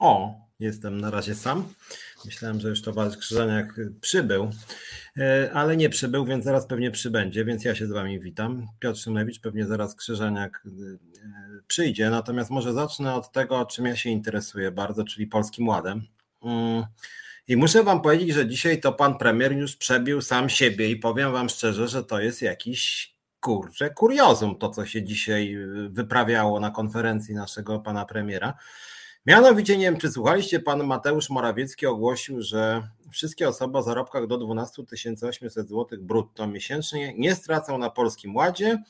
[0.00, 1.68] O, jestem na razie sam.
[2.24, 4.50] Myślałem, że już towarzysz Krzyżaniak przybył,
[5.18, 8.66] e, ale nie przybył, więc zaraz pewnie przybędzie, więc ja się z wami witam.
[8.78, 10.70] Piotr Szymlewicz, pewnie zaraz Krzyżaniak e,
[11.66, 16.02] przyjdzie, natomiast może zacznę od tego, czym ja się interesuję bardzo, czyli Polskim Ładem.
[16.42, 16.84] Mm,
[17.48, 21.32] I muszę wam powiedzieć, że dzisiaj to pan premier już przebił sam siebie i powiem
[21.32, 25.56] wam szczerze, że to jest jakiś kurczę kuriozum to, co się dzisiaj
[25.88, 28.54] wyprawiało na konferencji naszego pana premiera.
[29.26, 34.38] Mianowicie, nie wiem, czy słuchaliście, pan Mateusz Morawiecki ogłosił, że wszystkie osoby o zarobkach do
[34.38, 34.82] 12
[35.28, 38.82] 800 zł brutto miesięcznie nie stracą na Polskim Ładzie,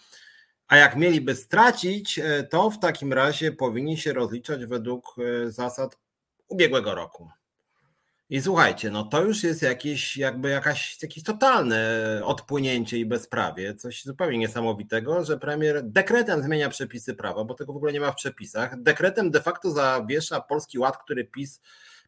[0.68, 5.98] a jak mieliby stracić, e, to w takim razie powinni się rozliczać według e, zasad
[6.48, 7.28] ubiegłego roku.
[8.30, 14.04] I słuchajcie, no to już jest jakieś, jakby jakaś, jakieś totalne odpłynięcie i bezprawie, coś
[14.04, 18.16] zupełnie niesamowitego, że premier dekretem zmienia przepisy prawa, bo tego w ogóle nie ma w
[18.16, 18.82] przepisach.
[18.82, 21.60] Dekretem de facto zawiesza Polski Ład, który PiS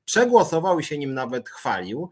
[0.05, 2.11] przegłosował i się nim nawet chwalił.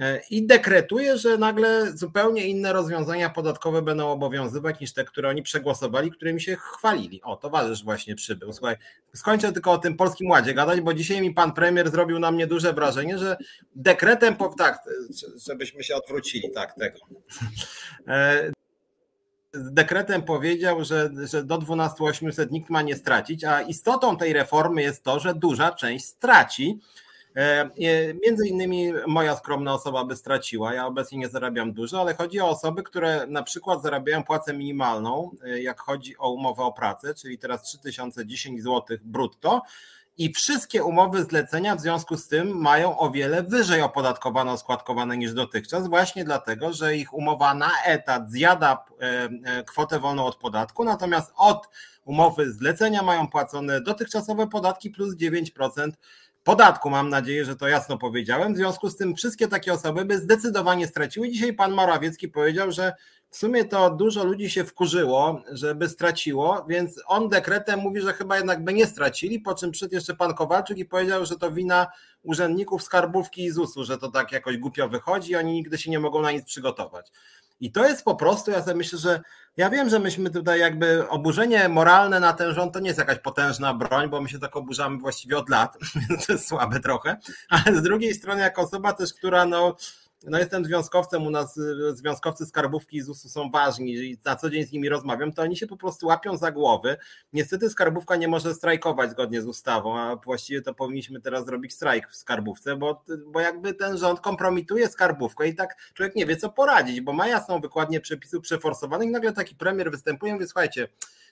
[0.00, 5.42] E, i dekretuje, że nagle zupełnie inne rozwiązania podatkowe będą obowiązywać niż te, które oni
[5.42, 7.22] przegłosowali, którymi się chwalili.
[7.22, 8.52] O, towarzysz właśnie przybył.
[8.52, 8.76] Słuchaj,
[9.14, 12.46] skończę tylko o tym Polskim Ładzie gadać, bo dzisiaj mi pan premier zrobił na mnie
[12.46, 13.36] duże wrażenie, że
[13.76, 14.78] dekretem, po, tak,
[15.46, 16.98] żebyśmy się odwrócili, tak, tego.
[18.08, 18.50] E,
[19.54, 25.02] dekretem powiedział, że, że do 12800 nikt ma nie stracić, a istotą tej reformy jest
[25.02, 26.80] to, że duża część straci
[28.24, 30.74] między innymi moja skromna osoba by straciła.
[30.74, 35.30] Ja obecnie nie zarabiam dużo, ale chodzi o osoby, które na przykład zarabiają płacę minimalną,
[35.44, 39.62] e, jak chodzi o umowę o pracę, czyli teraz 3010 zł brutto.
[40.16, 45.34] I wszystkie umowy zlecenia w związku z tym mają o wiele wyżej opodatkowane, składkowane niż
[45.34, 48.84] dotychczas, właśnie dlatego, że ich umowa na etat zjada
[49.66, 51.68] kwotę wolną od podatku, natomiast od
[52.04, 55.90] umowy zlecenia mają płacone dotychczasowe podatki plus 9%
[56.48, 56.90] podatku.
[56.90, 58.54] Mam nadzieję, że to jasno powiedziałem.
[58.54, 61.28] W związku z tym wszystkie takie osoby by zdecydowanie straciły.
[61.28, 62.92] Dzisiaj pan Morawiecki powiedział, że
[63.30, 68.36] w sumie to dużo ludzi się wkurzyło, żeby straciło, więc on dekretem mówi, że chyba
[68.36, 71.86] jednak by nie stracili, po czym przyszedł jeszcze pan Kowalczyk i powiedział, że to wina
[72.22, 76.22] urzędników skarbówki i ZUS-u, że to tak jakoś głupio wychodzi oni nigdy się nie mogą
[76.22, 77.12] na nic przygotować.
[77.60, 79.20] I to jest po prostu, ja sobie myślę, że
[79.56, 83.18] ja wiem, że myśmy tutaj jakby oburzenie moralne na ten rząd to nie jest jakaś
[83.18, 87.16] potężna broń, bo my się tak oburzamy właściwie od lat, więc to jest słabe trochę,
[87.48, 89.76] ale z drugiej strony jako osoba też, która no
[90.26, 94.50] no jestem związkowcem, u nas y, związkowcy skarbówki i ZUS-u są ważni i na co
[94.50, 96.96] dzień z nimi rozmawiam, to oni się po prostu łapią za głowy.
[97.32, 102.10] Niestety skarbówka nie może strajkować zgodnie z ustawą, a właściwie to powinniśmy teraz zrobić strajk
[102.10, 106.48] w skarbówce, bo, bo jakby ten rząd kompromituje skarbówkę i tak człowiek nie wie co
[106.48, 110.88] poradzić, bo ma jasną wykładnię przepisów przeforsowanych i nagle taki premier występuje i mówi, słuchajcie,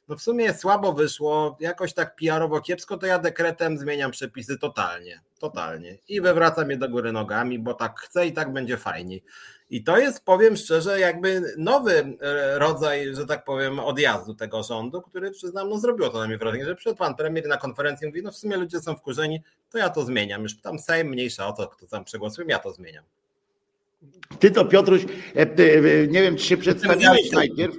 [0.08, 5.20] no w sumie słabo wyszło, jakoś tak PR-owo kiepsko, to ja dekretem zmieniam przepisy totalnie,
[5.38, 9.22] totalnie i wywracam je do góry nogami, bo tak chcę i tak będzie fajniej.
[9.70, 15.02] I to jest, powiem szczerze, jakby nowy e, rodzaj, że tak powiem, odjazdu tego rządu,
[15.02, 18.22] który przyznam, no zrobiło to na mnie wrażenie, że przed pan premier na konferencji mówi,
[18.22, 20.42] no w sumie ludzie są wkurzeni, to ja to zmieniam.
[20.42, 23.04] Już tam Sejm mniejsza o to, kto tam przegłosuje, ja to zmieniam.
[24.38, 25.02] Ty to Piotruś,
[25.36, 27.74] e, e, nie wiem czy się przedstawiłeś najpierw,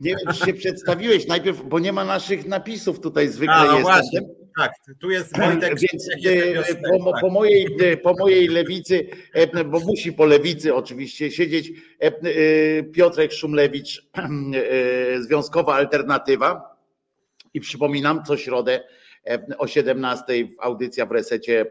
[0.00, 3.82] nie wiem czy się przedstawiłeś najpierw, bo nie ma naszych napisów tutaj zwykle A, jest.
[3.82, 4.20] Właśnie.
[4.58, 5.78] Tak, tu jest Wojtek.
[5.80, 6.08] Więc
[6.68, 6.74] e,
[7.04, 7.66] po, po, mojej,
[8.02, 9.08] po mojej lewicy,
[9.66, 11.72] bo musi po lewicy oczywiście siedzieć
[12.92, 14.06] Piotrek Szumlewicz,
[15.26, 16.76] Związkowa Alternatywa.
[17.54, 18.80] I przypominam, co środę
[19.58, 21.66] o 17 audycja w resecie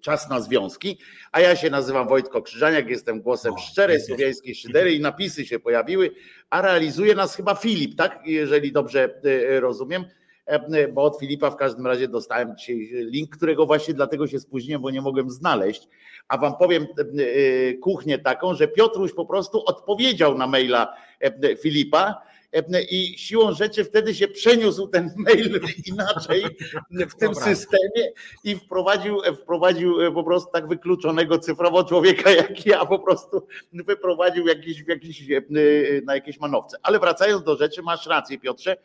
[0.00, 0.98] Czas na Związki,
[1.32, 6.10] a ja się nazywam Wojtko Krzyżaniak, jestem głosem szczerej słowiańskiej szydery i napisy się pojawiły,
[6.50, 8.20] a realizuje nas chyba Filip, tak?
[8.26, 10.04] Jeżeli dobrze e, rozumiem
[10.46, 14.82] e, bo od Filipa w każdym razie dostałem dzisiaj link, którego właśnie dlatego się spóźniłem,
[14.82, 15.88] bo nie mogłem znaleźć.
[16.28, 20.94] A wam powiem e, kuchnię taką, że Piotruś po prostu odpowiedział na maila
[21.62, 22.22] Filipa
[22.90, 25.60] i siłą rzeczy wtedy się przeniósł ten mail
[25.92, 26.44] inaczej
[26.90, 28.12] w tym systemie
[28.44, 34.84] i wprowadził, wprowadził po prostu tak wykluczonego cyfrowo człowieka jak ja, po prostu wyprowadził jakiś,
[34.88, 35.22] jakiś,
[36.04, 36.76] na jakieś manowce.
[36.82, 38.76] Ale wracając do rzeczy, masz rację Piotrze,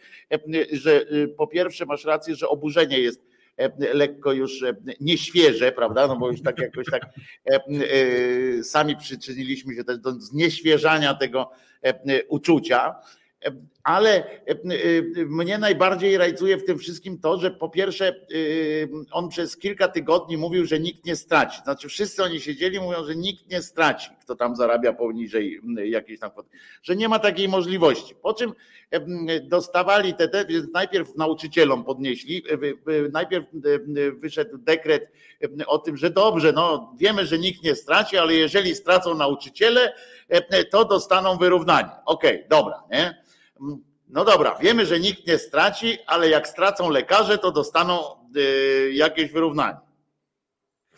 [0.72, 1.06] że
[1.38, 3.30] po pierwsze masz rację, że oburzenie jest
[3.94, 4.64] lekko już
[5.00, 6.08] nieświeże, prawda?
[6.08, 7.04] No bo już tak jakoś tak
[8.64, 11.52] sami przyczyniliśmy się też do znieświeżania tego
[12.28, 12.96] uczucia.
[13.84, 14.56] Ale e, e,
[15.26, 18.14] mnie najbardziej rajcuje w tym wszystkim to, że po pierwsze e,
[19.12, 21.62] on przez kilka tygodni mówił, że nikt nie straci.
[21.64, 26.32] Znaczy wszyscy oni siedzieli, mówią, że nikt nie straci, kto tam zarabia poniżej jakiejś tam
[26.32, 26.50] kwoty,
[26.84, 28.16] że nie ma takiej możliwości.
[28.16, 28.54] Po czym
[29.44, 32.44] dostawali te, te więc najpierw nauczycielom podnieśli,
[33.14, 33.46] najpierw
[34.14, 35.12] wyszedł dekret
[35.68, 39.94] o tym, że dobrze, no wiemy, że nikt nie straci, ale jeżeli stracą nauczyciele,
[40.72, 41.90] to dostaną wyrównanie.
[42.06, 43.29] Okej, okay, dobra, nie?
[44.08, 48.00] No dobra, wiemy, że nikt nie straci, ale jak stracą lekarze, to dostaną
[48.38, 49.78] y, jakieś wyrównanie.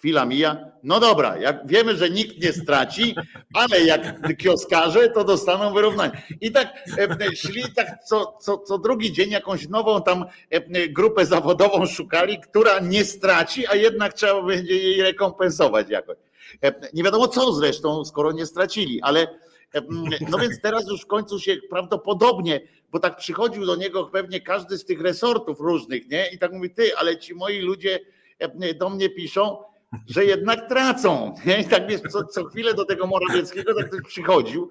[0.02, 0.72] Chwila mija.
[0.84, 3.16] No dobra, jak wiemy, że nikt nie straci,
[3.54, 6.22] ale jak kioskarze, to dostaną wyrównanie.
[6.42, 6.68] I tak
[6.98, 11.86] e, e, szli tak co, co, co drugi dzień jakąś nową tam e, grupę zawodową
[11.86, 16.18] szukali, która nie straci, a jednak trzeba będzie jej rekompensować jakoś.
[16.94, 19.28] Nie wiadomo co zresztą, skoro nie stracili, ale
[20.32, 24.78] no więc teraz już w końcu się prawdopodobnie, bo tak przychodził do niego pewnie każdy
[24.78, 26.32] z tych resortów różnych, nie?
[26.32, 28.00] I tak mówi, ty, ale ci moi ludzie
[28.80, 29.58] do mnie piszą,
[30.08, 31.36] że jednak tracą.
[31.46, 31.62] Nie?
[31.62, 34.70] I tak wiesz, co, co chwilę do tego Morawieckiego tak ktoś przychodził.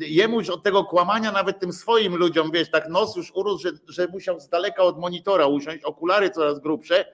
[0.00, 3.70] Jemu już od tego kłamania nawet tym swoim ludziom, wiesz, tak nos już urósł, że,
[3.88, 7.04] że musiał z daleka od monitora usiąść, okulary coraz grubsze.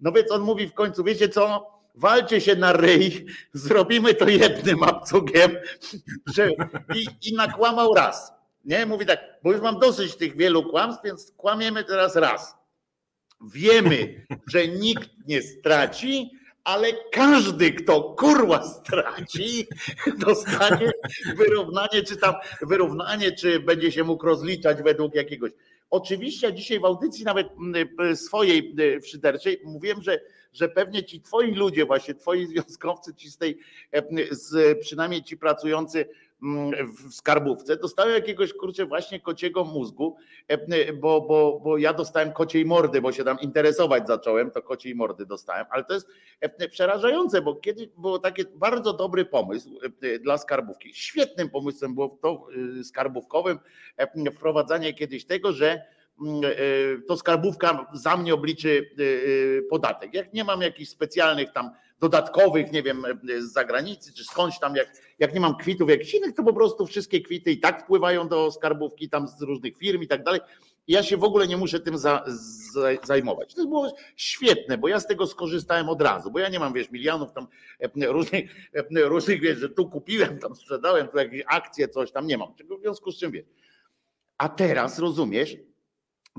[0.00, 1.77] No więc on mówi w końcu, wiecie co?
[1.98, 5.56] Walcie się na ryj, zrobimy to jednym abcugiem,
[6.36, 6.50] że
[6.94, 8.32] i, i nakłamał raz.
[8.64, 12.54] Nie, mówi tak, bo już mam dosyć tych wielu kłamstw, więc kłamiemy teraz raz.
[13.54, 16.30] Wiemy, że nikt nie straci,
[16.64, 19.66] ale każdy, kto kurwa straci,
[20.18, 20.90] dostanie
[21.36, 25.50] wyrównanie, czy tam wyrównanie, czy będzie się mógł rozliczać według jakiegoś.
[25.90, 30.20] Oczywiście dzisiaj w audycji nawet mm, swojej y, szyderczej mówiłem, że
[30.52, 33.58] że pewnie ci twoi ludzie, właśnie twoi związkowcy, ci z tej,
[33.92, 36.08] e, z, przynajmniej ci pracujący
[36.42, 40.16] mm, w skarbówce, dostają jakiegoś kurczę właśnie kociego mózgu,
[40.48, 44.94] e, bo, bo, bo ja dostałem kociej mordy, bo się tam interesować zacząłem, to kociej
[44.94, 46.08] mordy dostałem, ale to jest
[46.40, 49.80] e, przerażające, bo kiedyś było taki bardzo dobry pomysł
[50.20, 50.94] dla skarbówki.
[50.94, 52.46] Świetnym pomysłem było to
[52.84, 53.58] skarbówkowym
[54.34, 55.97] wprowadzanie kiedyś tego, że
[57.08, 60.14] to skarbówka za mnie obliczy e, e, podatek.
[60.14, 61.70] Jak nie mam jakichś specjalnych tam
[62.00, 63.02] dodatkowych, nie wiem,
[63.38, 64.88] z zagranicy czy skądś tam, jak,
[65.18, 68.50] jak nie mam kwitów jakichś innych, to po prostu wszystkie kwity i tak wpływają do
[68.50, 70.40] skarbówki tam z różnych firm i tak dalej.
[70.88, 72.24] Ja się w ogóle nie muszę tym za,
[72.72, 73.54] za, zajmować.
[73.54, 76.90] To było świetne, bo ja z tego skorzystałem od razu, bo ja nie mam, wiesz,
[76.90, 77.46] milionów tam
[78.06, 78.70] różnych,
[79.04, 82.54] różnych wiesz, że tu kupiłem, tam sprzedałem, tu jakieś akcje, coś tam nie mam.
[82.78, 83.46] W związku z czym wiesz.
[84.38, 85.56] A teraz rozumiesz,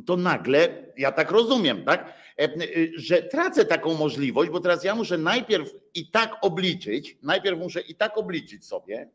[0.04, 2.50] to nagle, ja tak rozumiem, tak, e, e,
[2.96, 7.96] że tracę taką możliwość, bo teraz ja muszę najpierw i tak obliczyć, najpierw muszę i
[7.96, 9.10] tak obliczyć sobie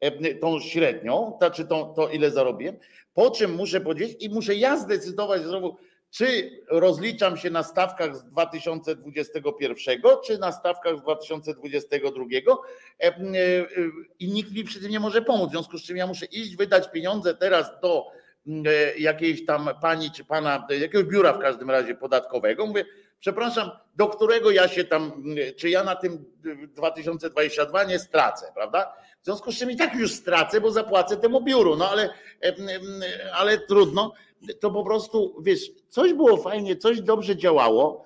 [0.00, 2.76] e, tą średnią, to, czy tą, to ile zarobiłem,
[3.14, 5.76] po czym muszę powiedzieć i muszę ja zdecydować znowu,
[6.10, 12.24] czy rozliczam się na stawkach z 2021, czy na stawkach z 2022
[14.18, 16.56] i nikt mi przy tym nie może pomóc, w związku z czym ja muszę iść,
[16.56, 18.19] wydać pieniądze teraz do
[18.98, 22.66] jakiejś tam pani czy pana, jakiegoś biura w każdym razie podatkowego.
[22.66, 22.84] Mówię,
[23.20, 25.24] przepraszam, do którego ja się tam,
[25.56, 26.24] czy ja na tym
[26.74, 28.92] 2022 nie stracę, prawda?
[29.22, 32.14] W związku z czym i tak już stracę, bo zapłacę temu biuru, no ale,
[33.32, 34.12] ale trudno.
[34.60, 38.04] To po prostu, wiesz, coś było fajnie, coś dobrze działało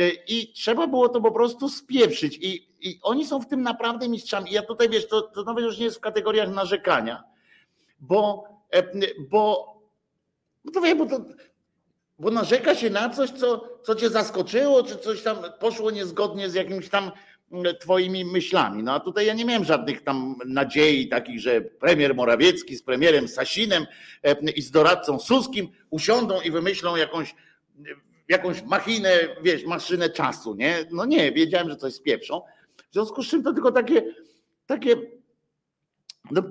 [0.00, 4.08] e, i trzeba było to po prostu spieprzyć i, i oni są w tym naprawdę
[4.08, 4.52] mistrzami.
[4.52, 7.24] Ja tutaj, wiesz, to, to nawet już nie jest w kategoriach narzekania,
[8.00, 8.82] bo, e,
[10.66, 11.24] bo no to wiem, bo, to,
[12.18, 16.54] bo narzeka się na coś, co, co cię zaskoczyło, czy coś tam poszło niezgodnie z
[16.54, 17.10] jakimiś tam
[17.52, 18.82] mm, twoimi myślami.
[18.82, 23.28] No a tutaj ja nie miałem żadnych tam nadziei takich, że premier Morawiecki z premierem
[23.28, 23.86] Sasinem
[24.22, 27.34] e, i z doradcą Suskim usiądą i wymyślą jakąś
[28.28, 29.10] jakąś machinę,
[29.42, 30.84] wiesz, maszynę czasu, nie?
[30.92, 32.42] No nie, wiedziałem, że coś spieprzą.
[32.90, 34.14] W związku z czym to tylko takie,
[34.66, 34.96] takie
[36.30, 36.42] no,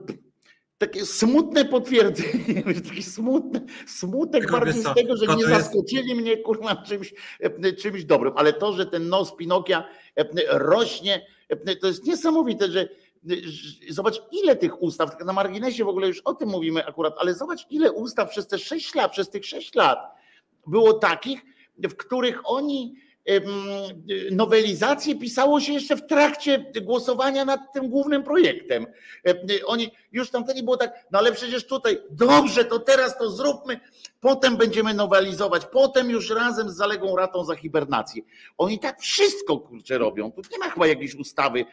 [0.77, 7.13] takie smutne potwierdzenie, taki smutny, smutek bardziej z tego, że nie zaskoczyli mnie kurwa czymś,
[7.39, 12.72] e, czymś dobrym, ale to, że ten nos Pinokia e, rośnie, e, to jest niesamowite,
[12.72, 12.89] że
[13.89, 17.34] zobacz ile tych ustaw, tak na marginesie w ogóle już o tym mówimy akurat, ale
[17.34, 20.00] zobacz ile ustaw przez te sześć lat, przez tych sześć lat
[20.67, 21.41] było takich,
[21.77, 22.96] w których oni
[24.32, 28.88] nowelizację pisało się jeszcze w trakcie głosowania nad tym głównym projektem.
[29.65, 33.79] Oni już tam wtedy było tak, no ale przecież tutaj, dobrze, to teraz to zróbmy,
[34.20, 38.24] potem będziemy nowelizować, potem już razem z zaległą ratą za hibernację.
[38.58, 40.32] Oni tak wszystko kurczę robią.
[40.32, 41.65] Tu nie ma chyba jakiejś ustawy,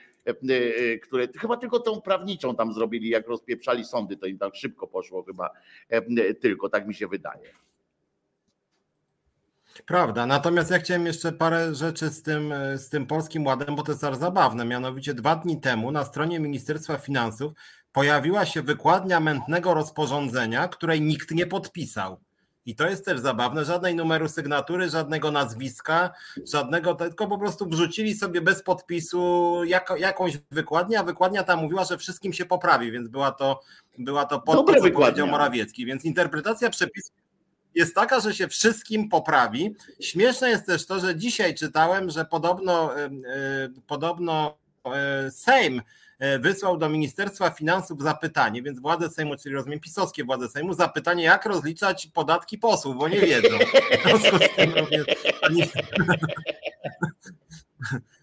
[1.03, 5.23] które chyba tylko tą prawniczą tam zrobili, jak rozpieprzali sądy, to im tak szybko poszło
[5.23, 5.51] chyba
[6.41, 7.53] tylko, tak mi się wydaje.
[9.87, 13.93] Prawda, natomiast ja chciałem jeszcze parę rzeczy z tym, z tym polskim ładem, bo to
[13.93, 14.65] jest zabawne.
[14.65, 17.53] Mianowicie dwa dni temu na stronie Ministerstwa Finansów
[17.93, 22.21] pojawiła się wykładnia mętnego rozporządzenia, której nikt nie podpisał.
[22.67, 26.11] I to jest też zabawne, żadnej numeru sygnatury, żadnego nazwiska,
[26.53, 31.85] żadnego, tylko po prostu wrzucili sobie bez podpisu jak, jakąś wykładnię, a wykładnia ta mówiła,
[31.85, 33.61] że wszystkim się poprawi, więc była to,
[33.99, 35.87] była to pod to, co powiedział Morawiecki.
[35.87, 37.22] Więc interpretacja przepisów
[37.75, 39.75] jest taka, że się wszystkim poprawi.
[40.01, 42.91] Śmieszne jest też to, że dzisiaj czytałem, że podobno,
[43.87, 45.83] podobno e, Sejm
[46.19, 51.25] e, wysłał do Ministerstwa Finansów zapytanie, więc władze Sejmu, czyli rozumiem pisowskie władze Sejmu, zapytanie,
[51.25, 53.59] jak rozliczać podatki posłów, bo nie wiedzą.
[53.99, 55.07] W związku z tym również
[55.41, 55.63] pani,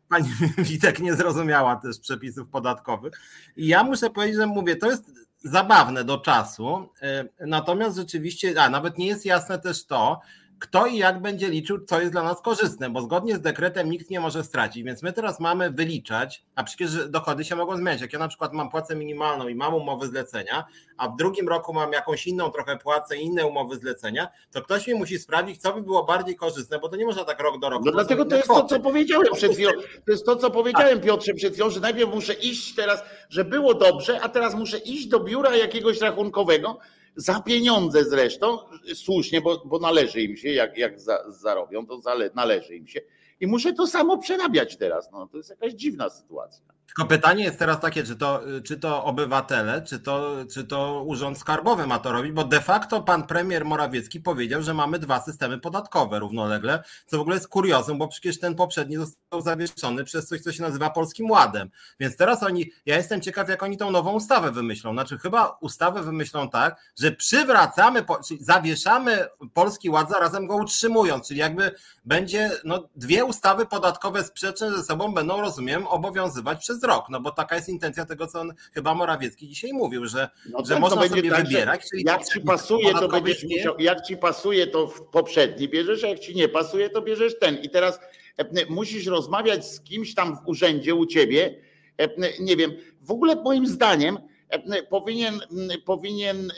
[0.10, 3.13] pani Witek nie zrozumiała też przepisów podatkowych.
[3.56, 6.89] I ja muszę powiedzieć, że mówię, to jest zabawne do czasu.
[7.01, 10.22] E, natomiast rzeczywiście, a nawet nie jest jasne też to,
[10.60, 14.10] kto i jak będzie liczył, co jest dla nas korzystne, bo zgodnie z dekretem nikt
[14.10, 18.01] nie może stracić, więc my teraz mamy wyliczać, a przecież dochody się mogą zmieniać.
[18.01, 20.66] Jak ja na przykład mam płacę minimalną i mam umowy zlecenia,
[20.98, 24.88] a w drugim roku mam jakąś inną trochę płacę i inne umowy zlecenia, to ktoś
[24.88, 27.70] mi musi sprawdzić, co by było bardziej korzystne, bo to nie można tak rok do
[27.70, 27.86] roku.
[27.86, 28.62] No dlatego to jest kwoty.
[28.62, 29.72] to, co powiedziałem przed chwilą.
[30.06, 33.74] To jest to, co powiedziałem Piotrze przed chwilą, że najpierw muszę iść teraz, że było
[33.74, 36.80] dobrze, a teraz muszę iść do biura jakiegoś rachunkowego,
[37.19, 38.57] za pieniądze zresztą,
[38.93, 43.01] słusznie, bo, bo należy im się, jak, jak za, zarobią, to zale, należy im się.
[43.39, 45.11] I muszę to samo przerabiać teraz.
[45.11, 46.65] No, to jest jakaś dziwna sytuacja.
[46.96, 51.38] Tylko pytanie jest teraz takie, czy to, czy to obywatele, czy to, czy to Urząd
[51.38, 55.60] Skarbowy ma to robić, bo de facto pan premier Morawiecki powiedział, że mamy dwa systemy
[55.60, 60.41] podatkowe równolegle, co w ogóle jest kuriozum, bo przecież ten poprzedni został zawieszony przez coś,
[60.41, 61.69] co się nazywa Polskim Ładem.
[62.00, 64.93] Więc teraz oni, ja jestem ciekaw, jak oni tą nową ustawę wymyślą.
[64.93, 71.39] Znaczy chyba ustawę wymyślą tak, że przywracamy, czyli zawieszamy Polski Ład, zarazem go utrzymując, czyli
[71.39, 71.72] jakby
[72.05, 77.31] będzie, no dwie ustawy podatkowe sprzeczne ze sobą będą, rozumiem, obowiązywać przez rok, no bo
[77.31, 81.07] taka jest intencja tego, co on chyba Morawiecki dzisiaj mówił, że, no że tak, można
[81.07, 81.86] sobie tak, wybierać.
[81.93, 86.19] jak ci pasuje, to będziesz musiał, jak ci pasuje, to w poprzedni bierzesz, a jak
[86.19, 87.57] ci nie pasuje, to bierzesz ten.
[87.57, 88.00] I teraz
[88.38, 91.55] e, musisz rozmawiać z kimś tam w urzędzie u ciebie,
[91.98, 92.09] e,
[92.39, 92.71] nie wiem,
[93.01, 94.17] w ogóle moim zdaniem
[94.50, 95.39] e, powinien,
[95.86, 96.51] powinien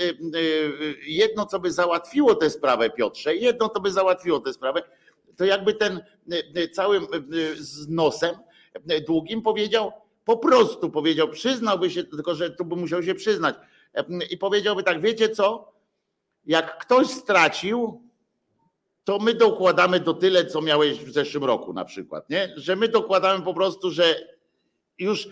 [1.08, 4.84] jedno, co by załatwiło tę sprawę, Piotrze, jedno, to by załatwiło tę sprawę,
[5.38, 6.00] to jakby ten
[6.72, 7.08] całym
[7.56, 8.36] z nosem
[9.08, 9.92] długim powiedział,
[10.32, 13.56] po prostu powiedział, przyznałby się, tylko że tu by musiał się przyznać
[14.30, 15.74] i powiedziałby tak, wiecie co,
[16.46, 18.02] jak ktoś stracił,
[19.04, 22.54] to my dokładamy do tyle, co miałeś w zeszłym roku na przykład, nie?
[22.58, 24.16] Że my dokładamy po prostu, że
[24.98, 25.30] już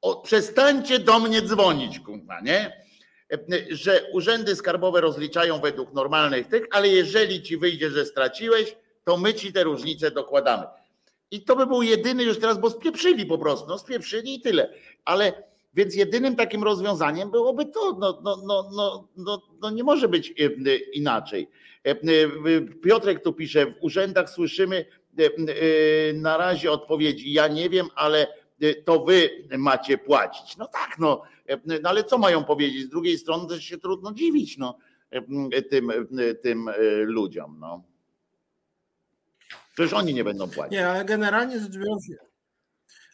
[0.00, 2.82] o, przestańcie do mnie dzwonić, kurwa, nie?
[3.70, 9.34] Że urzędy skarbowe rozliczają według normalnych tych, ale jeżeli ci wyjdzie, że straciłeś, to my
[9.34, 10.64] ci te różnice dokładamy.
[11.32, 14.74] I to by był jedyny już teraz, bo spieprzyli po prostu, no spieprzyli i tyle.
[15.04, 15.32] Ale
[15.74, 20.30] więc jedynym takim rozwiązaniem byłoby to, no, no, no, no, no, no nie może być
[20.30, 21.48] e, inaczej.
[21.86, 21.96] E, e,
[22.82, 24.84] Piotrek tu pisze, w urzędach słyszymy
[26.14, 28.26] na razie odpowiedzi, ja nie wiem, ale
[28.84, 30.56] to wy macie płacić.
[30.56, 31.22] No tak, no,
[31.66, 32.84] no ale co mają powiedzieć?
[32.84, 34.78] Z drugiej strony też się trudno dziwić no,
[35.70, 35.92] tym,
[36.42, 36.70] tym
[37.04, 37.56] ludziom.
[37.60, 37.91] No.
[39.72, 40.72] Przecież oni nie będą płacić.
[40.72, 42.06] Nie, ale generalnie rzecz biorąc,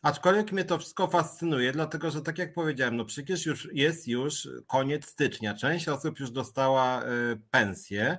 [0.02, 4.48] aczkolwiek mnie to wszystko fascynuje, dlatego że tak jak powiedziałem, no przecież już jest już
[4.66, 5.54] koniec stycznia.
[5.54, 7.06] Część osób już dostała y,
[7.50, 8.18] pensję.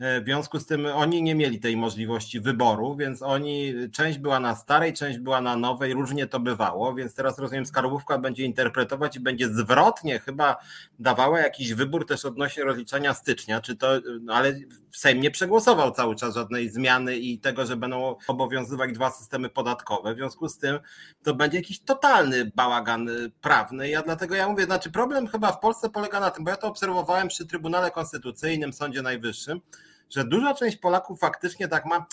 [0.00, 4.40] E, w związku z tym oni nie mieli tej możliwości wyboru, więc oni, część była
[4.40, 9.16] na starej, część była na nowej, różnie to bywało, więc teraz rozumiem, skarbówka będzie interpretować
[9.16, 10.56] i będzie zwrotnie chyba
[10.98, 13.88] dawała jakiś wybór też odnośnie rozliczania stycznia, czy to,
[14.20, 14.54] no ale
[14.92, 20.14] Sejm nie przegłosował cały czas żadnej zmiany i tego, że będą obowiązywać dwa systemy podatkowe,
[20.14, 20.78] w związku z tym
[21.22, 25.60] to będzie jakiś totalny bałagan y, prawny, ja dlatego ja mówię, znaczy problem chyba w
[25.60, 29.60] Polsce polega na tym, bo ja to obserwowałem przy Trybunale Konstytucyjnym, Sądzie Najwyższym,
[30.10, 32.06] że duża część Polaków faktycznie tak ma.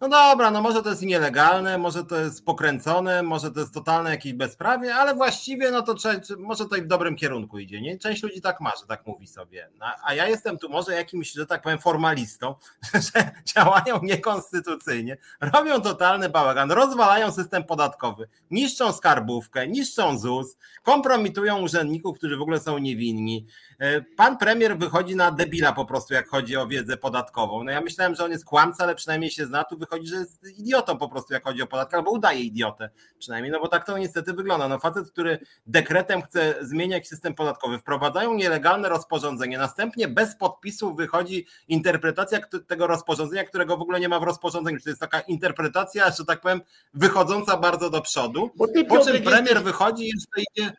[0.00, 4.10] No dobra, no może to jest nielegalne, może to jest pokręcone, może to jest totalne
[4.10, 5.94] jakieś bezprawie, ale właściwie no to
[6.38, 7.80] może to i w dobrym kierunku idzie.
[7.80, 7.98] Nie?
[7.98, 9.70] Część ludzi tak ma, że tak mówi sobie.
[9.78, 12.54] No, a ja jestem tu może jakimś, że tak powiem, formalistą,
[13.14, 22.18] że działają niekonstytucyjnie, robią totalny bałagan, rozwalają system podatkowy, niszczą skarbówkę, niszczą ZUS, kompromitują urzędników,
[22.18, 23.46] którzy w ogóle są niewinni.
[23.78, 27.64] E, pan premier wychodzi na debila po prostu, jak chodzi o wiedzę podatkową.
[27.64, 30.58] No ja myślałem, że on jest kłamca, ale przynajmniej się zna, tu wychodzi, że jest
[30.58, 33.98] idiotą po prostu, jak chodzi o podatki, albo udaje idiotę przynajmniej, no bo tak to
[33.98, 34.68] niestety wygląda.
[34.68, 41.46] No facet, który dekretem chce zmieniać system podatkowy, wprowadzają nielegalne rozporządzenie, następnie bez podpisu wychodzi
[41.68, 44.78] interpretacja tego rozporządzenia, którego w ogóle nie ma w rozporządzeniu.
[44.84, 46.60] To jest taka interpretacja, że tak powiem,
[46.94, 48.50] wychodząca bardzo do przodu,
[48.88, 50.72] po czym premier wychodzi i jeszcze idzie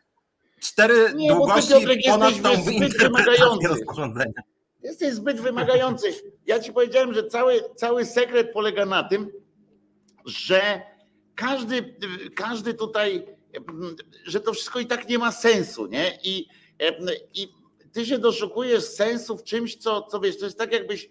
[0.60, 1.74] cztery nie, długości
[2.10, 4.51] ponad tą interpretację rozporządzenia.
[4.84, 6.08] Jesteś zbyt wymagający.
[6.46, 9.32] Ja ci powiedziałem, że cały, cały sekret polega na tym,
[10.26, 10.82] że
[11.36, 11.96] każdy,
[12.36, 13.26] każdy tutaj,
[14.26, 16.20] że to wszystko i tak nie ma sensu, nie?
[16.24, 16.48] I,
[17.34, 17.48] i
[17.92, 21.10] ty się doszukujesz sensu w czymś, co, co wiesz, to jest tak jakbyś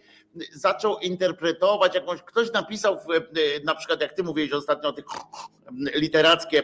[0.53, 2.99] zaczął interpretować jakąś, ktoś napisał
[3.65, 5.05] na przykład jak ty mówiłeś ostatnio o tych
[6.03, 6.63] literackie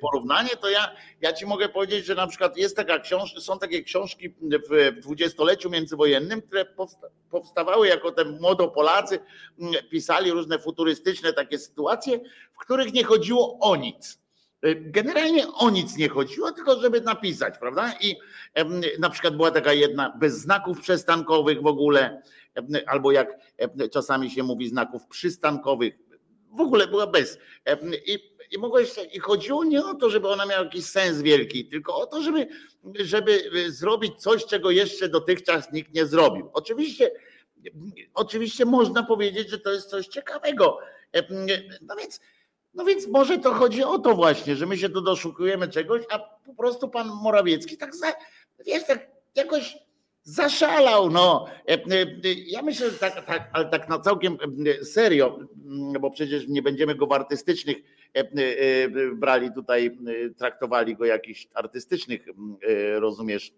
[0.00, 3.82] porównanie, to ja, ja ci mogę powiedzieć, że na przykład jest taka książka, są takie
[3.82, 4.34] książki
[4.70, 6.66] w dwudziestoleciu międzywojennym, które
[7.30, 9.18] powstawały jako te młodopolacy,
[9.90, 12.20] pisali różne futurystyczne takie sytuacje,
[12.52, 14.26] w których nie chodziło o nic
[14.74, 17.92] Generalnie o nic nie chodziło, tylko żeby napisać, prawda?
[18.00, 18.16] I
[18.98, 22.22] na przykład była taka jedna bez znaków przestankowych w ogóle,
[22.86, 23.38] albo jak
[23.92, 25.98] czasami się mówi znaków przystankowych,
[26.56, 27.38] w ogóle była bez.
[28.06, 28.18] I,
[28.50, 32.06] i mogłeś, i chodziło nie o to, żeby ona miała jakiś sens wielki, tylko o
[32.06, 32.48] to, żeby,
[32.94, 36.50] żeby zrobić coś, czego jeszcze dotychczas nikt nie zrobił.
[36.52, 37.10] Oczywiście,
[38.14, 40.78] oczywiście można powiedzieć, że to jest coś ciekawego.
[41.82, 42.20] No więc
[42.76, 46.18] no więc może to chodzi o to właśnie, że my się tu doszukujemy czegoś, a
[46.18, 48.12] po prostu pan Morawiecki tak, za,
[48.66, 49.78] wiesz, tak jakoś
[50.26, 51.46] zaszalał, no.
[51.68, 52.06] E, e,
[52.46, 54.38] ja myślę, że tak, tak, ale tak na całkiem
[54.80, 57.76] e, serio, mm, bo przecież nie będziemy go w artystycznych
[59.14, 59.98] brali tutaj,
[60.38, 62.56] traktowali go jakichś artystycznych, mm,
[63.00, 63.52] rozumiesz,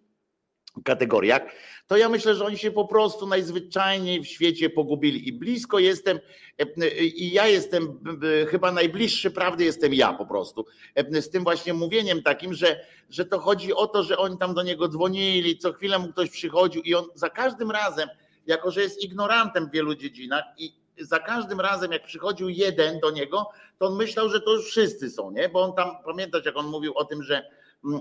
[0.82, 1.42] kategoriach,
[1.86, 6.20] to ja myślę, że oni się po prostu najzwyczajniej w świecie pogubili i blisko jestem
[6.96, 8.00] i ja jestem
[8.48, 10.66] chyba najbliższy prawdy jestem ja po prostu
[11.20, 12.80] z tym właśnie mówieniem takim, że,
[13.10, 16.30] że to chodzi o to, że oni tam do niego dzwonili, co chwilę mu ktoś
[16.30, 18.08] przychodził i on za każdym razem,
[18.46, 23.10] jako że jest ignorantem w wielu dziedzinach i za każdym razem jak przychodził jeden do
[23.10, 25.48] niego, to on myślał, że to już wszyscy są, nie?
[25.48, 27.50] Bo on tam, pamiętasz jak on mówił o tym, że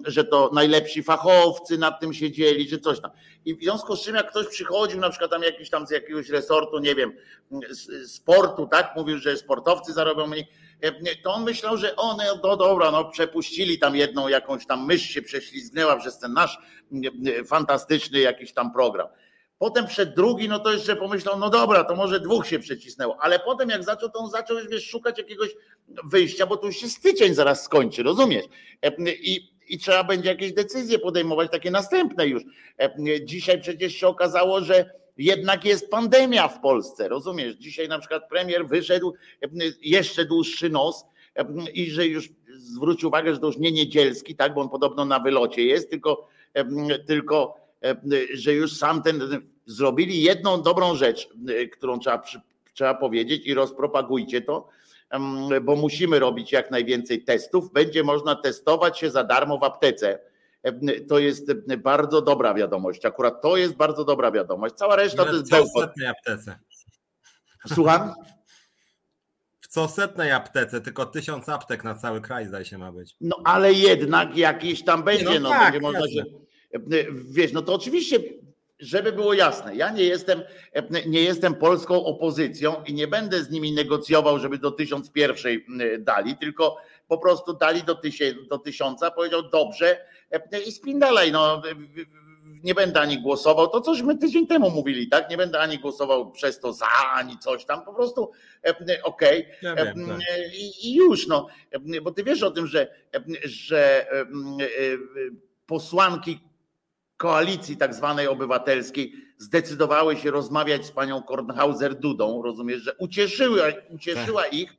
[0.05, 3.11] że to najlepsi fachowcy nad tym siedzieli, czy coś tam.
[3.45, 6.29] I w związku z czym, jak ktoś przychodził, na przykład tam jakiś tam z jakiegoś
[6.29, 7.13] resortu, nie wiem,
[8.05, 10.47] sportu, tak, mówił, że sportowcy zarobią mniej,
[11.23, 15.21] to on myślał, że one, no dobra, no przepuścili tam jedną jakąś tam mysz się
[15.21, 16.57] prześlizgnęła przez ten nasz
[17.45, 19.07] fantastyczny jakiś tam program.
[19.59, 23.39] Potem przed drugi, no to jeszcze pomyślał, no dobra, to może dwóch się przecisnęło, ale
[23.39, 25.49] potem jak zaczął, to on zaczął wiesz, szukać jakiegoś
[26.05, 28.45] wyjścia, bo tu się styczeń zaraz skończy, rozumiesz?
[29.07, 32.43] I i trzeba będzie jakieś decyzje podejmować, takie następne już.
[32.79, 37.55] E, dzisiaj przecież się okazało, że jednak jest pandemia w Polsce, rozumiesz?
[37.55, 39.47] Dzisiaj na przykład premier wyszedł e,
[39.81, 44.53] jeszcze dłuższy nos e, i że już zwrócił uwagę, że to już nie niedzielski, tak,
[44.53, 46.27] bo on podobno na wylocie jest, tylko,
[47.07, 47.57] tylko
[48.33, 49.21] że już sam ten
[49.65, 51.29] zrobili jedną dobrą rzecz,
[51.71, 52.23] którą trzeba,
[52.73, 54.69] trzeba powiedzieć i rozpropagujcie to,
[55.61, 57.71] bo musimy robić jak najwięcej testów.
[57.73, 60.19] Będzie można testować się za darmo w aptece.
[61.07, 63.05] To jest bardzo dobra wiadomość.
[63.05, 64.75] Akurat to jest bardzo dobra wiadomość.
[64.75, 65.89] Cała reszta to jest bełkot.
[66.09, 66.59] aptece.
[67.67, 68.13] Słucham?
[69.59, 73.15] W co setnej aptece, tylko tysiąc aptek na cały kraj zdaje się ma być.
[73.21, 76.23] No ale jednak jakiś tam będzie, no, no tak, będzie można się.
[77.31, 78.19] Wiesz, no to oczywiście
[78.79, 80.41] żeby było jasne, ja nie jestem,
[81.05, 85.65] nie jestem polską opozycją i nie będę z nimi negocjował, żeby do tysiąc pierwszej
[85.99, 90.05] dali, tylko po prostu dali do, tysię, do tysiąca, powiedział dobrze
[90.67, 91.31] i spin dalej.
[91.31, 91.61] No,
[92.63, 95.29] nie będę ani głosował, to cośmy tydzień temu mówili, tak?
[95.29, 98.31] Nie będę ani głosował przez to za, ani coś tam, po prostu
[99.03, 99.45] okej.
[99.45, 99.57] Okay.
[99.61, 99.95] Ja tak.
[100.53, 101.47] I, I już, no,
[102.01, 102.87] bo ty wiesz o tym, że,
[103.43, 104.07] że
[105.65, 106.39] posłanki
[107.17, 114.53] koalicji tak zwanej obywatelskiej zdecydowały się rozmawiać z panią Kornhauser-Dudą, rozumiesz, że ucieszyła, ucieszyła tak.
[114.53, 114.73] ich,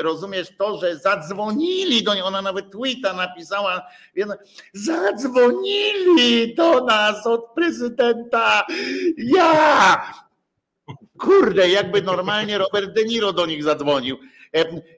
[0.00, 3.82] rozumiesz to, że zadzwonili do niej, ona nawet tweeta napisała,
[4.72, 8.66] zadzwonili do nas od prezydenta,
[9.16, 10.02] ja!
[11.18, 14.18] Kurde, jakby normalnie Robert De Niro do nich zadzwonił.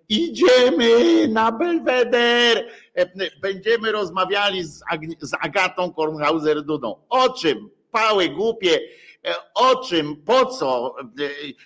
[0.08, 2.68] Idziemy na Belweder.
[3.42, 6.94] Będziemy rozmawiali z, Ag- z Agatą Kornhauser-Dudą.
[7.08, 7.70] O czym?
[7.90, 8.80] Pały głupie.
[9.54, 10.16] O czym?
[10.16, 10.96] Po co?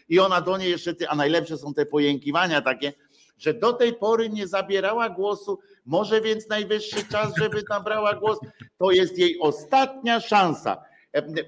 [0.08, 2.92] I ona do niej jeszcze, a najlepsze są te pojękiwania takie,
[3.38, 8.38] że do tej pory nie zabierała głosu, może więc najwyższy czas, żeby nabrała głos.
[8.78, 10.82] To jest jej ostatnia szansa.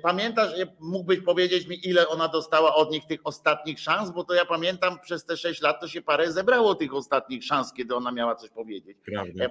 [0.03, 4.11] Pamiętasz, mógłbyś powiedzieć mi, ile ona dostała od nich tych ostatnich szans?
[4.11, 7.73] Bo to ja pamiętam, przez te sześć lat to się parę zebrało tych ostatnich szans,
[7.73, 8.99] kiedy ona miała coś powiedzieć.
[9.05, 9.45] Prawda.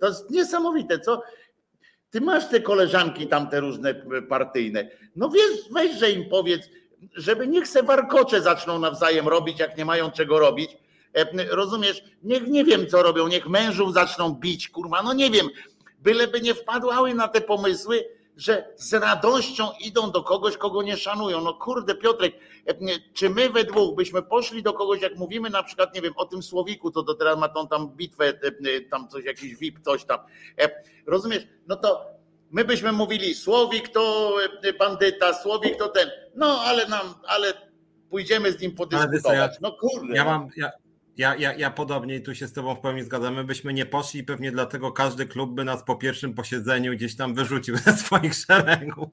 [0.00, 1.22] To jest niesamowite, co?
[2.10, 3.94] Ty masz te koleżanki tam te różne
[4.28, 4.88] partyjne.
[5.16, 6.68] No wiesz, weź, że im powiedz,
[7.14, 10.76] żeby niech se warkocze zaczną nawzajem robić, jak nie mają czego robić.
[11.50, 12.04] Rozumiesz?
[12.22, 15.48] Niech nie wiem, co robią, niech mężów zaczną bić, kurwa, no nie wiem,
[15.98, 18.04] byleby nie wpadłały na te pomysły,
[18.38, 21.40] że z radością idą do kogoś, kogo nie szanują.
[21.40, 22.34] No kurde, Piotrek,
[23.14, 26.24] czy my we dwóch byśmy poszli do kogoś, jak mówimy na przykład, nie wiem, o
[26.24, 28.32] tym Słowiku, to do teraz ma tą tam bitwę,
[28.90, 30.18] tam coś, jakiś VIP, coś tam.
[31.06, 31.46] Rozumiesz?
[31.66, 32.06] No to
[32.50, 34.36] my byśmy mówili, Słowik to
[34.78, 36.10] bandyta, Słowik to ten.
[36.34, 37.52] No ale nam, ale
[38.10, 39.60] pójdziemy z nim podyskutować.
[39.60, 40.16] No kurde.
[40.16, 40.70] Ja mam, ja,
[41.18, 44.24] ja, ja, ja podobnie i tu się z Tobą w pełni zgadzamy, byśmy nie poszli
[44.24, 49.08] pewnie dlatego każdy klub by nas po pierwszym posiedzeniu gdzieś tam wyrzucił ze swoich szeregów.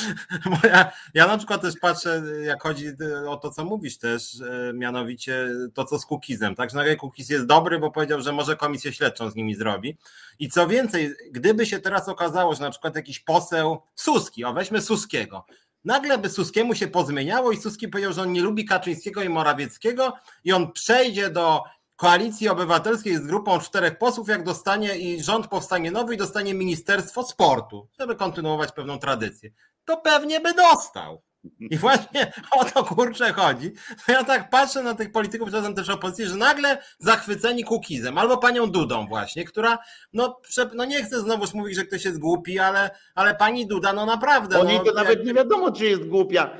[0.50, 2.86] Bo ja, ja na przykład też patrzę, jak chodzi
[3.26, 4.36] o to, co mówisz też,
[4.74, 6.54] mianowicie to, co z Kukizem.
[6.54, 9.96] Tak, że nagle Kukiz jest dobry, bo powiedział, że może komisję śledczą z nimi zrobi.
[10.38, 14.82] I co więcej, gdyby się teraz okazało, że na przykład jakiś poseł Suski, o weźmy
[14.82, 15.46] Suskiego,
[15.84, 20.12] Nagle by Suskiemu się pozmieniało i Suski powiedział, że on nie lubi Kaczyńskiego i Morawieckiego
[20.44, 21.62] i on przejdzie do
[21.96, 27.22] koalicji obywatelskiej z grupą czterech posłów, jak dostanie i rząd powstanie nowy i dostanie Ministerstwo
[27.22, 29.50] Sportu, żeby kontynuować pewną tradycję.
[29.84, 31.22] To pewnie by dostał.
[31.60, 33.72] I właśnie o to kurczę chodzi.
[34.08, 38.70] Ja tak patrzę na tych polityków, czasem też opozycji, że nagle zachwyceni Kukizem albo panią
[38.70, 39.78] Dudą właśnie, która,
[40.12, 40.40] no,
[40.74, 44.60] no nie chcę znowuż mówić, że ktoś jest głupi, ale, ale pani Duda, no naprawdę.
[44.60, 46.56] Oni no, to nawet nie wiadomo, czy jest głupia,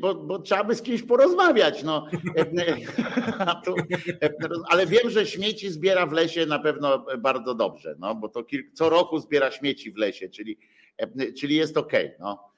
[0.00, 1.82] bo, bo trzeba by z kimś porozmawiać.
[1.82, 2.06] No.
[4.68, 8.88] Ale wiem, że śmieci zbiera w lesie na pewno bardzo dobrze, no, bo to co
[8.88, 10.58] roku zbiera śmieci w lesie, czyli,
[11.38, 12.06] czyli jest okej.
[12.06, 12.55] Okay, no.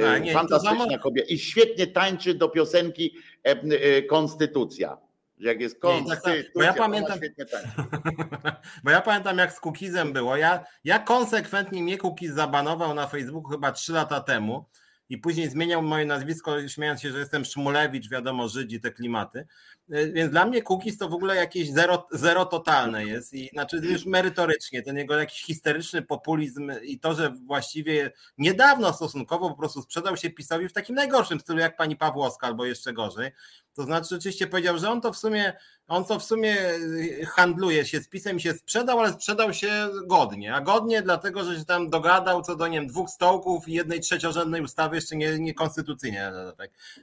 [0.00, 1.28] Tak, nie, Fantastyczna kobieta.
[1.28, 4.98] I świetnie tańczy do piosenki e, e, Konstytucja.
[5.38, 6.54] Jak jest konstytucja, nie, tak, tak.
[6.54, 7.18] bo ja pamiętam,
[8.84, 10.36] bo ja pamiętam jak z Kukizem było.
[10.36, 14.64] Ja, ja konsekwentnie mnie Kukiz zabanował na Facebooku chyba trzy lata temu
[15.08, 19.46] i później zmieniał moje nazwisko, śmiejąc się, że jestem Szmulewicz, wiadomo, Żydzi, te klimaty.
[19.92, 23.80] E, więc dla mnie Cookies to w ogóle jakieś zero, zero totalne jest i znaczy
[23.82, 29.82] już merytorycznie ten jego jakiś historyczny populizm i to, że właściwie niedawno stosunkowo po prostu
[29.82, 33.30] sprzedał się PiSowi w takim najgorszym stylu jak pani Pawłowska albo jeszcze gorzej.
[33.74, 35.52] To znaczy rzeczywiście powiedział, że on to w sumie
[35.88, 36.56] on to w sumie
[37.26, 40.54] handluje się z pisem i się sprzedał, ale sprzedał się godnie.
[40.54, 44.62] A godnie dlatego, że się tam dogadał co do nie dwóch stołków i jednej trzeciorzędnej
[44.62, 46.32] ustawy jeszcze nie, niekonstytucyjnie.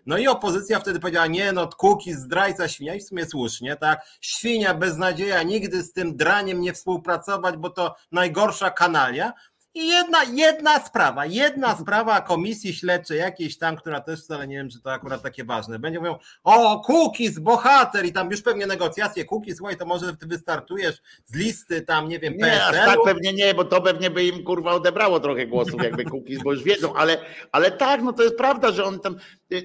[0.05, 4.05] No i opozycja wtedy powiedziała, nie no, Kukiz, zdrajca świnia i w sumie słusznie, tak?
[4.21, 9.33] Świnia beznadzieja, nigdy z tym draniem nie współpracować, bo to najgorsza kanalia.
[9.73, 14.69] I jedna, jedna sprawa, jedna sprawa komisji śledczej jakiejś tam, która też wcale nie wiem,
[14.69, 15.79] czy to akurat takie ważne.
[15.79, 20.25] Będzie mówią, o, Cookies, bohater i tam już pewnie negocjacje, Cookies, słuchaj, to może ty
[20.25, 24.23] wystartujesz z listy tam, nie wiem, Nie, aż tak pewnie nie, bo to pewnie by
[24.23, 27.17] im kurwa odebrało trochę głosów, jakby Cookies, bo już wiedzą, ale,
[27.51, 29.15] ale tak, no to jest prawda, że on tam,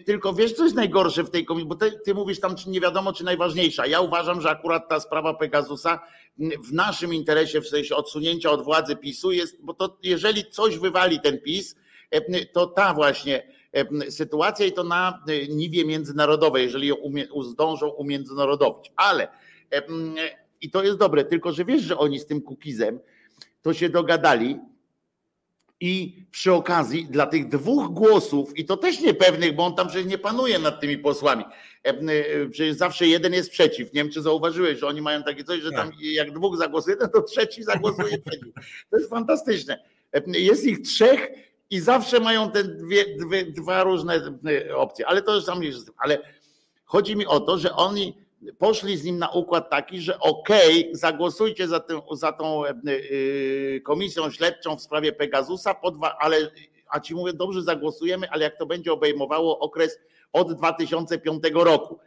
[0.06, 2.80] tylko wiesz, co jest najgorsze w tej komisji, bo ty, ty mówisz tam, czy nie
[2.80, 3.86] wiadomo, czy najważniejsza.
[3.86, 6.00] Ja uważam, że akurat ta sprawa Pegasusa
[6.38, 11.20] w naszym interesie, w sensie odsunięcia od władzy PiSu jest, bo to jeżeli coś wywali
[11.20, 11.76] ten PiS,
[12.10, 16.96] e, to ta właśnie e, sytuacja i to na e, niwie międzynarodowej, jeżeli ją
[17.42, 18.92] zdążą umiędzynarodowić.
[18.96, 19.28] Ale
[20.60, 23.00] i to jest dobre, tylko że wiesz, że oni z tym Kukizem
[23.62, 24.58] to się dogadali
[25.80, 30.06] i przy okazji dla tych dwóch głosów, i to też niepewnych, bo on tam przecież
[30.06, 31.44] nie panuje nad tymi posłami,
[31.84, 33.92] e, e, przecież zawsze jeden jest przeciw.
[33.92, 36.00] Nie wiem, czy zauważyłeś, że oni mają takie coś, że tam tak.
[36.00, 38.54] jak dwóch zagłosuje, to trzeci zagłosuje przeciw.
[38.90, 39.82] To jest fantastyczne.
[40.12, 41.28] E, jest ich trzech
[41.70, 44.20] i zawsze mają te dwie, dwie, dwa różne
[44.76, 45.90] opcje, ale to już sam jest.
[45.98, 46.18] Ale
[46.84, 48.23] chodzi mi o to, że oni
[48.58, 52.70] poszli z nim na układ taki, że okej, okay, zagłosujcie za, tę, za tą e,
[52.70, 55.74] e, komisją śledczą w sprawie Pegasusa,
[56.18, 56.50] ale
[56.88, 59.98] a ci mówię, dobrze zagłosujemy, ale jak to będzie obejmowało okres
[60.32, 61.98] od 2005 roku.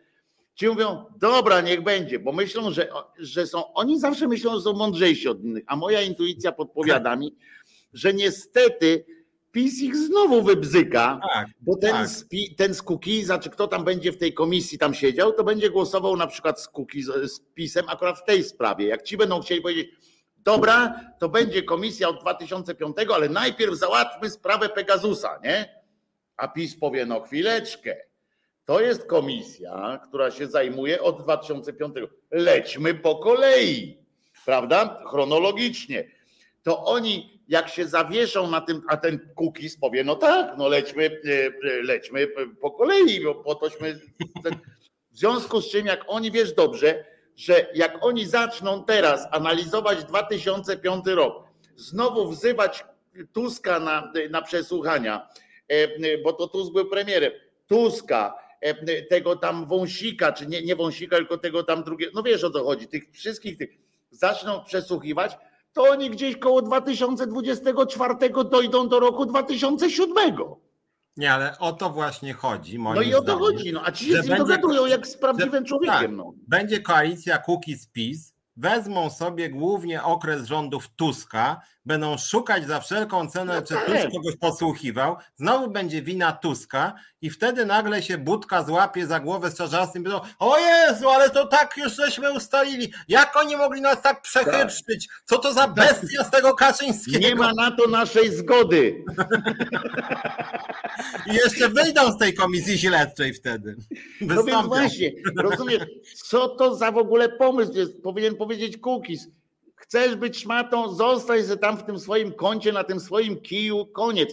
[0.56, 4.74] Ci mówią, dobra, niech będzie, bo myślą, że, że są, oni zawsze myślą, że są
[4.74, 7.36] mądrzejsi od innych, a moja intuicja podpowiada mi,
[7.94, 9.06] że niestety
[9.58, 12.08] PiS ich znowu wybzyka, Tak, bo ten, tak.
[12.08, 12.26] z,
[12.58, 16.18] ten z Kukiza, czy kto tam będzie w tej komisji tam siedział, to będzie głosował
[16.18, 18.88] na przykład z, Kukiz, z PiSem akurat w tej sprawie.
[18.88, 19.90] Jak ci będą chcieli powiedzieć,
[20.38, 25.82] dobra, to będzie komisja od 2005, ale najpierw załatwmy sprawę Pegasusa, nie?
[26.38, 27.98] A PiS powie, no chwileczkę,
[28.66, 31.96] to jest komisja, która się zajmuje od 2005.
[32.32, 33.98] Lećmy po kolei,
[34.46, 35.04] prawda?
[35.10, 36.12] Chronologicznie.
[36.64, 41.04] To oni, jak się zawieszą na tym, a ten Kukiz powie, no tak, no lećmy,
[41.04, 42.28] e, e, lećmy
[42.62, 44.00] po kolei, bo po tośmy.
[45.12, 47.06] W związku z czym, jak oni wiesz dobrze,
[47.36, 51.44] że jak oni zaczną teraz analizować 2005 rok,
[51.76, 52.86] znowu wzywać
[53.34, 55.30] Tuska na, na przesłuchania,
[55.68, 57.32] e, bo to Tusk był premierem,
[57.68, 58.48] Tuska,
[59.10, 62.64] tego tam Wąsika, czy nie, nie Wąsika, tylko tego tam drugiego, no wiesz o co
[62.64, 63.70] chodzi, tych wszystkich tych
[64.12, 65.38] zaczną przesłuchiwać,
[65.78, 68.16] to oni gdzieś koło 2024
[68.52, 70.14] dojdą do roku 2007.
[71.18, 72.80] Nie, ale o to właśnie chodzi.
[72.80, 75.08] Moim No i o to zdaniem, chodzi, no, a ci się z nim dogadują jak
[75.08, 75.98] z prawdziwym że- człowiekiem.
[75.98, 76.12] tak.
[76.12, 76.34] No.
[76.48, 83.56] Będzie koalicja Kukiz PiS, wezmą sobie głównie okres rządów Tuska, będą szukać za wszelką cenę,
[83.56, 83.86] No czy tak.
[83.86, 89.52] Tusk kogoś podsłuchiwał, znowu będzie wina Tuska i wtedy nagle się Budka złapie za głowę
[89.52, 93.82] z czarzastym i będą, o Jezu, ale to tak już żeśmy ustalili, jak oni mogli
[93.82, 98.36] nas tak przechytrzyć, co to za bestia z tego Kaczyńskiego Nie ma na to naszej
[98.38, 99.04] zgody.
[101.32, 103.76] i jeszcze wyjdą z tej komisji śledczej wtedy.
[104.22, 104.68] No więc Wystąpią.
[104.68, 105.84] właśnie, rozumiesz,
[106.26, 109.28] co to za w ogóle pomysł jest, powinien powiedzieć Kukis.
[109.78, 114.30] Chcesz być szmatą, zostań se tam w tym swoim kącie, na tym swoim kiju, koniec.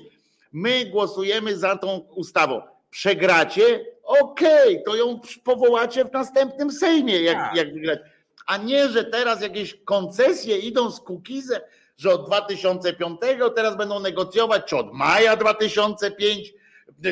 [0.53, 2.63] My głosujemy za tą ustawą.
[2.91, 3.85] Przegracie?
[4.05, 7.57] Okej, to ją powołacie w następnym Sejmie, jak, Tak.
[7.57, 7.99] jak wygrać.
[8.47, 11.61] A nie, że teraz jakieś koncesje idą z Kukizem,
[11.97, 13.21] że od 2005
[13.57, 16.53] teraz będą negocjować, czy od maja 2005,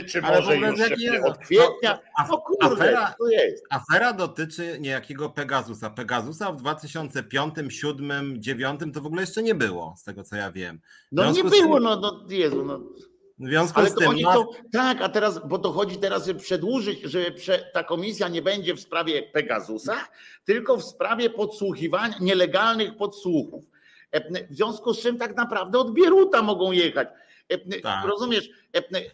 [0.04, 1.94] czy Ale w może ogóle już jest- od kwietnia.
[1.98, 3.64] to- No kurde, afera- to jest.
[3.70, 5.90] Afera dotyczy niejakiego Pegasusa.
[5.90, 10.52] Pegasusa w 2005, 2007, 2009 to w ogóle jeszcze nie było, z tego co ja
[10.52, 10.80] wiem.
[11.12, 12.78] No nie było, tym- no, no Jezu, no.
[13.38, 16.26] W związku Ale z tym, oni no, to, tak, a teraz, bo to chodzi teraz,
[16.26, 19.94] żeby przedłużyć, że prze, ta komisja nie będzie w sprawie Pegasusa,
[20.44, 23.64] tylko w sprawie podsłuchiwania, nielegalnych podsłuchów.
[24.12, 27.08] E, W związku z czym tak naprawdę od Bieruta mogą jechać.
[27.82, 28.04] Tak.
[28.06, 28.48] Rozumiesz?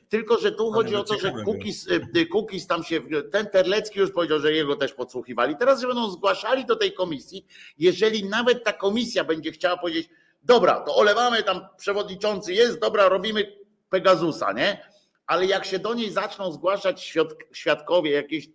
[0.09, 1.33] Tylko, że tu chodzi o to, że.
[1.45, 1.88] Kukis,
[2.31, 3.01] Kukis tam się,
[3.33, 5.57] ten Terlecki już powiedział, że jego też podsłuchiwali.
[5.57, 7.47] Teraz, że będą zgłaszali do tej komisji,
[7.79, 10.09] jeżeli nawet ta komisja będzie chciała powiedzieć,
[10.43, 13.59] dobra, to olewamy tam, przewodniczący jest, dobra, robimy
[13.91, 14.88] Pegasusa, nie?
[15.29, 18.49] Ale jak się do niej zaczną zgłaszać świad- świadkowie, jakieś,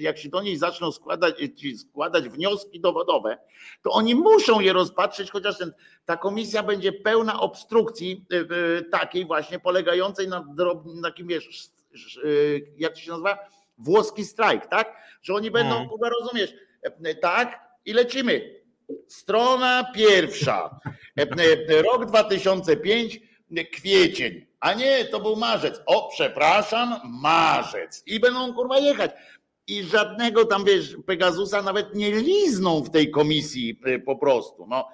[0.00, 1.34] jak się do niej zaczną składać,
[1.76, 3.38] składać wnioski dowodowe,
[3.82, 5.72] to oni muszą je rozpatrzeć, chociaż ten,
[6.04, 8.36] ta komisja będzie pełna obstrukcji y,
[8.78, 10.46] y, takiej właśnie polegającej na,
[11.02, 13.38] takim, wiesz, sz- sz- y, jak to się nazywa?
[13.78, 14.96] Włoski strajk, tak?
[15.22, 15.88] Że oni będą, Mhm.
[15.90, 16.54] chyba rozumiesz,
[17.04, 17.60] e, tak?
[17.84, 18.60] I lecimy.
[19.08, 20.80] Strona pierwsza.
[21.18, 21.22] E,
[21.78, 23.20] e, Rok 2005,
[23.72, 24.46] kwiecień.
[24.62, 25.82] A nie, to był marzec.
[25.86, 28.02] O, przepraszam, marzec.
[28.06, 29.10] I będą kurwa jechać.
[29.66, 34.66] I żadnego tam, wiesz, Pegasusa nawet nie lizną w tej komisji e, po prostu.
[34.66, 34.88] No,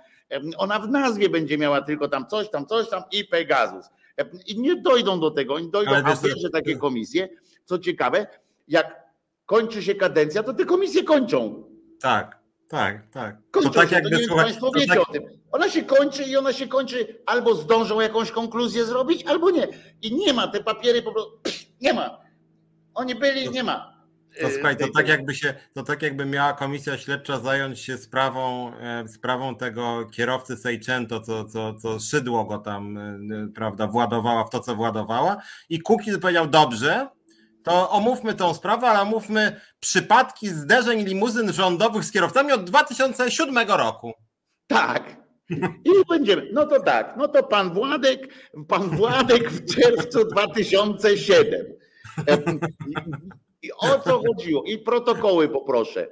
[0.56, 3.86] ona w nazwie będzie miała tylko tam coś, tam coś, tam i Pegasus.
[4.46, 5.54] I nie dojdą do tego.
[5.54, 7.28] Oni dojdą, a że takie komisje,
[7.64, 8.26] co ciekawe,
[8.68, 9.02] jak
[9.46, 11.64] kończy się kadencja, to te komisje kończą.
[12.00, 12.37] tak,
[12.68, 13.36] tak, tak.
[13.50, 15.22] Kończą to tak się, jakby to nie słuchaj, Państwo wiecie tak, o tym.
[15.52, 19.68] Ona się kończy i ona się kończy, albo zdążą jakąś konkluzję zrobić, albo nie.
[20.02, 22.20] I nie ma, te papiery po prostu pff, nie ma.
[22.94, 23.98] Oni byli, nie ma.
[24.40, 27.38] To E, słuchaj, to tej- tak tej- jakby się, to tak jakby miała komisja śledcza
[27.40, 33.18] zająć się sprawą, e, sprawą tego kierowcy Seicento, co, co, co szydło go tam, e,
[33.54, 35.36] prawda, władowała w to, co władowała.
[35.68, 37.08] I Kukiz powiedział, dobrze,
[37.68, 44.12] to omówmy tą sprawę, ale omówmy przypadki zderzeń limuzyn rządowych z kierowcami od 2007 roku.
[44.66, 45.16] Tak.
[45.84, 46.48] I będziemy.
[46.52, 48.34] No to tak, no to pan Władek,
[48.68, 51.66] pan Władek w czerwcu 2007.
[52.28, 52.38] E,
[53.62, 54.62] I o co chodziło?
[54.62, 56.08] I protokoły poproszę.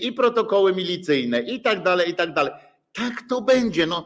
[0.00, 2.52] I protokoły milicyjne, i tak dalej, i tak dalej.
[2.92, 3.86] Tak to będzie.
[3.86, 4.04] No.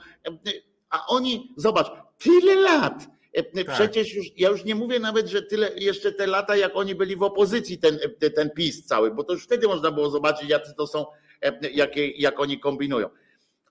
[0.90, 1.86] A oni, zobacz,
[2.18, 3.17] tyle lat.
[3.32, 6.94] E, Przecież już, ja już nie mówię nawet, że tyle, jeszcze te lata, jak oni
[6.94, 7.98] byli w opozycji, ten,
[8.36, 11.06] ten PiS cały, bo to już wtedy można było zobaczyć, jacy to są,
[11.42, 13.08] e, jakie, jak oni kombinują.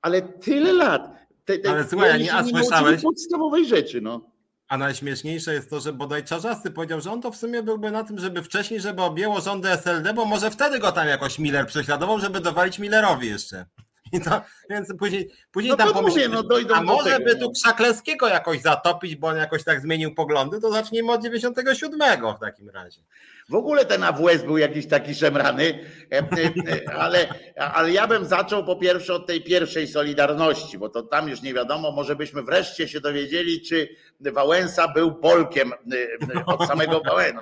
[0.02, 1.10] Ale tyle lat.
[1.46, 3.02] Te, te, Ale słuchaj, oni a się nie- a słyszałeś?
[3.02, 4.22] podstawowej rzeczy, no.
[4.68, 8.04] A najśmieszniejsze jest to, że bodaj Czarzasty powiedział, że on to w sumie byłby na
[8.04, 12.20] tym, żeby wcześniej, żeby objęło rządy SLD, bo może wtedy go tam jakoś Miller prześladował,
[12.20, 13.66] żeby dowalić Millerowi jeszcze.
[14.12, 17.52] I to, więc później, później no tam pomyślimy, no dojdą a może tego, by tu
[17.52, 22.00] Krzaklewskiego jakoś zatopić, bo on jakoś tak zmienił poglądy, to zacznijmy od 97
[22.36, 23.02] w takim razie.
[23.50, 25.80] W ogóle ten AWS był jakiś taki szemrany,
[26.12, 31.04] e, e, ale, ale ja bym zaczął po pierwsze od tej pierwszej Solidarności, bo to
[31.04, 36.68] tam już nie wiadomo, może byśmy wreszcie się dowiedzieli, czy Wałęsa był Polkiem e, od
[36.68, 37.42] samego Wałęsa.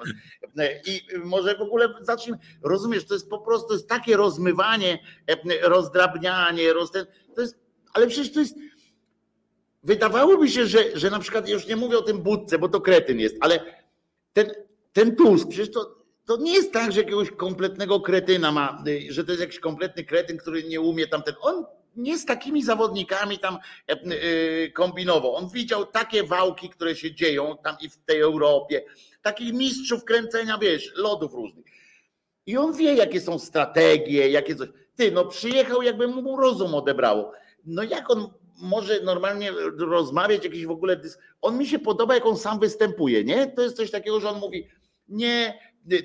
[0.85, 4.99] I może w ogóle zacznijmy, rozumiesz, to jest po prostu jest takie rozmywanie,
[5.61, 6.91] rozdrabnianie, roz,
[7.35, 7.59] to jest,
[7.93, 8.55] ale przecież to jest,
[9.83, 13.19] wydawałoby się, że, że na przykład, już nie mówię o tym budce, bo to kretyn
[13.19, 13.59] jest, ale
[14.33, 14.64] ten,
[14.95, 19.31] ten Tusk, przecież to, to nie jest tak, że jakiegoś kompletnego kretyna ma, że to
[19.31, 21.35] jest jakiś kompletny kretyn, który nie umie tam ten.
[21.41, 23.57] On nie z takimi zawodnikami tam
[23.89, 25.35] e, e, kombinował.
[25.35, 28.83] On widział takie wałki, które się dzieją tam i w tej Europie,
[29.21, 31.65] takich mistrzów kręcenia, wiesz, lodów różnych.
[32.45, 34.69] I on wie, jakie są strategie, jakie coś.
[34.95, 37.31] Ty, no przyjechał, jakby mu rozum odebrało.
[37.65, 38.29] No jak on
[38.61, 41.01] może normalnie rozmawiać, jakiś w ogóle.
[41.41, 43.47] On mi się podoba, jak on sam występuje, nie?
[43.47, 44.67] To jest coś takiego, że on mówi
[45.07, 45.59] nie,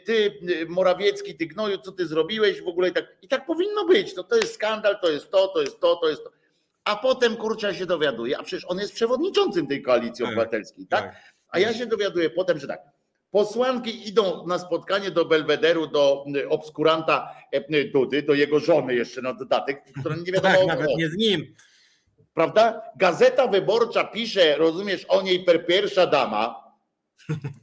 [0.04, 4.16] ty Morawiecki, ty gnoju, co ty zrobiłeś w ogóle i tak, i tak powinno być,
[4.16, 6.30] no to jest skandal, to jest to, to jest to, to jest to.
[6.84, 11.04] A potem kurczę się dowiaduje, a przecież on jest przewodniczącym tej koalicji tak, obywatelskiej, tak?
[11.04, 11.34] tak?
[11.48, 12.80] A ja się dowiaduję potem, że tak,
[13.30, 19.34] posłanki idą na spotkanie do Belwederu, do obskuranta e, Dudy, do jego żony jeszcze na
[19.34, 20.54] dodatek, która nie wiadomo...
[20.66, 21.54] Tak, nawet nie z nim.
[22.34, 22.82] Prawda?
[22.96, 26.69] Gazeta Wyborcza pisze, rozumiesz, o niej per pierwsza dama,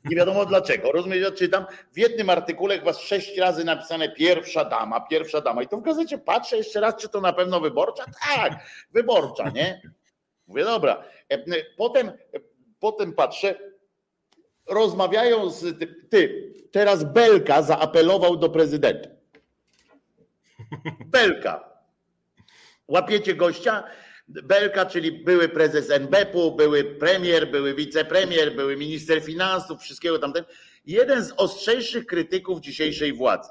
[0.05, 0.91] nie wiadomo dlaczego.
[0.91, 5.63] Rozumiecie, ja czytam w jednym artykule chyba sześć razy napisane pierwsza dama, pierwsza dama.
[5.63, 8.03] I to w gazecie patrzę jeszcze raz, czy to na pewno wyborcza?
[8.35, 8.53] Tak,
[8.91, 9.81] wyborcza, nie?
[10.47, 11.03] Mówię, dobra.
[11.29, 11.37] E,
[11.77, 12.11] potem,
[12.79, 13.55] potem patrzę,
[14.67, 15.79] rozmawiają z.
[16.09, 19.09] Ty, teraz Belka zaapelował do prezydenta.
[21.05, 21.69] Belka.
[22.87, 23.83] Łapiecie gościa?
[24.27, 30.43] Belka, czyli były prezes NBP-u, były premier, były wicepremier, były minister finansów, wszystkiego tamten.
[30.85, 33.49] Jeden z ostrzejszych krytyków dzisiejszej władzy.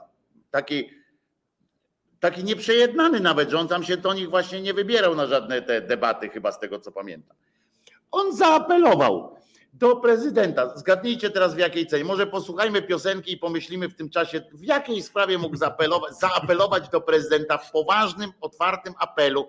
[0.50, 0.90] Taki,
[2.20, 5.80] taki nieprzejednany nawet, że on tam się do nich właśnie nie wybierał na żadne te
[5.80, 7.36] debaty, chyba z tego co pamiętam.
[8.10, 9.36] On zaapelował
[9.72, 10.76] do prezydenta.
[10.76, 12.04] Zgadnijcie teraz w jakiej cenie.
[12.04, 17.00] Może posłuchajmy piosenki i pomyślimy w tym czasie, w jakiej sprawie mógł zaapelować, zaapelować do
[17.00, 19.48] prezydenta w poważnym, otwartym apelu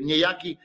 [0.00, 0.58] niejaki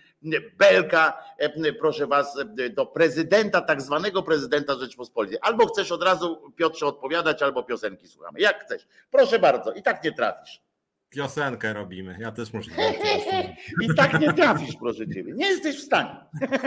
[0.57, 2.37] Belka, e, proszę was,
[2.75, 5.37] do prezydenta, tak zwanego prezydenta Rzeczpospolitej.
[5.41, 8.39] Albo chcesz od razu, Piotrze, odpowiadać, albo piosenki słuchamy.
[8.39, 8.87] Jak chcesz.
[9.11, 10.61] Proszę bardzo, i tak nie trafisz.
[11.09, 12.17] Piosenkę robimy.
[12.19, 12.71] Ja też muszę.
[13.83, 15.33] I tak nie trafisz, proszę ciebie.
[15.33, 16.15] Nie jesteś w stanie.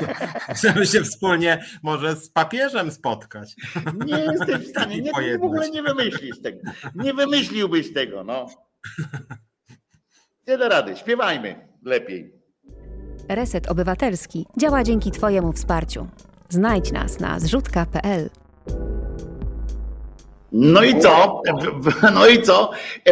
[0.57, 3.57] Chcemy się wspólnie może z papieżem spotkać.
[4.07, 5.03] Nie jesteś w stanie.
[5.03, 6.59] Nie, w ogóle nie wymyślisz tego.
[6.95, 8.47] Nie wymyśliłbyś tego, no.
[10.45, 12.33] Tyle rady, śpiewajmy lepiej.
[13.29, 16.07] Reset Obywatelski działa dzięki Twojemu wsparciu.
[16.49, 18.31] Znajdź nas na zrzutka.pl.
[20.53, 21.43] No i co?
[22.15, 22.71] No i co?
[23.07, 23.11] E,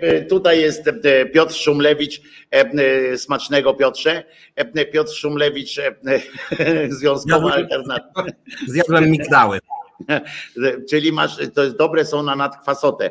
[0.00, 2.22] e, tutaj jest e, Piotr Szumlewicz,
[3.16, 4.24] smacznego Piotrze.
[4.92, 5.80] Piotr Szumlewicz,
[6.98, 8.24] związkowa alternatywa.
[8.68, 9.58] Zjadłem migdały.
[10.90, 13.10] Czyli masz, to jest dobre są na nadkwasotę.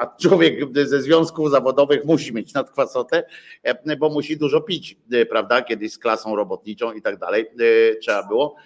[0.00, 3.24] A człowiek ze związków zawodowych musi mieć nadkwasotę,
[3.98, 4.96] bo musi dużo pić,
[5.30, 5.62] prawda?
[5.62, 7.46] Kiedyś z klasą robotniczą i tak dalej
[8.00, 8.56] trzeba było.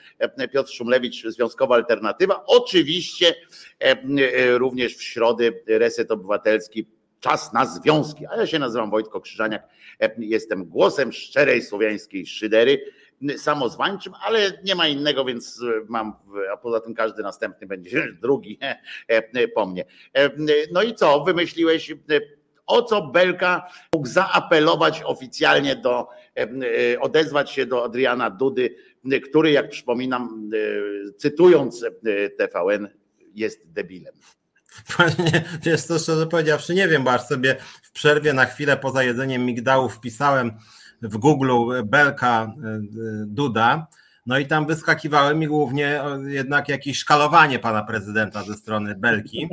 [0.52, 2.44] Piotr Szumlewicz, Związkowa Alternatywa.
[2.46, 3.34] Oczywiście
[4.54, 6.86] również w środę Reset Obywatelski
[7.20, 8.26] czas na związki.
[8.26, 9.68] A ja się nazywam Wojtko Krzyżaniak,
[10.18, 12.80] jestem głosem szczerej słowiańskiej szydery
[13.36, 16.12] samozwańczym, ale nie ma innego, więc mam,
[16.52, 18.58] a poza tym każdy następny będzie drugi
[19.08, 19.84] e, po mnie.
[20.14, 20.30] E,
[20.72, 21.94] no i co, wymyśliłeś,
[22.66, 28.76] o co Belka mógł zaapelować oficjalnie do, e, odezwać się do Adriana Dudy,
[29.24, 30.50] który, jak przypominam,
[31.16, 31.84] cytując
[32.38, 32.88] TVN,
[33.34, 34.14] jest debilem.
[34.96, 39.02] Panie, wiesz to szczerze powiedziawszy, nie wiem, bo aż sobie w przerwie na chwilę poza
[39.02, 40.52] jedzeniem migdałów wpisałem
[41.02, 42.80] w Google Belka e,
[43.26, 43.86] Duda,
[44.26, 49.48] no i tam wyskakiwały mi głównie jednak jakieś szkalowanie pana prezydenta ze strony Belki.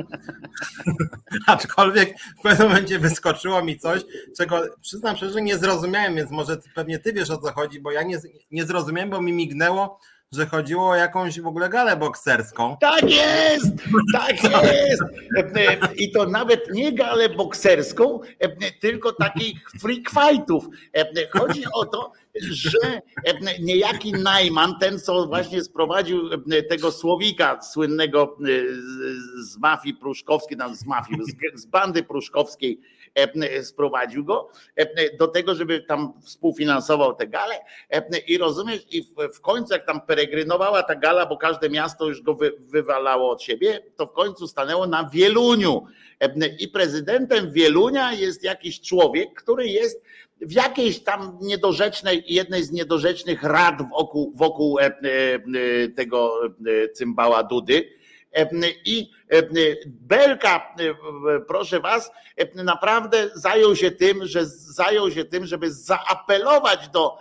[1.46, 4.02] Aczkolwiek w pewnym momencie wyskoczyło mi coś,
[4.36, 8.02] czego przyznam szczerze nie zrozumiałem, więc może pewnie ty wiesz o co chodzi, bo ja
[8.02, 8.18] nie,
[8.50, 10.00] nie zrozumiałem, bo mi mignęło,
[10.32, 12.76] że chodziło o jakąś w ogóle galę bokserską.
[12.80, 13.66] Tak jest,
[14.12, 15.02] tak jest.
[15.96, 18.20] I to nawet nie galę bokserską,
[18.80, 20.68] tylko takich freak fightów.
[21.32, 23.00] Chodzi o to, że
[23.60, 26.30] niejaki Najman, ten co właśnie sprowadził
[26.68, 28.36] tego słowika słynnego
[29.42, 31.20] z mafii pruszkowskiej, tam z mafii,
[31.54, 32.80] z bandy pruszkowskiej,
[33.62, 34.50] sprowadził go
[35.18, 37.54] do tego, żeby tam współfinansował tę galę
[38.26, 42.34] i rozumiesz, i w końcu jak tam peregrynowała ta gala, bo każde miasto już go
[42.34, 45.86] wy, wywalało od siebie, to w końcu stanęło na Wieluniu.
[46.58, 50.02] I prezydentem Wielunia jest jakiś człowiek, który jest
[50.40, 54.78] w jakiejś tam niedorzecznej, jednej z niedorzecznych rad wokół, wokół
[55.96, 56.40] tego
[56.94, 57.88] cymbała Dudy,
[58.84, 59.10] i
[59.86, 60.74] Belka,
[61.48, 62.10] proszę was,
[62.54, 67.18] naprawdę zajął się tym, że zajął się tym, żeby zaapelować do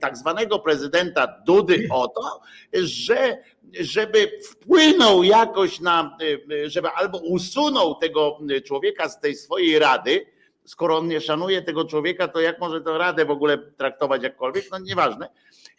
[0.00, 2.40] tak zwanego prezydenta Dudy o to,
[2.72, 3.38] że
[3.80, 6.16] żeby wpłynął jakoś na,
[6.66, 10.26] żeby albo usunął tego człowieka z tej swojej rady,
[10.64, 14.64] skoro on nie szanuje tego człowieka, to jak może tę radę w ogóle traktować jakkolwiek,
[14.70, 15.28] no nieważne,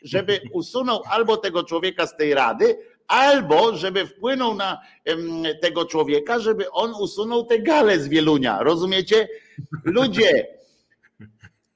[0.01, 2.77] żeby usunął albo tego człowieka z tej rady,
[3.07, 4.81] albo żeby wpłynął na
[5.61, 8.63] tego człowieka, żeby on usunął tę galę z Wielunia.
[8.63, 9.27] Rozumiecie?
[9.83, 10.47] Ludzie,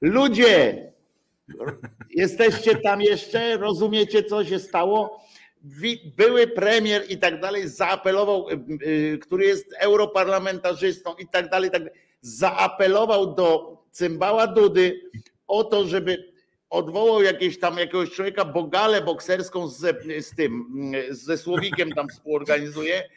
[0.00, 0.92] ludzie,
[2.10, 3.56] jesteście tam jeszcze?
[3.56, 5.22] Rozumiecie, co się stało?
[6.16, 8.46] Były premier i tak dalej zaapelował,
[9.20, 11.82] który jest europarlamentarzystą i tak dalej, tak
[12.20, 15.00] zaapelował do cymbała Dudy
[15.46, 16.31] o to, żeby
[16.72, 20.64] odwołał jakieś tam jakiegoś człowieka, bo galę bokserską z, z tym,
[21.10, 23.08] ze Słowikiem tam współorganizuje.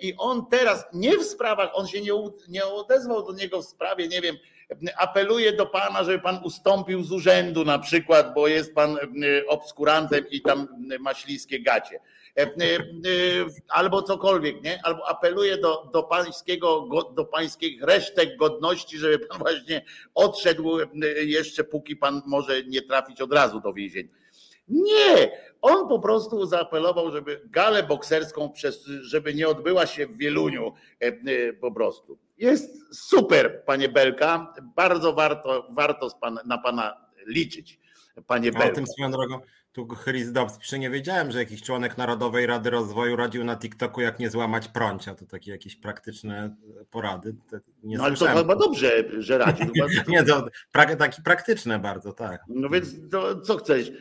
[0.00, 2.12] I on teraz nie w sprawach, on się nie,
[2.48, 4.36] nie odezwał do niego w sprawie, nie wiem,
[4.96, 8.98] apeluje do pana, żeby pan ustąpił z urzędu na przykład, bo jest pan
[9.48, 10.68] obskurantem i tam
[11.00, 12.00] ma śliskie gacie.
[12.36, 12.48] E, e,
[13.68, 14.80] albo cokolwiek, nie?
[14.82, 20.86] Albo apeluje do, do pańskiego, do pańskich resztek godności, żeby pan właśnie odszedł e,
[21.24, 24.08] jeszcze, póki pan może nie trafić od razu do więzienia.
[24.68, 25.30] Nie,
[25.62, 30.74] on po prostu zaapelował, żeby galę bokserską, przez, żeby nie odbyła się w Wieluniu
[31.60, 32.18] po prostu.
[32.38, 37.80] Jest super, panie Belka, bardzo warto, warto pan, na pana liczyć,
[38.26, 38.68] panie Belka.
[38.68, 39.40] A tym swoją drogą,
[39.74, 44.00] tu Chris Dobbs pisze, nie wiedziałem, że jakiś członek Narodowej Rady Rozwoju radził na TikToku,
[44.00, 45.14] jak nie złamać prącia.
[45.14, 46.56] To takie jakieś praktyczne
[46.90, 47.34] porady.
[47.82, 49.66] Nie no ale to chyba dobrze, że radził.
[50.08, 50.46] nie, to
[50.98, 52.40] taki praktyczne bardzo, tak.
[52.48, 53.92] No więc to, co chcesz?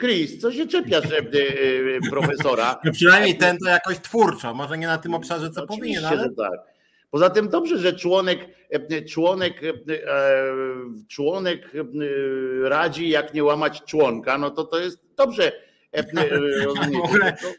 [0.00, 2.76] Chris, co się czepiasz e, e, profesora?
[2.84, 6.30] No przynajmniej ten to jakoś twórczo, może nie na tym obszarze, co powinien, ale...
[6.30, 6.73] tak.
[7.14, 8.48] Poza tym dobrze, że członek,
[9.08, 9.60] członek,
[11.08, 11.72] członek
[12.62, 15.52] radzi, jak nie łamać członka, no to to jest dobrze.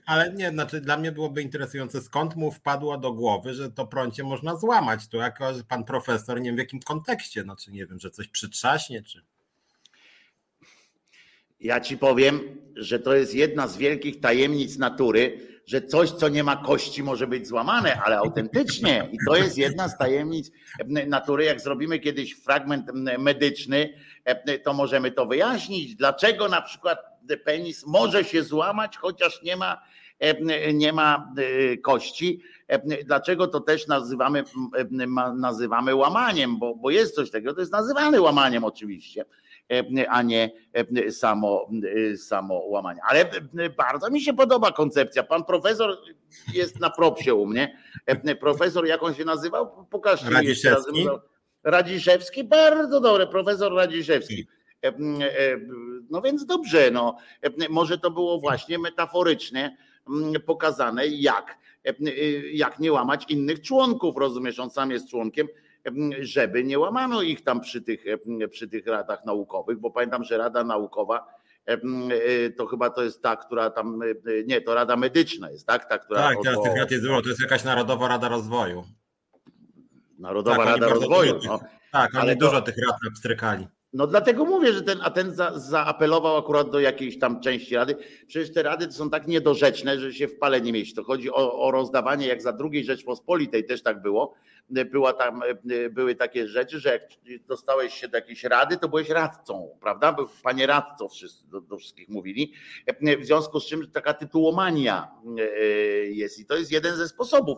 [0.05, 4.23] Ale nie, znaczy dla mnie byłoby interesujące, skąd mu wpadło do głowy, że to prącie
[4.23, 5.07] można złamać.
[5.07, 9.03] Tu jako pan profesor, nie wiem w jakim kontekście, znaczy nie wiem, że coś przytrzaśnie,
[9.03, 9.21] czy.
[11.59, 12.39] Ja ci powiem,
[12.75, 17.27] że to jest jedna z wielkich tajemnic natury, że coś, co nie ma kości, może
[17.27, 19.09] być złamane, ale autentycznie.
[19.11, 20.51] I to jest jedna z tajemnic
[21.07, 21.45] natury.
[21.45, 23.93] Jak zrobimy kiedyś fragment medyczny,
[24.63, 25.95] to możemy to wyjaśnić.
[25.95, 26.99] Dlaczego na przykład
[27.45, 29.81] penis może się złamać, chociaż nie ma,
[30.73, 31.33] nie ma
[31.83, 32.41] kości.
[33.05, 34.43] Dlaczego to też nazywamy,
[35.35, 39.25] nazywamy łamaniem, bo, bo jest coś takiego, to jest nazywane łamaniem oczywiście
[40.09, 40.51] a nie
[41.11, 41.69] samo,
[42.17, 43.01] samo łamanie.
[43.09, 43.31] Ale
[43.77, 45.23] bardzo mi się podoba koncepcja.
[45.23, 45.97] Pan profesor
[46.53, 47.77] jest na propsie u mnie.
[48.39, 49.85] Profesor, jak on się nazywał?
[49.89, 50.85] Pokażcie mi jeszcze raz.
[51.63, 54.47] Radziszewski, bardzo dobry, profesor Radziszewski.
[56.09, 57.17] No więc dobrze, no.
[57.69, 59.77] Może to było właśnie metaforycznie
[60.45, 61.57] pokazane, jak,
[62.51, 65.47] jak nie łamać innych członków, rozumiesz, on sam jest członkiem
[66.19, 68.05] żeby nie łamano ich tam przy tych,
[68.51, 71.27] przy tych radach naukowych, bo pamiętam, że Rada Naukowa
[71.65, 74.05] e, to chyba to jest ta, która tam, e,
[74.45, 75.89] nie, to Rada Medyczna jest, tak?
[75.89, 78.83] Ta, która tak, teraz tych rad jest dużo, to jest jakaś Narodowa Rada Rozwoju.
[80.19, 81.39] Narodowa tak, Rada Rozwoju.
[81.45, 81.59] no.
[81.91, 83.67] Tak, ale dużo tych rad abstrykali.
[83.95, 87.95] No dlatego mówię, że ten, a ten za, zaapelował akurat do jakiejś tam części rady.
[88.27, 90.95] Przecież te rady to są tak niedorzeczne, że się w pale nie mieści.
[90.95, 94.33] To chodzi o, o rozdawanie, jak za drugiej Rzeczpospolitej też tak było,
[94.69, 95.41] była tam,
[95.91, 97.01] były takie rzeczy, że jak
[97.47, 100.15] dostałeś się do jakiejś rady, to byłeś radcą, prawda?
[100.43, 102.53] Panie radco, wszyscy, do, do wszystkich mówili.
[103.19, 105.41] W związku z czym taka tytułomania e,
[106.05, 107.57] jest i to jest jeden ze sposobów.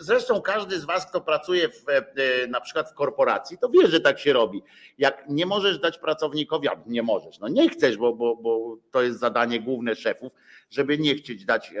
[0.00, 4.00] Zresztą każdy z was, kto pracuje w, e, na przykład w korporacji, to wie, że
[4.00, 4.62] tak się robi.
[4.98, 9.18] Jak nie możesz dać pracownikowi, nie możesz, no nie chcesz, bo, bo, bo to jest
[9.18, 10.32] zadanie główne szefów,
[10.70, 11.74] żeby nie chcieć dać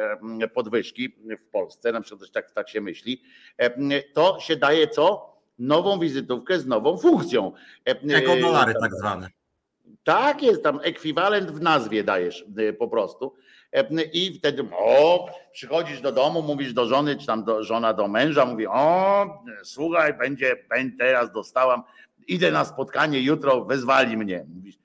[0.54, 3.22] podwyżki w Polsce, na przykład tak, tak się myśli,
[4.14, 5.34] to się daje co?
[5.58, 7.52] Nową wizytówkę z nową funkcją.
[8.02, 9.28] Jako dolary tak zwane.
[10.04, 12.44] Tak jest, tam ekwiwalent w nazwie dajesz
[12.78, 13.34] po prostu.
[14.12, 18.44] I wtedy, o, przychodzisz do domu, mówisz do żony, czy tam do, żona do męża,
[18.44, 19.26] mówi, o,
[19.62, 20.56] słuchaj, będzie,
[20.98, 21.82] teraz dostałam,
[22.28, 24.46] idę na spotkanie jutro, wezwali mnie.
[24.54, 24.78] Mówisz,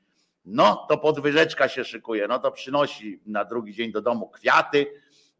[0.46, 4.88] no to podwyżeczka się szykuje, no to przynosi na drugi dzień do domu kwiaty,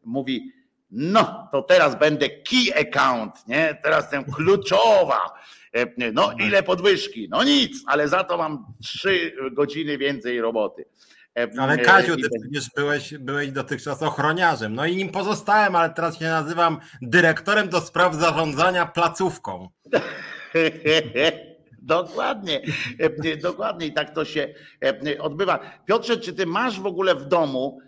[0.04, 0.52] mówi,
[0.94, 3.78] no to teraz będę key account, nie?
[3.82, 5.34] Teraz jestem kluczowa.
[5.72, 7.28] E, no ile podwyżki?
[7.30, 10.84] No nic, ale za to mam trzy godziny więcej roboty.
[11.38, 14.74] E, ale Kaziu, ty przecież byłeś, byłeś dotychczas ochroniarzem.
[14.74, 19.68] No i nim pozostałem, ale teraz się nazywam dyrektorem do spraw zarządzania placówką.
[21.82, 22.62] Dokładnie,
[23.00, 24.54] e, dokładnie i tak to się
[25.20, 25.58] odbywa.
[25.86, 27.80] Piotrze, czy ty masz w ogóle w domu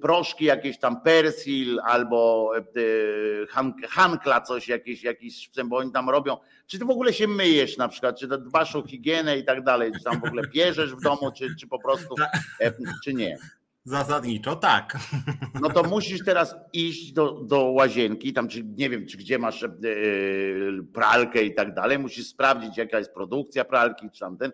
[0.00, 2.50] proszki, jakieś tam persil albo
[3.88, 6.36] hankla, coś, jakieś, jakiś, bo oni tam robią.
[6.66, 9.92] Czy ty w ogóle się myjesz na przykład, czy dbasz o higienę i tak dalej,
[9.92, 12.14] czy tam w ogóle pierzesz w domu, czy, czy po prostu,
[13.04, 13.38] czy nie?
[13.84, 14.96] Zasadniczo tak.
[15.60, 19.64] No to musisz teraz iść do, do łazienki, tam czy nie wiem, czy gdzie masz
[20.92, 24.52] pralkę i tak dalej, musisz sprawdzić, jaka jest produkcja pralki, czy tam ten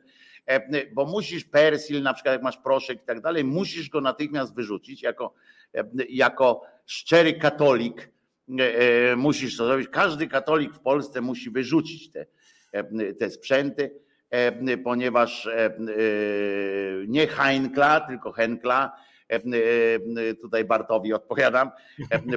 [0.94, 5.02] bo musisz persil, na przykład jak masz proszek i tak dalej, musisz go natychmiast wyrzucić
[5.02, 5.34] jako,
[5.74, 8.10] e, jako szczery katolik.
[8.58, 9.88] E, musisz to zrobić.
[9.88, 12.26] Każdy katolik w Polsce musi wyrzucić te,
[13.18, 14.00] te sprzęty,
[14.84, 15.48] ponieważ
[17.08, 18.96] nie Heinkla, tylko Henkla.
[20.40, 21.70] Tutaj Bartowi odpowiadam,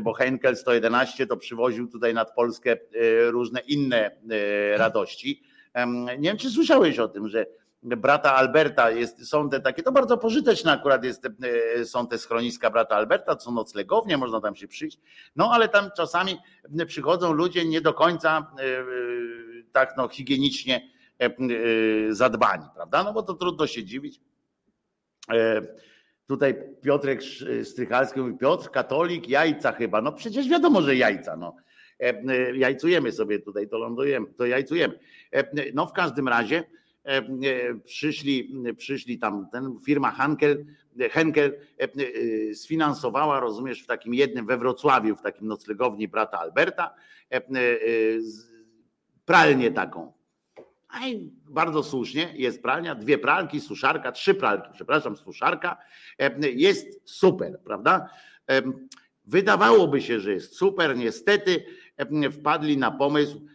[0.01, 2.77] bo Henkel 111 to przywoził tutaj nad Polskę
[3.27, 4.11] różne inne
[4.77, 5.43] radości.
[6.19, 7.45] Nie wiem, czy słyszałeś o tym, że
[7.85, 11.25] brata Alberta jest, są te takie, to bardzo pożyteczne akurat jest,
[11.79, 14.99] e, są te schroniska brata Alberta, to są noclegownie, można tam się przyjść,
[15.35, 16.37] no ale tam czasami
[16.87, 18.85] przychodzą ludzie nie do końca e, e,
[19.71, 20.95] tak no higienicznie
[22.09, 23.03] zadbani, prawda?
[23.03, 24.21] No bo to trudno się dziwić.
[26.27, 27.21] Tutaj Piotrek
[27.63, 30.01] Strychalski mówi, Piotr, katolik, jajca chyba.
[30.01, 31.35] No przecież wiadomo, że jajca.
[31.35, 31.55] No.
[32.53, 34.99] Jajcujemy sobie tutaj, to lądujemy, to jajcujemy.
[35.73, 36.84] No w każdym razie E, e,
[37.85, 40.65] przyszli, przyszli tam, ten firma Henkel,
[41.11, 46.95] Henkel e, sfinansowała, rozumiesz, w takim jednym we Wrocławiu, w takim noclegowni brata Alberta,
[49.25, 50.13] pralnię taką.
[51.07, 55.77] I bardzo słusznie, jest pralnia, dwie pralki, suszarka, trzy pralki, przepraszam, suszarka,
[56.53, 58.09] jest super, prawda?
[59.25, 61.65] Wydawałoby się, że jest super, niestety
[62.31, 63.54] wpadli na pomysł, E, e,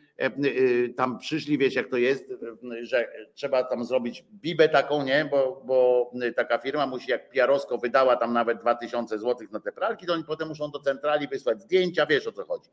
[0.96, 5.62] tam przyszli, wiesz jak to jest, e, że trzeba tam zrobić bibę taką, nie, bo,
[5.66, 10.12] bo taka firma musi, jak Piarosko wydała tam nawet 2000 złotych na te pralki, to
[10.12, 12.70] oni potem muszą do centrali wysłać zdjęcia, wiesz o co chodzi.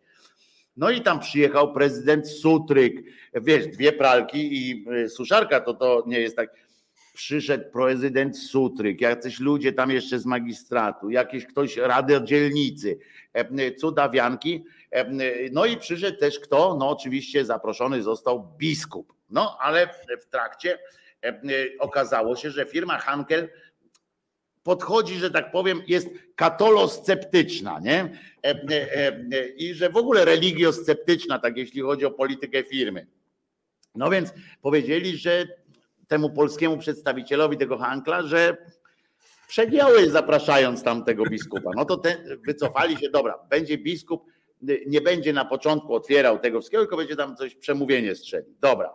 [0.77, 6.35] No i tam przyjechał prezydent Sutryk, wiesz, dwie pralki i suszarka, to to nie jest
[6.35, 6.49] tak.
[7.13, 12.99] Przyszedł prezydent Sutryk, jacyś ludzie tam jeszcze z magistratu, jakiś ktoś rady dzielnicy,
[13.77, 14.63] cudawianki,
[15.51, 16.75] no i przyszedł też kto?
[16.79, 19.13] No oczywiście zaproszony został biskup.
[19.29, 19.87] No ale
[20.21, 20.79] w trakcie
[21.79, 23.49] okazało się, że firma Hankel
[24.63, 28.09] podchodzi, że tak powiem, jest katolosceptyczna, nie?
[29.57, 33.07] I że w ogóle religiosceptyczna, tak jeśli chodzi o politykę firmy.
[33.95, 35.47] No więc powiedzieli, że
[36.07, 38.57] temu polskiemu przedstawicielowi tego Hankla, że
[39.47, 41.71] przegiąłeś zapraszając tam tego biskupa.
[41.75, 42.01] No to
[42.45, 44.25] wycofali się, dobra, będzie biskup,
[44.61, 48.45] nie będzie na początku otwierał tego wszystkiego, tylko będzie tam coś przemówienie strzeli.
[48.59, 48.93] Dobra.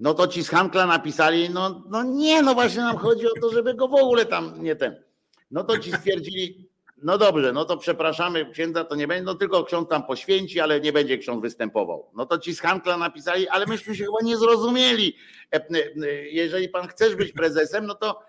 [0.00, 3.50] No to ci z Hankla napisali, no, no nie, no właśnie nam chodzi o to,
[3.50, 5.02] żeby go w ogóle tam nie ten.
[5.50, 6.68] No to ci stwierdzili,
[7.02, 10.80] no dobrze, no to przepraszamy księdza, to nie będzie, no tylko ksiądz tam poświęci, ale
[10.80, 12.10] nie będzie ksiądz występował.
[12.14, 15.16] No to ci z Hankla napisali, ale myśmy się chyba nie zrozumieli.
[15.54, 18.20] E, e, jeżeli pan chcesz być prezesem, no to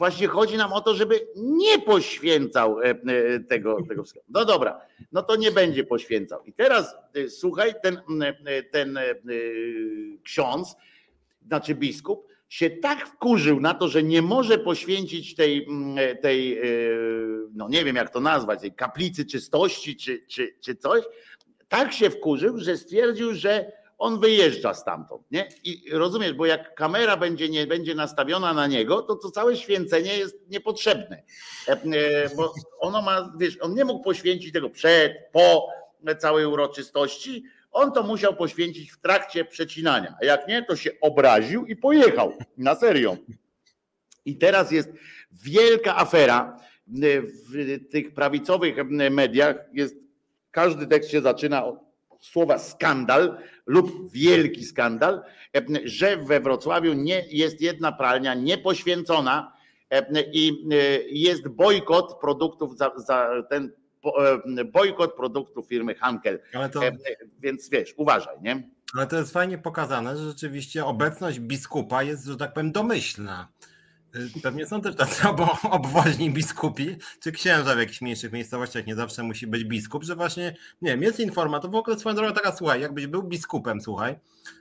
[0.00, 4.26] Właśnie chodzi nam o to, żeby nie poświęcał e, e, tego, tego wszystkiego.
[4.28, 4.80] No dobra,
[5.12, 6.44] no to nie będzie poświęcał.
[6.44, 8.00] I teraz e, słuchaj, ten,
[8.70, 8.98] ten
[10.22, 10.76] ksiądz,
[11.46, 15.66] znaczy biskup, się tak wkurzył na to, że nie może poświęcić tej,
[16.22, 16.60] tej
[17.52, 21.04] no nie wiem jak to nazwać, tej kaplicy czystości czy, czy, czy coś,
[21.68, 25.48] tak się wkurzył, że stwierdził, że on wyjeżdża stamtąd, nie?
[25.64, 30.18] I rozumiesz, bo jak kamera będzie, nie będzie nastawiona na niego, to to całe święcenie
[30.18, 31.22] jest niepotrzebne.
[31.68, 35.68] E, e, bo ono ma, wiesz, on nie mógł poświęcić tego przed, po
[36.18, 40.14] całej uroczystości, on to musiał poświęcić w trakcie przecinania.
[40.22, 42.32] A jak nie, to się obraził i pojechał.
[42.58, 43.16] Na serio.
[44.24, 44.88] I teraz jest
[45.32, 46.60] wielka afera
[47.48, 49.56] w tych prawicowych mediach.
[49.72, 49.96] Jest,
[50.50, 51.90] każdy tekst się zaczyna od
[52.20, 53.38] słowa skandal
[53.70, 55.22] lub wielki skandal,
[55.84, 59.52] że we Wrocławiu nie jest jedna pralnia niepoświęcona
[60.32, 60.68] i
[61.10, 63.72] jest bojkot produktów za, za ten
[64.72, 66.38] bojkot produktów firmy Hankel.
[66.72, 66.80] To...
[67.40, 68.68] Więc wiesz, uważaj, nie?
[68.94, 73.48] Ale to jest fajnie pokazane, że rzeczywiście obecność biskupa jest, że tak powiem, domyślna.
[74.16, 75.22] Y, pewnie są też tacy
[75.70, 80.56] obwoźni biskupi, czy księża w jakichś mniejszych miejscowościach, nie zawsze musi być biskup, że właśnie,
[80.82, 84.18] nie wiem, jest informa, to w ogóle swoją drogą taka, słuchaj, jakbyś był biskupem, słuchaj,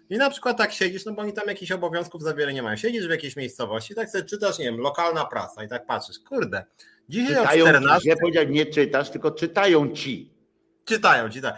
[0.09, 2.77] i na przykład tak siedzisz, no bo oni tam jakichś obowiązków za wiele nie mają,
[2.77, 6.65] siedzisz w jakiejś miejscowości, tak sobie czytasz, nie wiem, lokalna prasa i tak patrzysz, kurde,
[7.09, 8.15] dzisiaj czytają o 14...
[8.33, 10.38] Ci, nie czytasz, tylko czytają ci.
[10.89, 11.55] Czytają ci, tak.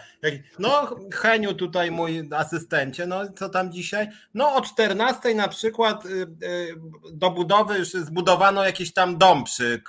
[0.58, 4.08] No, Heniu, tutaj mój asystencie, no co tam dzisiaj?
[4.34, 6.08] No, o 14 na przykład y,
[6.42, 6.74] y,
[7.12, 9.82] do budowy już zbudowano jakiś tam dom przy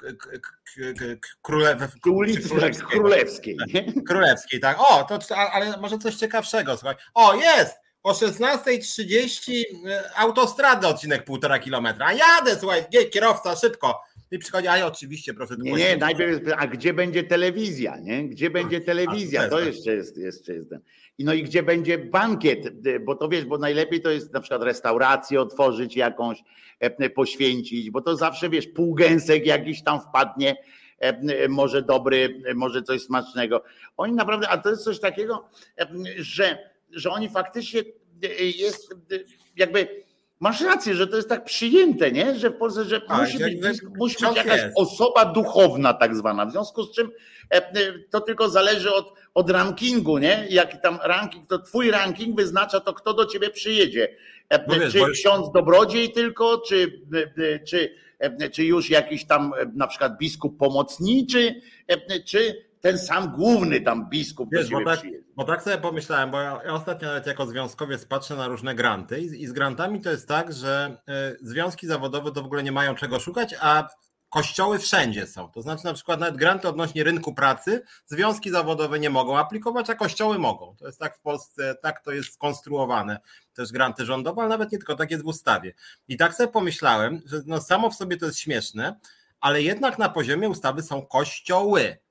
[1.41, 3.57] Królew, ulicy Królewskiej.
[4.07, 4.79] Królewskiej, tak.
[4.79, 6.95] O, to, ale może coś ciekawszego, słuchaj.
[7.13, 7.75] O, jest!
[8.03, 9.63] O 16.30 y,
[10.15, 12.05] autostrady odcinek półtora kilometra.
[12.05, 14.01] A jadę, słuchaj, kierowca, szybko
[14.31, 15.55] i przychodzi, a oczywiście, proszę.
[15.59, 18.29] Nie, nie, najpierw jest, a gdzie będzie telewizja, nie?
[18.29, 19.49] Gdzie będzie telewizja?
[19.49, 20.79] To jeszcze jest, jeszcze jest ten.
[21.17, 22.69] I no i gdzie będzie bankiet,
[23.05, 26.43] bo to wiesz, bo najlepiej to jest na przykład restaurację otworzyć jakąś,
[26.79, 30.55] e, poświęcić, bo to zawsze wiesz, półgęsek jakiś tam wpadnie,
[30.99, 33.63] e, może dobry, może coś smacznego.
[33.97, 35.49] Oni naprawdę, a to jest coś takiego,
[35.79, 36.57] e, że,
[36.91, 37.81] że oni faktycznie
[38.39, 38.95] jest
[39.55, 40.02] jakby
[40.43, 42.35] Masz rację, że to jest tak przyjęte, nie?
[42.35, 44.73] że w Polsce, że A, musi, być, musi być jakaś jest.
[44.75, 47.11] osoba duchowna tak zwana, w związku z czym
[47.51, 47.71] e, e,
[48.09, 50.47] to tylko zależy od, od rankingu, nie?
[50.49, 54.15] Jaki tam ranking, to twój ranking wyznacza to, kto do ciebie przyjedzie.
[54.49, 55.07] E, no wiesz, czy bo...
[55.07, 57.01] ksiądz dobrodziej tylko, czy,
[57.67, 57.95] czy,
[58.51, 61.61] czy już jakiś tam na przykład biskup pomocniczy,
[62.25, 65.01] czy ten sam główny tam biskup Wiesz, bo tak,
[65.35, 69.21] bo tak sobie pomyślałem, bo ja, ja, ostatnio nawet jako związkowiec patrzę na różne granty
[69.21, 70.97] i, i z grantami to jest tak, że
[71.33, 73.87] y, związki zawodowe to w ogóle nie mają czego szukać, a
[74.29, 75.51] kościoły wszędzie są.
[75.51, 79.95] To znaczy na przykład nawet granty odnośnie rynku pracy, związki zawodowe nie mogą aplikować, a
[79.95, 80.75] kościoły mogą.
[80.79, 83.19] To jest tak w Polsce, tak to jest skonstruowane.
[83.53, 85.73] Też granty rządowe, ale nawet nie tylko, tak jest w ustawie.
[86.07, 88.99] I tak sobie pomyślałem, że no samo w sobie to jest śmieszne,
[89.39, 92.02] ale jednak na poziomie ustawy są kościoły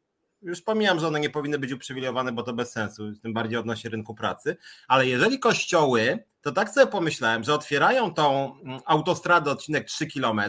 [0.43, 3.91] już pomijam, że one nie powinny być uprzywilejowane, bo to bez sensu, tym bardziej odnośnie
[3.91, 4.57] rynku pracy,
[4.89, 10.41] ale jeżeli kościoły, to tak sobie pomyślałem, że otwierają tą mm, autostradę odcinek 3 km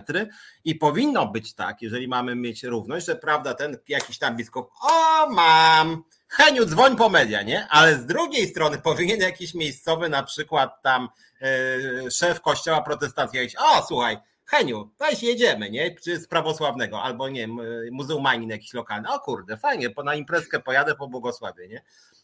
[0.65, 5.29] i powinno być tak, jeżeli mamy mieć równość, że prawda, ten jakiś tam biskup, o
[5.29, 7.67] mam, Heniu, dzwoń po media, nie?
[7.69, 11.09] Ale z drugiej strony powinien jakiś miejscowy, na przykład tam
[11.41, 15.95] yy, szef kościoła protestanckiego, o słuchaj, Heniu, weź jedziemy, nie?
[15.95, 17.47] Czy z prawosławnego, albo nie
[17.91, 19.09] muzułmanin jakiś lokalny.
[19.09, 21.83] O kurde, fajnie, po na imprezkę pojadę po błogosławie, nie?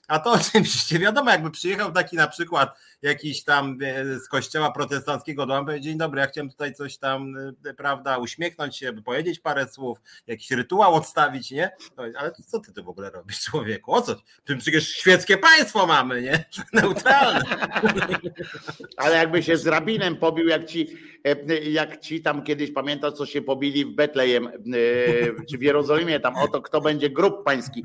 [0.09, 5.45] A to oczywiście wiadomo, jakby przyjechał taki na przykład jakiś tam e, z kościoła protestanckiego
[5.45, 9.67] do powiedzieć, dzień dobry, ja chciałem tutaj coś tam, e, prawda, uśmiechnąć się, powiedzieć parę
[9.67, 9.97] słów,
[10.27, 11.71] jakiś rytuał odstawić, nie?
[12.17, 13.93] ale co ty tu w ogóle robisz, człowieku?
[13.93, 14.15] O co?
[14.43, 16.45] Tym przecież świeckie państwo mamy, nie?
[16.81, 17.41] Neutralne.
[18.97, 20.87] Ale jakby się z rabinem pobił, jak ci,
[21.25, 24.49] e, jak ci tam kiedyś, pamiętasz, co się pobili w Betlejem,
[25.49, 27.83] czy w Jerozolimie, tam o to, kto będzie grób pański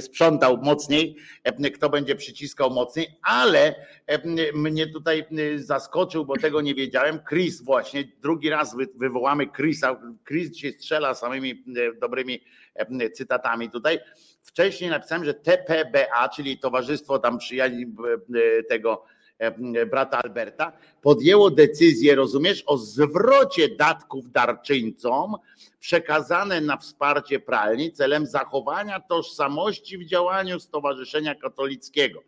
[0.00, 3.74] sprzątał mocniej, e, kto będzie przyciskał mocniej, ale
[4.06, 5.26] e, mnie tutaj
[5.56, 7.20] zaskoczył, bo tego nie wiedziałem.
[7.28, 10.00] Chris właśnie, drugi raz wywołamy Chrisa.
[10.28, 11.64] Chris się strzela samymi
[12.00, 12.40] dobrymi
[13.14, 13.98] cytatami tutaj.
[14.42, 17.86] Wcześniej napisałem, że TPBA, czyli Towarzystwo tam Przyjaźni
[18.68, 19.04] tego
[19.90, 20.72] brata Alberta,
[21.02, 25.36] podjęło decyzję, rozumiesz, o zwrocie datków darczyńcom
[25.80, 32.22] przekazane na wsparcie pralni celem zachowania tożsamości w działaniu Stowarzyszenia Katolickiego.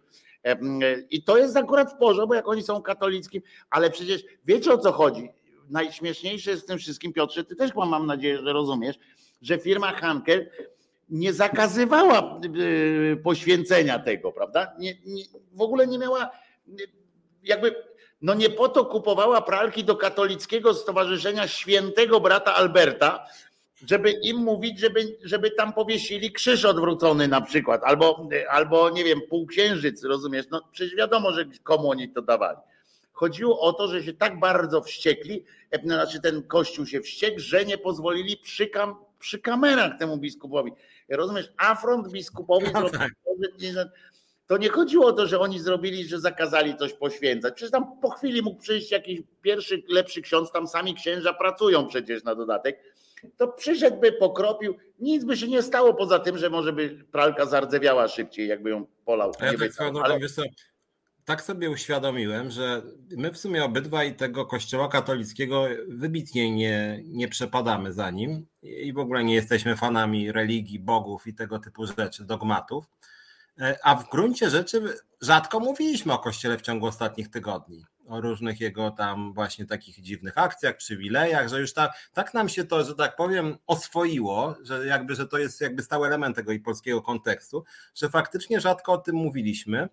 [1.11, 4.79] I to jest akurat w porządku, bo jak oni są katolickim, ale przecież wiecie o
[4.79, 5.29] co chodzi.
[5.71, 8.97] Najśmieszniejsze jest z tym wszystkim, Piotrze, ty też mam nadzieję, że rozumiesz,
[9.43, 10.51] że firma Hankel
[11.11, 14.73] nie zakazywała y, poświęcenia tego, prawda?
[14.79, 16.31] Nie, nie, w ogóle nie miała
[17.43, 17.75] jakby
[18.23, 23.27] no nie po to kupowała pralki do katolickiego stowarzyszenia świętego brata Alberta,
[23.87, 29.21] żeby im mówić, żeby, żeby tam powiesili krzyż odwrócony na przykład, albo, albo nie wiem,
[29.31, 30.47] półksiężyc, rozumiesz?
[30.51, 32.59] No przecież wiadomo, że komu oni to dawali.
[33.13, 37.65] Chodziło o to, że się tak bardzo wściekli, e, znaczy ten kościół się wściekł, że
[37.65, 40.73] nie pozwolili przy, kam, przy kamerach temu biskupowi.
[41.09, 43.11] Rozumiesz, afront biskupowi, no tak
[44.47, 47.55] to nie chodziło o to, że oni zrobili, że zakazali coś poświęcać.
[47.55, 52.25] Przecież tam po chwili mógł przyjść jakiś pierwszy, lepszy ksiądz, tam sami księża pracują przecież
[52.25, 52.81] na dodatek.
[53.37, 58.09] to przyszedłby, pokropił, nic by się nie stało poza tym, że może by pralka zardzewiała
[58.09, 59.33] szybciej, jakby ją polał.
[59.41, 60.19] Ja tak, swoją ale...
[60.19, 60.43] wiesz co,
[61.25, 67.93] tak sobie uświadomiłem, że my w sumie obydwaj tego kościoła katolickiego wybitnie nie, nie przepadamy
[67.93, 72.85] za nim i w ogóle nie jesteśmy fanami religii, bogów i tego typu rzeczy, dogmatów.
[73.61, 74.83] E, a w gruncie rzeczy
[75.21, 80.39] rzadko mówiliśmy o kościele w ciągu ostatnich tygodni o różnych jego tam właśnie takich dziwnych
[80.39, 85.15] akcjach, przywilejach, że już tak, tak nam się to, że tak powiem, oswoiło, że jakby,
[85.15, 89.17] że to jest jakby stały element tego i polskiego kontekstu, że faktycznie rzadko o tym
[89.17, 89.89] mówiliśmy.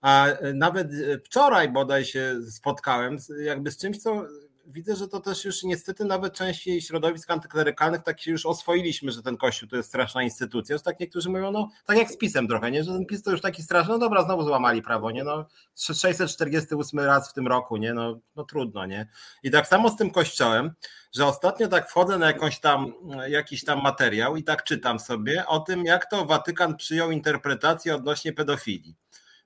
[0.00, 0.88] A nawet
[1.24, 4.26] wczoraj bodaj się spotkałem jakby z czymś, co
[4.66, 9.22] widzę, że to też już niestety nawet częściej środowisk antyklerykalnych tak się już oswoiliśmy, że
[9.22, 12.48] ten kościół to jest straszna instytucja, że tak niektórzy mówią, no tak jak z pisem
[12.48, 15.24] trochę, nie, że ten PiS to już taki straszny, no dobra, znowu złamali prawo, nie,
[15.24, 19.08] no 648 raz w tym roku, nie, no, no trudno, nie.
[19.42, 20.70] I tak samo z tym kościołem,
[21.12, 22.92] że ostatnio tak wchodzę na jakąś tam,
[23.28, 28.32] jakiś tam materiał i tak czytam sobie o tym, jak to Watykan przyjął interpretację odnośnie
[28.32, 28.96] pedofilii.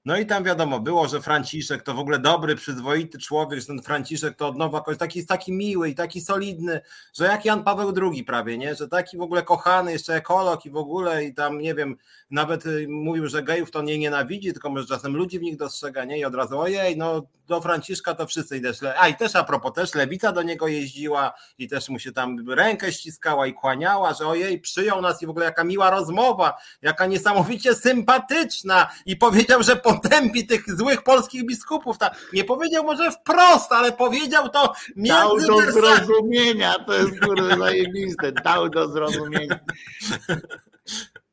[0.04, 3.82] No i tam wiadomo było, że Franciszek to w ogóle dobry, przyzwoity człowiek, że ten
[3.82, 6.80] Franciszek to od nowa taki taki miły i taki solidny,
[7.14, 8.74] że jak Jan Paweł II prawie, nie?
[8.74, 11.96] Że taki w ogóle kochany, jeszcze ekolog i w ogóle i tam nie wiem,
[12.30, 16.04] nawet y, mówił, że gejów to nie nienawidzi, tylko może czasem ludzi w nich dostrzega,
[16.04, 16.18] nie?
[16.18, 18.72] I od razu ojej, no do Franciszka to wszyscy idę.
[18.98, 22.50] A i też a propos, też lewica do niego jeździła i też mu się tam
[22.50, 27.06] rękę ściskała i kłaniała, że ojej, przyjął nas i w ogóle jaka miła rozmowa, jaka
[27.06, 31.98] niesamowicie sympatyczna i powiedział, że potępi tych złych polskich biskupów.
[31.98, 37.56] Ta, nie powiedział może wprost, ale powiedział to między Dał do zrozumienia, to jest kurde
[37.58, 39.58] zajebiste, dał do zrozumienia.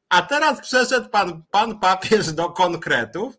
[0.10, 3.36] A teraz przeszedł pan, pan papież do konkretów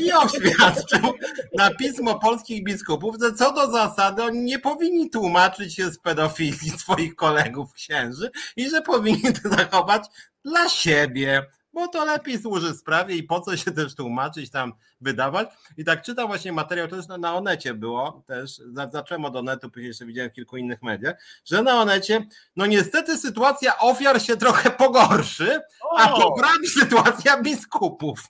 [0.00, 1.14] i oświadczył
[1.54, 6.70] na pismo polskich biskupów, że co do zasady oni nie powinni tłumaczyć się z pedofilii
[6.78, 10.04] swoich kolegów księży i że powinni to zachować
[10.44, 14.72] dla siebie bo to lepiej służy sprawie i po co się też tłumaczyć, tam
[15.04, 15.48] wydawać.
[15.76, 18.60] I tak czytam właśnie materiał, to już na Onecie było też,
[18.92, 22.26] zacząłem od Onetu, później jeszcze widziałem w kilku innych mediach, że na Onecie,
[22.56, 25.98] no niestety sytuacja ofiar się trochę pogorszy, o!
[25.98, 28.20] a poprawi sytuacja biskupów,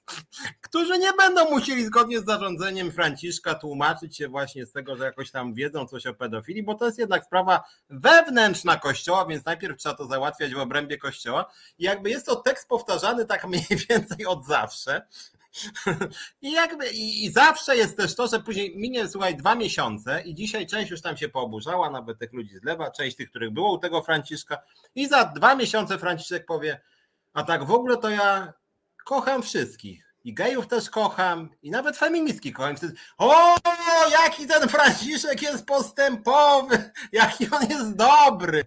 [0.60, 5.30] którzy nie będą musieli zgodnie z zarządzeniem Franciszka tłumaczyć się właśnie z tego, że jakoś
[5.30, 9.94] tam wiedzą coś o pedofilii, bo to jest jednak sprawa wewnętrzna Kościoła, więc najpierw trzeba
[9.94, 14.46] to załatwiać w obrębie Kościoła i jakby jest to tekst powtarzany tak mniej więcej od
[14.46, 15.06] zawsze,
[16.42, 20.34] i jakby i, i, zawsze jest też to, że później minie, słuchaj, dwa miesiące i
[20.34, 23.74] dzisiaj część już tam się pooburzała, nawet tych ludzi z lewa, część tych, których było
[23.74, 24.58] u tego Franciszka
[24.94, 26.80] i za dwa miesiące Franciszek powie,
[27.32, 28.52] a tak w ogóle to ja
[29.04, 30.14] kocham wszystkich.
[30.24, 32.76] I gejów też kocham, i nawet feministki kocham.
[33.18, 33.56] O,
[34.10, 38.64] jaki ten Franciszek jest postępowy, jaki on jest dobry.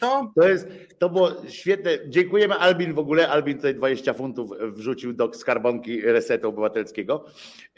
[0.00, 0.32] To...
[0.34, 0.68] to jest,
[0.98, 1.98] to było świetne.
[2.06, 3.28] Dziękujemy Albin w ogóle.
[3.28, 7.24] Albin tutaj 20 funtów wrzucił do skarbonki Resetu Obywatelskiego.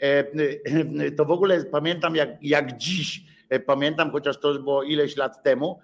[0.01, 5.17] E, e, to w ogóle pamiętam jak, jak dziś, e, pamiętam, chociaż to było ileś
[5.17, 5.79] lat temu,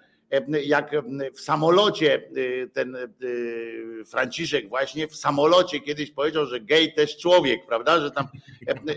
[0.64, 0.90] jak
[1.34, 2.22] w samolocie
[2.72, 2.96] ten
[4.06, 8.28] Franciszek właśnie w samolocie kiedyś powiedział, że gej też człowiek, prawda, że tam,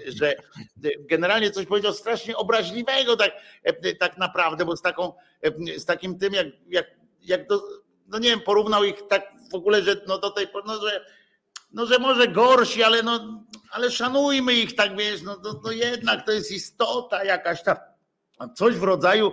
[0.07, 0.35] że
[0.99, 3.31] generalnie coś powiedział strasznie obraźliwego tak,
[3.99, 5.13] tak naprawdę, bo z taką,
[5.77, 6.98] z takim tym jak, jak
[7.29, 7.61] jak do,
[8.07, 11.05] no nie wiem, porównał ich tak w ogóle, że no do tej pory, no, że,
[11.71, 16.25] no, że może gorsi, ale no, ale szanujmy ich tak, wiesz, no to, to jednak
[16.25, 17.77] to jest istota jakaś tam
[18.55, 19.31] Coś w rodzaju,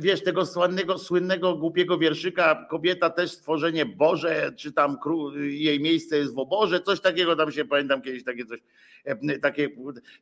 [0.00, 4.98] wiesz, tego słynnego, słynnego, głupiego wierszyka, kobieta też stworzenie Boże, czy tam
[5.36, 8.60] jej miejsce jest w oborze, coś takiego tam się pamiętam kiedyś takie coś,
[9.42, 9.68] takie,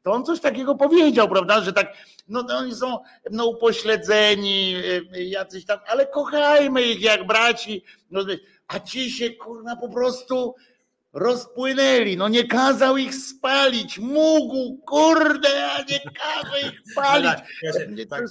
[0.02, 1.92] to on coś takiego powiedział, prawda, że tak,
[2.28, 2.98] no, no oni są
[3.30, 4.74] no, upośledzeni,
[5.12, 8.20] jacyś tam, ale kochajmy ich jak braci, no,
[8.68, 10.54] a ci się kurna po prostu
[11.16, 12.16] rozpłynęli.
[12.16, 13.98] No nie kazał ich spalić.
[13.98, 17.30] Mógł, kurde, a nie kazał ich palić.
[17.30, 18.24] Tak, tak,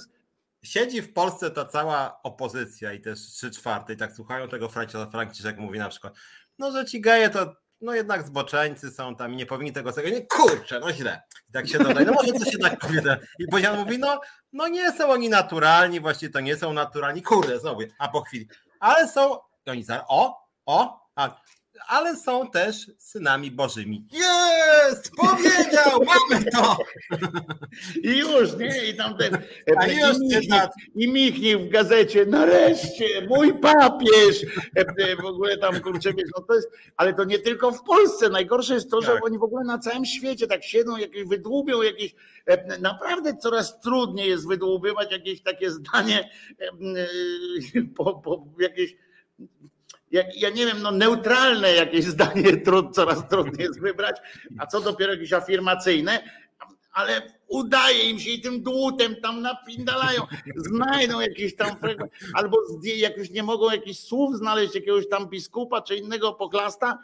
[0.62, 4.68] siedzi w Polsce ta cała opozycja i też trzy czwarte i tak słuchają tego
[5.10, 6.14] Franciszek mówi na przykład,
[6.58, 10.10] no że ci geje to no jednak zboczeńcy są tam i nie powinni tego sobie,
[10.10, 11.22] nie kurczę, no źle.
[11.48, 13.02] I tak się dodaje, no może to się tak powie.
[13.38, 14.20] I Bozian mówi, no,
[14.52, 18.48] no nie są oni naturalni, właściwie to nie są naturalni, kurde, znowu, a po chwili,
[18.80, 21.40] ale są, oni za, o, o, a
[21.88, 24.06] ale są też synami bożymi.
[24.12, 25.10] Jest!
[25.16, 26.00] Powiedział!
[26.06, 26.76] Mamy to!
[28.02, 28.90] I już, nie?
[28.90, 29.38] I tam ten.
[29.76, 30.62] A i, już, Michnik,
[30.94, 34.46] I Michnik w gazecie, nareszcie, mój papież!
[35.22, 38.28] W ogóle tam kurczę, wiesz, no to jest, ale to nie tylko w Polsce.
[38.28, 39.24] Najgorsze jest to, że tak.
[39.24, 42.14] oni w ogóle na całym świecie tak siedzą, jakieś wydłubią jakieś.
[42.80, 46.30] Naprawdę coraz trudniej jest wydłubywać jakieś takie zdanie
[47.96, 48.96] po, po jakieś
[50.16, 54.16] jak, ja nie wiem, no neutralne jakieś zdanie trud, coraz trudniej jest wybrać,
[54.58, 56.22] a co dopiero jakieś afirmacyjne,
[56.92, 60.22] ale udaje im się i tym dłutem tam napindalają,
[60.56, 61.76] znajdą jakieś tam
[62.34, 66.98] albo jak już nie mogą jakichś słów znaleźć jakiegoś tam biskupa czy innego pochlasta,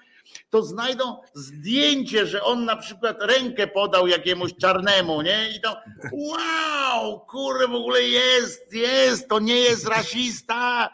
[0.50, 5.50] to znajdą zdjęcie, że on na przykład rękę podał jakiemuś czarnemu, nie?
[5.56, 5.76] I to
[6.12, 10.90] wow, kurde, w ogóle jest, jest, to nie jest rasista,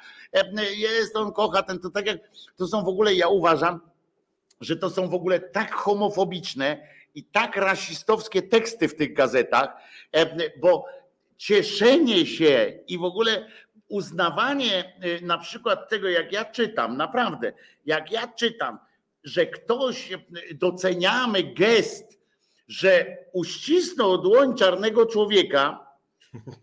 [0.76, 2.18] jest, on kocha ten, to tak jak,
[2.56, 3.80] to są w ogóle, ja uważam,
[4.60, 9.68] że to są w ogóle tak homofobiczne i tak rasistowskie teksty w tych gazetach,
[10.60, 10.84] bo
[11.36, 13.46] cieszenie się i w ogóle
[13.88, 17.52] uznawanie y, na przykład tego, jak ja czytam, naprawdę,
[17.86, 18.78] jak ja czytam,
[19.24, 20.18] że ktoś y,
[20.54, 22.18] doceniamy gest,
[22.68, 25.86] że uścisnął dłoń czarnego człowieka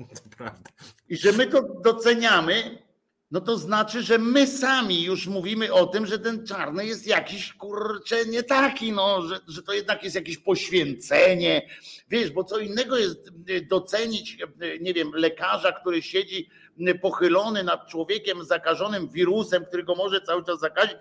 [1.09, 2.85] i że my to doceniamy,
[3.32, 7.54] no to znaczy, że my sami już mówimy o tym, że ten czarny jest jakiś
[7.54, 11.70] kurcze nie taki, no, że, że to jednak jest jakieś poświęcenie.
[12.10, 16.50] Wiesz, bo co innego jest y, docenić, y, nie wiem, lekarza, który siedzi
[16.88, 20.98] y, pochylony nad człowiekiem zakażonym wirusem, który go może cały czas zakazić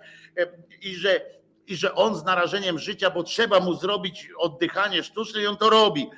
[0.81, 1.35] i że
[1.67, 5.69] i że on z narażeniem życia, bo trzeba mu zrobić oddychanie sztuczne i on to
[5.69, 6.09] robi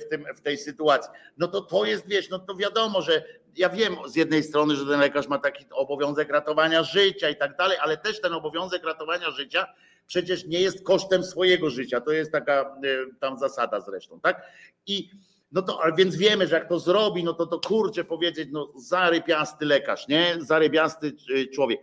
[0.00, 1.10] w, tym, w tej sytuacji.
[1.38, 3.24] No to to jest, wiesz, no to wiadomo, że
[3.56, 7.56] ja wiem z jednej strony, że ten lekarz ma taki obowiązek ratowania życia i tak
[7.56, 9.66] dalej, ale też ten obowiązek ratowania życia
[10.08, 12.00] przecież nie jest kosztem swojego życia.
[12.00, 12.66] To jest taka e,
[13.20, 14.42] tam zasada zresztą, tak?
[14.86, 15.10] I
[15.52, 19.66] no to, więc wiemy, że jak to zrobi, no to to kurczę powiedzieć, no zarypiasty
[19.66, 20.36] lekarz, nie?
[20.40, 21.80] Zarypiasty e, człowiek.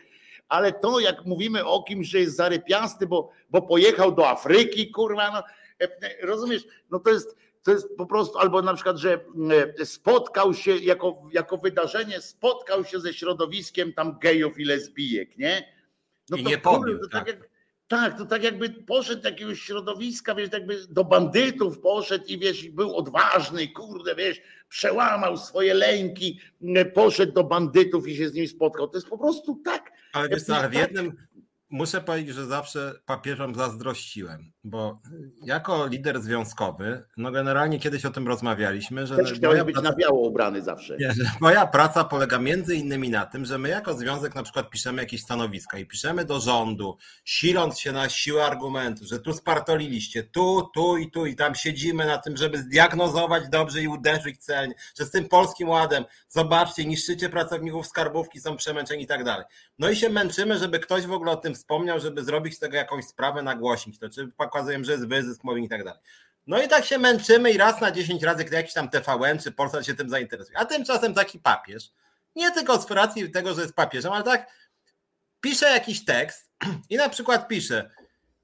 [0.48, 5.32] Ale to jak mówimy o kimś, że jest zarypiasty, bo, bo pojechał do Afryki, kurwa,
[5.32, 5.44] no,
[5.88, 7.36] e, rozumiesz, no to jest,
[7.66, 9.20] to jest po prostu, albo na przykład, że
[9.80, 15.74] e, spotkał się jako, jako wydarzenie, spotkał się ze środowiskiem tam gejów i lesbijek, nie?
[16.30, 17.26] No I to, nie pobił, to tak.
[17.26, 17.28] tak.
[17.28, 17.50] Jak,
[17.88, 22.70] tak, to tak jakby poszedł do jakiegoś środowiska, wiesz, jakby do bandytów poszedł i wiesz,
[22.70, 26.40] był odważny, kurde, wiesz, przełamał swoje lęki,
[26.94, 28.88] poszedł do bandytów i się z nimi spotkał.
[28.88, 29.92] To jest po prostu tak.
[30.14, 31.18] Ale wiesz, ale w jednym,
[31.76, 35.00] muszę powiedzieć, że zawsze papieżom zazdrościłem, bo
[35.44, 39.16] jako lider związkowy, no generalnie kiedyś o tym rozmawialiśmy, że.
[39.16, 40.98] Też chciałeś być praca, na biało ubrany zawsze.
[40.98, 45.02] Nie, moja praca polega między innymi na tym, że my jako związek na przykład piszemy
[45.02, 50.70] jakieś stanowiska i piszemy do rządu, siląc się na siłę argumentu, że tu spartoliliście, tu,
[50.74, 55.06] tu i tu i tam siedzimy na tym, żeby zdiagnozować dobrze i uderzyć celnie, że
[55.06, 59.46] z tym polskim ładem, zobaczcie, niszczycie pracowników skarbówki, są przemęczeni i tak dalej.
[59.80, 62.78] No i się męczymy, żeby ktoś w ogóle o tym wspomniał, żeby zrobić z tego
[62.78, 66.00] jakąś sprawę, nagłośnić to, czy pokazujemy, że jest wyzysk, mobbing i tak dalej.
[66.48, 69.86] No i tak się męczymy i raz na 10 razy, jakiś tam TVN czy Polsat
[69.86, 70.58] się tym zainteresuje.
[70.58, 71.92] A tymczasem taki papież,
[72.36, 74.52] nie tylko z racji tego, że jest papieżem, ale tak
[75.42, 76.50] pisze jakiś tekst
[76.90, 77.92] i na przykład pisze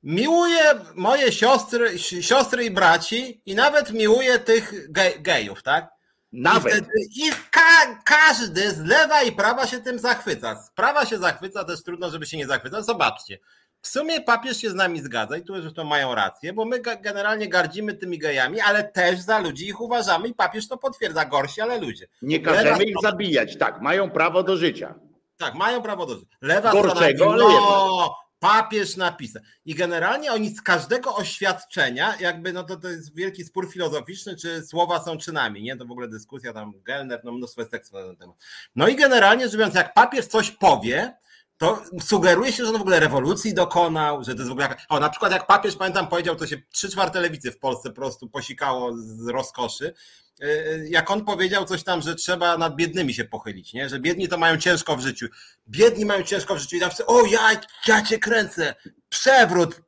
[0.03, 0.63] miłuję
[0.95, 4.91] moje siostry, siostry i braci i nawet miłuję tych
[5.21, 5.89] gejów, tak?
[6.31, 6.73] Nawet.
[6.73, 10.55] I, wtedy, i ka każdy z lewa i prawa się tym zachwyca.
[10.55, 12.83] Z prawa się zachwyca, też trudno, żeby się nie zachwycał.
[12.83, 13.39] Zobaczcie.
[13.81, 17.49] W sumie papież się z nami zgadza i tu zresztą mają rację, bo my generalnie
[17.49, 21.79] gardzimy tymi gejami, ale też za ludzi ich uważamy i papież to potwierdza, gorsi, ale
[21.79, 22.07] ludzie.
[22.21, 24.95] Nie każemy ich zabijać, tak, mają prawo do życia.
[25.37, 26.37] Tak, mają prawo do życia.
[26.41, 29.41] Lewa Gorszego, strona, no, papież napisał.
[29.65, 34.63] I generalnie oni z każdego oświadczenia, jakby, no to, to jest wielki spór filozoficzny, czy
[34.65, 35.77] słowa są czynami, nie?
[35.77, 38.37] To w ogóle dyskusja tam, Gelner, no mnóstwo jest tekstów na ten temat.
[38.75, 41.13] No i generalnie rzecz biorąc, jak papież coś powie,
[41.57, 44.75] to sugeruje się, że on w ogóle rewolucji dokonał, że to jest w ogóle.
[44.89, 47.95] O, na przykład jak papież, pamiętam, powiedział, to się trzy czwarte lewicy w Polsce po
[47.95, 49.93] prostu posikało z rozkoszy.
[50.41, 53.89] E, e, jak on powiedział coś tam, że trzeba nad biednymi się pochylić, nie?
[53.89, 55.27] że biedni to mają ciężko w życiu.
[55.67, 58.75] Biedni mają ciężko w życiu i zawsze, o ja, ja cię kręcę,
[59.09, 59.81] przewrót,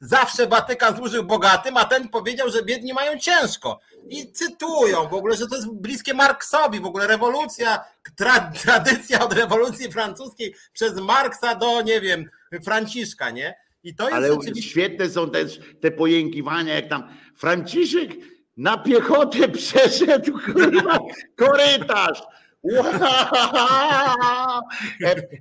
[0.00, 3.80] zawsze Watykan służył bogatym, a ten powiedział, że biedni mają ciężko.
[4.08, 7.84] I cytują w ogóle, że to jest bliskie Marksowi, w ogóle rewolucja,
[8.16, 12.30] tra, tradycja od rewolucji francuskiej przez Marksa do, nie wiem,
[12.64, 13.54] Franciszka, nie?
[13.82, 14.70] I to jest Ale oczywiście...
[14.70, 18.10] świetne są też te pojękiwania, jak tam Franciszek
[18.56, 20.98] na piechotę przeszedł kurwa,
[21.36, 22.22] korytarz.
[22.62, 22.86] Wow!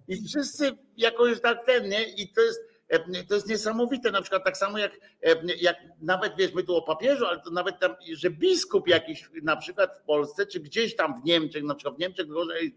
[0.07, 2.03] I wszyscy jakoś tak ten, nie?
[2.03, 2.59] I to jest
[3.28, 4.92] to jest niesamowite, na przykład tak samo jak,
[5.58, 9.56] jak nawet wiesz, my tu o papieżu, ale to nawet tam, że biskup jakiś na
[9.58, 12.28] przykład w Polsce, czy gdzieś tam w Niemczech, na przykład w Niemczech,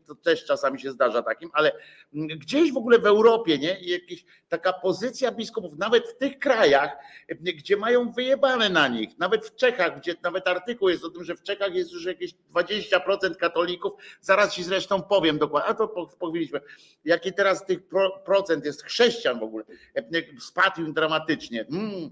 [0.07, 1.73] to też czasami się zdarza takim, ale
[2.13, 6.97] gdzieś w ogóle w Europie, nie, jakiś taka pozycja biskupów, nawet w tych krajach,
[7.41, 11.37] gdzie mają wyjebane na nich, nawet w Czechach, gdzie nawet artykuł jest o tym, że
[11.37, 15.89] w Czechach jest już jakieś 20% katolików, zaraz ci zresztą powiem dokładnie, a to
[16.19, 16.61] powiedzieliśmy,
[17.05, 17.79] jaki teraz tych
[18.25, 19.65] procent jest chrześcijan w ogóle,
[20.41, 22.11] spadł dramatycznie, mm,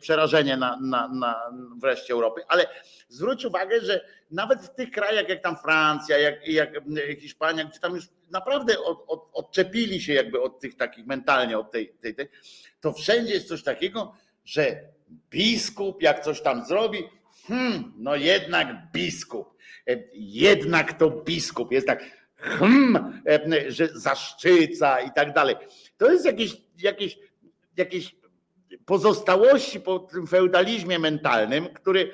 [0.00, 1.50] przerażenie na, na, na
[1.80, 2.66] wreszcie Europy, ale
[3.08, 6.70] zwróć uwagę, że nawet w tych krajach jak tam Francja, jak, jak
[7.20, 11.70] Hiszpania, gdzie tam już naprawdę od, od, odczepili się jakby od tych takich mentalnie, od
[11.70, 12.28] tej, tej, tej,
[12.80, 14.80] to wszędzie jest coś takiego, że
[15.30, 16.98] biskup jak coś tam zrobi,
[17.48, 19.54] hmm, no jednak biskup,
[20.14, 22.04] jednak to biskup, jest tak,
[22.36, 23.22] hmm,
[23.68, 25.56] że zaszczyca i tak dalej.
[25.96, 27.18] To jest jakieś, jakieś,
[27.76, 28.16] jakieś
[28.86, 32.10] pozostałości po tym feudalizmie mentalnym, który,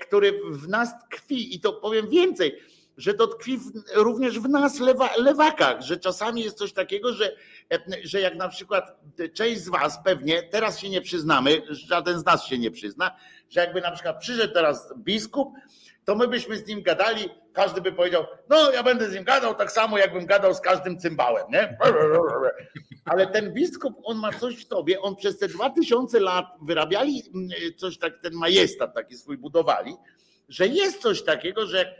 [0.00, 2.58] który w nas tkwi i to powiem więcej,
[2.96, 7.36] że to tkwi w, również w nas lewa, lewakach, że czasami jest coś takiego, że,
[8.02, 9.00] że jak na przykład
[9.34, 13.16] część z was pewnie, teraz się nie przyznamy, żaden z nas się nie przyzna,
[13.50, 15.48] że jakby na przykład przyszedł teraz biskup,
[16.04, 19.54] to my byśmy z nim gadali, każdy by powiedział, no ja będę z nim gadał
[19.54, 21.76] tak samo, jakbym gadał z każdym cymbałem, nie?
[23.10, 27.22] Ale ten biskup, on ma coś w sobie, on przez te dwa tysiące lat wyrabiali
[27.34, 29.94] mm, coś tak, ten majestat taki swój budowali,
[30.48, 31.96] że jest coś takiego, że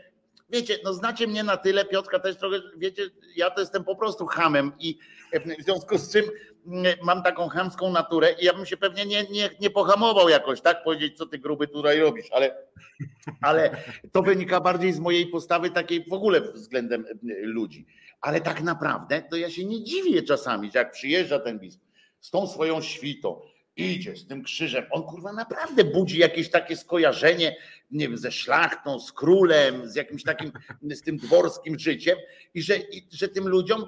[0.49, 3.03] wiecie, no znacie mnie na tyle, Piotrka też trochę, wiecie,
[3.35, 4.97] ja to jestem po prostu hamem i
[5.59, 6.25] w związku z czym
[6.67, 10.61] mm, mam taką hamską naturę i ja bym się pewnie nie, nie, nie pohamował jakoś,
[10.61, 10.83] tak?
[10.83, 12.55] Powiedzieć, co ty gruby tutaj robisz, ale,
[13.41, 13.77] ale
[14.11, 17.05] to wynika bardziej z mojej postawy takiej w ogóle względem
[17.41, 17.85] ludzi.
[18.21, 21.85] Ale tak naprawdę to ja się nie dziwię czasami, że jak przyjeżdża ten biskup
[22.19, 23.41] z tą swoją świtą,
[23.77, 24.85] idzie z tym krzyżem.
[24.91, 27.55] On kurwa naprawdę budzi jakieś takie skojarzenie,
[27.91, 30.51] nie wiem, ze szlachtą, z królem, z jakimś takim,
[30.81, 32.17] z tym dworskim życiem
[32.53, 33.85] i że, i, że tym ludziom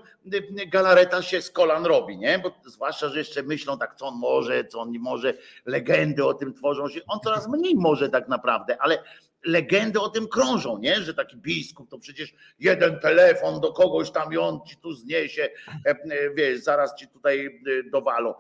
[0.67, 2.39] galareta się z kolan robi, nie?
[2.39, 5.33] Bo zwłaszcza, że jeszcze myślą tak, co on może, co on nie może,
[5.65, 7.01] legendy o tym tworzą się.
[7.07, 9.03] On coraz mniej może tak naprawdę, ale
[9.47, 10.95] legendy o tym krążą, nie?
[10.95, 15.49] Że taki biskup to przecież jeden telefon do kogoś tam i on ci tu zniesie,
[15.85, 15.95] e, e,
[16.33, 18.33] wiesz, zaraz ci tutaj e, dowalą.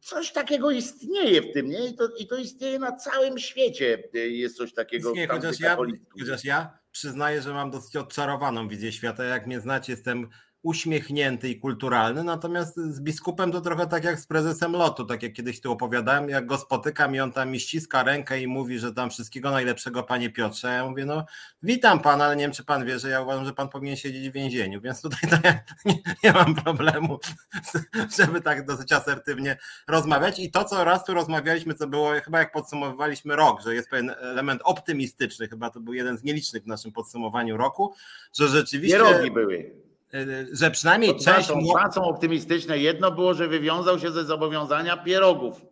[0.00, 1.86] Coś takiego istnieje w tym, nie?
[1.86, 4.08] I to, i to istnieje na całym świecie.
[4.12, 5.12] Jest coś takiego.
[5.12, 5.76] Nie, chociaż, ja,
[6.18, 9.24] chociaż ja przyznaję, że mam dosyć odczarowaną wizję świata.
[9.24, 10.28] Jak mnie znacie, jestem
[10.62, 15.32] uśmiechnięty i kulturalny, natomiast z biskupem to trochę tak jak z prezesem lotu, tak jak
[15.32, 18.92] kiedyś tu opowiadałem, jak go spotykam i on tam mi ściska rękę i mówi, że
[18.92, 21.24] tam wszystkiego najlepszego panie Piotrze, ja mówię, no
[21.62, 24.30] witam pana, ale nie wiem czy pan wie, że ja uważam, że pan powinien siedzieć
[24.30, 27.18] w więzieniu, więc tutaj tak, nie, nie mam problemu,
[28.18, 29.56] żeby tak dosyć asertywnie
[29.88, 30.38] rozmawiać.
[30.38, 34.10] I to, co raz tu rozmawialiśmy, co było chyba jak podsumowywaliśmy rok, że jest pewien
[34.10, 37.94] element optymistyczny, chyba to był jeden z nielicznych w naszym podsumowaniu roku,
[38.32, 38.96] że rzeczywiście...
[38.96, 39.89] Pierogi były
[40.52, 41.52] że przynajmniej część.
[41.74, 45.69] Pracą optymistyczne jedno było, że wywiązał się ze zobowiązania pierogów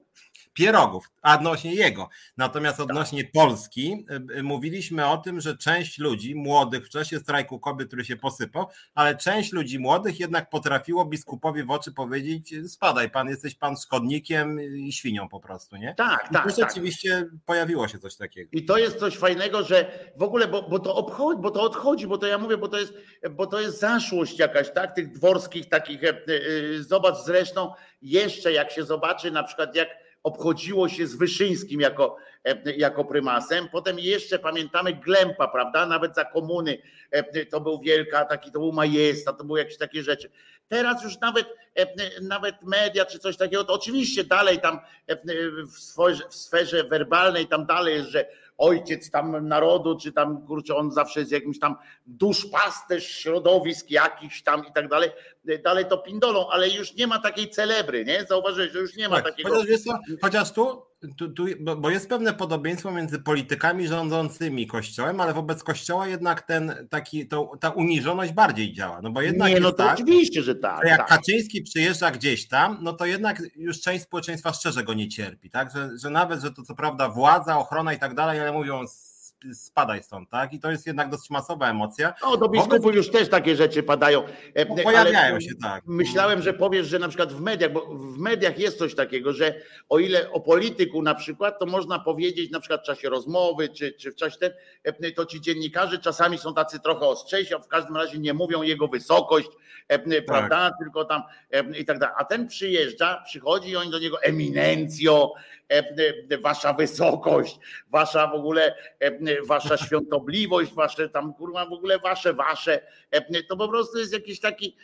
[0.58, 2.08] pierogów, a odnośnie jego.
[2.36, 3.32] Natomiast odnośnie tak.
[3.32, 8.04] Polski y, y, mówiliśmy o tym, że część ludzi młodych w czasie strajku kobiet, który
[8.04, 13.54] się posypał, ale część ludzi młodych jednak potrafiło biskupowi w oczy powiedzieć spadaj pan, jesteś
[13.54, 15.94] pan szkodnikiem i świnią po prostu, nie?
[15.94, 16.44] Tak, I tak.
[16.44, 16.56] tak.
[16.56, 18.50] Rzeczywiście pojawiło się coś takiego.
[18.52, 22.06] I to jest coś fajnego, że w ogóle, bo, bo to obchodzi, bo to odchodzi,
[22.06, 22.94] bo to ja mówię, bo to jest,
[23.30, 24.94] bo to jest zaszłość jakaś, tak?
[24.94, 30.88] Tych dworskich takich, e, e, zobacz zresztą jeszcze jak się zobaczy na przykład jak obchodziło
[30.88, 33.68] się z Wyszyńskim jako, e, jako prymasem.
[33.68, 35.86] Potem jeszcze pamiętamy Glempa, prawda?
[35.86, 36.78] Nawet za komuny
[37.10, 40.30] e, to był wielka, taki to był majestat, to były jakieś takie rzeczy.
[40.68, 44.80] Teraz już nawet, e, nawet media czy coś takiego, to oczywiście dalej tam
[45.72, 48.26] w sferze, w sferze werbalnej tam dalej jest, że
[48.58, 54.66] ojciec tam narodu, czy tam kurczę, on zawsze jest jakimś tam duszpasterz środowisk jakichś tam
[54.66, 55.10] i tak dalej.
[55.64, 58.24] Dalej to pindolą, ale już nie ma takiej celebry, nie?
[58.28, 59.54] Zauważyłeś, że już nie ma tak, takiego.
[59.54, 59.80] Chociaż,
[60.22, 60.82] chociaż tu,
[61.16, 61.46] tu, tu
[61.76, 67.52] bo jest pewne podobieństwo między politykami rządzącymi kościołem, ale wobec kościoła jednak ten taki, to,
[67.60, 69.00] ta uniżoność bardziej działa.
[69.02, 70.82] No bo jednak nie, no to tak, oczywiście, że tak.
[70.82, 71.08] Że jak tak.
[71.08, 75.70] Kaczyński przyjeżdża gdzieś tam, no to jednak już część społeczeństwa szczerze go nie cierpi, tak?
[75.74, 78.84] Że, że nawet, że to co prawda władza, ochrona i tak dalej, ale mówią
[79.52, 80.52] spadaj stąd, tak?
[80.52, 82.14] I to jest jednak dość masowa emocja.
[82.22, 82.96] O, do biskupów Wobec...
[82.96, 84.22] już też takie rzeczy padają.
[84.68, 85.82] No, pojawiają się, tak.
[85.86, 89.54] Myślałem, że powiesz, że na przykład w mediach, bo w mediach jest coś takiego, że
[89.88, 93.92] o ile o polityku na przykład, to można powiedzieć na przykład w czasie rozmowy, czy,
[93.92, 94.52] czy w czasie ten,
[95.16, 98.88] to ci dziennikarze czasami są tacy trochę ostrzejsi, a w każdym razie nie mówią jego
[98.88, 99.48] wysokość,
[99.88, 100.02] tak.
[100.26, 101.22] prawda, tylko tam
[101.78, 102.14] i tak dalej.
[102.18, 105.32] A ten przyjeżdża, przychodzi i oni do niego eminencjo,
[106.42, 107.58] wasza wysokość,
[107.90, 108.74] wasza w ogóle,
[109.42, 112.80] wasza świątobliwość, wasze tam kurwa w ogóle wasze, wasze,
[113.48, 114.76] to po prostu jest jakiś taki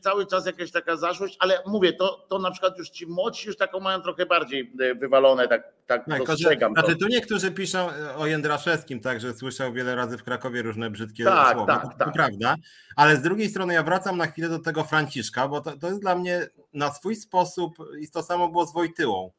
[0.00, 3.56] cały czas jakaś taka zaszłość, ale mówię, to, to na przykład już ci młodsi już
[3.56, 6.72] taką mają trochę bardziej wywalone, tak, tak no, dostrzegam.
[6.72, 6.98] Znaczy to.
[6.98, 11.56] tu niektórzy piszą o Jędraszewskim, tak, że słyszał wiele razy w Krakowie różne brzydkie tak,
[11.56, 12.12] słowa, tak, to, tak.
[12.12, 12.54] prawda,
[12.96, 16.00] ale z drugiej strony ja wracam na chwilę do tego Franciszka, bo to, to jest
[16.00, 19.30] dla mnie na swój sposób i to samo było z Wojtyłą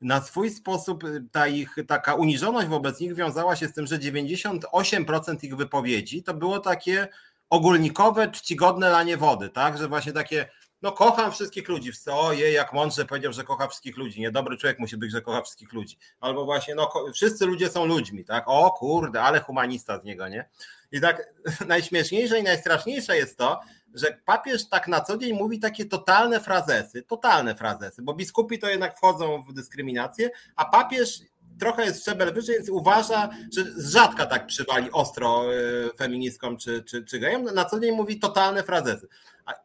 [0.00, 3.98] na swój sposób y, ta ich taka uniżoność wobec nich wiązała się z tym, że
[3.98, 7.08] 98% ich wypowiedzi to było takie
[7.50, 9.78] ogólnikowe, czcigodne lanie wody, tak?
[9.78, 10.48] Że właśnie takie,
[10.82, 14.96] no kocham wszystkich ludzi, ojej, jak mądrze powiedział, że kocha wszystkich ludzi, niedobry człowiek musi
[14.96, 15.96] być, że kocha wszystkich ludzi.
[16.20, 18.44] Albo właśnie, no wszyscy ludzie są ludźmi, tak?
[18.46, 20.48] O kurde, ale humanista z niego, nie?
[20.92, 21.22] I tak
[21.66, 23.60] najśmieszniejsze i najstraszniejsze jest to,
[23.94, 28.68] że papież tak na co dzień mówi takie totalne frazesy, totalne frazesy, bo biskupi to
[28.68, 31.20] jednak wchodzą w dyskryminację, a papież
[31.58, 35.56] trochę jest szczebel wyżej, więc uważa, że z rzadka tak przywali ostro e,
[35.98, 39.08] feministkom czy, czy, czy gejom, na co dzień mówi totalne frazesy.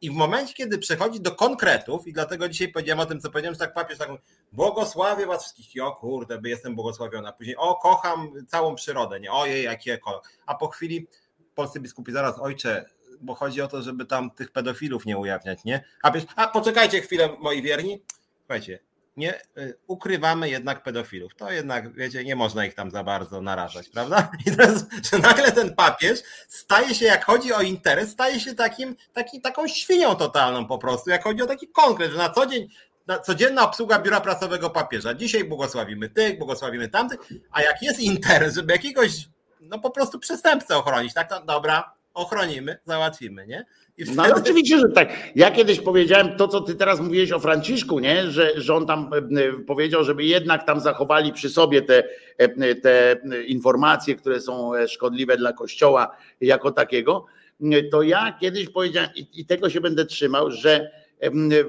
[0.01, 3.53] I w momencie, kiedy przechodzi do konkretów, i dlatego dzisiaj powiedziałem o tym, co powiedziałem,
[3.53, 4.21] że tak papież tak mówi,
[4.51, 7.32] błogosławię was wszystkich, o kurde, by jestem błogosławiona.
[7.32, 10.30] Później, o kocham całą przyrodę, nie, ojej, jaki ekolog.
[10.45, 11.07] A po chwili
[11.55, 12.89] polscy biskupi zaraz, ojcze,
[13.22, 15.84] bo chodzi o to, żeby tam tych pedofilów nie ujawniać, nie?
[16.03, 18.01] A, a poczekajcie chwilę, moi wierni.
[18.39, 18.80] Słuchajcie,
[19.17, 21.36] nie y, ukrywamy jednak pedofilów.
[21.36, 24.32] To jednak, wiecie, nie można ich tam za bardzo narażać, prawda?
[24.45, 28.95] I teraz, że nagle ten papież staje się, jak chodzi o interes, staje się takim,
[29.13, 32.67] taki, taką świnią totalną po prostu, jak chodzi o taki konkret, że na co dzień
[33.24, 35.13] codzienna obsługa biura prasowego papieża.
[35.13, 37.20] Dzisiaj błogosławimy tych, błogosławimy tamtych,
[37.51, 39.11] a jak jest interes, żeby jakiegoś,
[39.61, 43.65] no po prostu przestępcę ochronić, tak, to dobra, ochronimy, załatwimy, nie?
[43.93, 44.15] Wtedy...
[44.15, 45.09] No ale oczywiście, że tak.
[45.36, 48.32] Ja kiedyś powiedziałem to, co ty teraz mówiłeś o Franciszku, nie?
[48.32, 52.03] Że, że on tam e, powiedział, żeby jednak tam zachowali przy sobie te,
[52.38, 53.15] e, te
[53.47, 57.26] informacje, które są e, szkodliwe dla Kościoła jako takiego.
[57.91, 60.91] To ja kiedyś powiedziałem, i tego się będę trzymał, że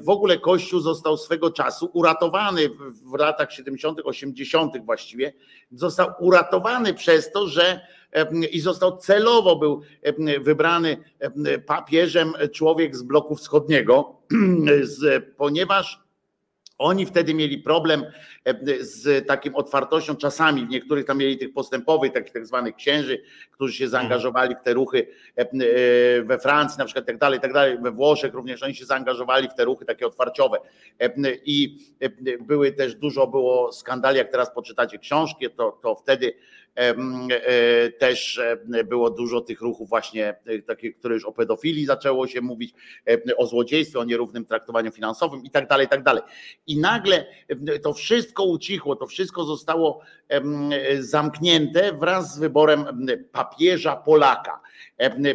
[0.00, 2.68] w ogóle Kościół został swego czasu uratowany
[3.10, 4.84] w latach 70., 80.
[4.84, 5.32] właściwie,
[5.72, 7.80] został uratowany przez to, że
[8.52, 9.82] i został celowo był
[10.40, 10.96] wybrany
[11.66, 14.16] papieżem człowiek z bloku wschodniego,
[15.36, 16.00] ponieważ
[16.80, 18.04] oni wtedy mieli problem
[18.80, 23.72] z takim otwartością czasami, w niektórych tam mieli tych postępowych, takich tak zwanych księży, którzy
[23.72, 25.06] się zaangażowali w te ruchy
[25.36, 25.46] e,
[26.22, 29.54] we Francji na przykład tak dalej, tak dalej, we Włoszech również oni się zaangażowali w
[29.54, 30.58] te ruchy takie otwarciowe.
[31.44, 31.78] I
[32.40, 36.32] były też dużo było skandali, jak teraz poczytacie książki, to, to wtedy
[36.69, 36.69] E,
[37.98, 42.40] też e, było dużo tych ruchów właśnie e, takich, które już o pedofilii zaczęło się
[42.40, 42.74] mówić,
[43.36, 46.22] o złodziejstwie, o nierównym traktowaniu finansowym i tak dalej, i tak dalej.
[46.66, 47.26] I nagle
[47.82, 50.00] to wszystko ucichło, to wszystko zostało
[51.00, 54.60] zamknięte wraz z wyborem papieża Polaka,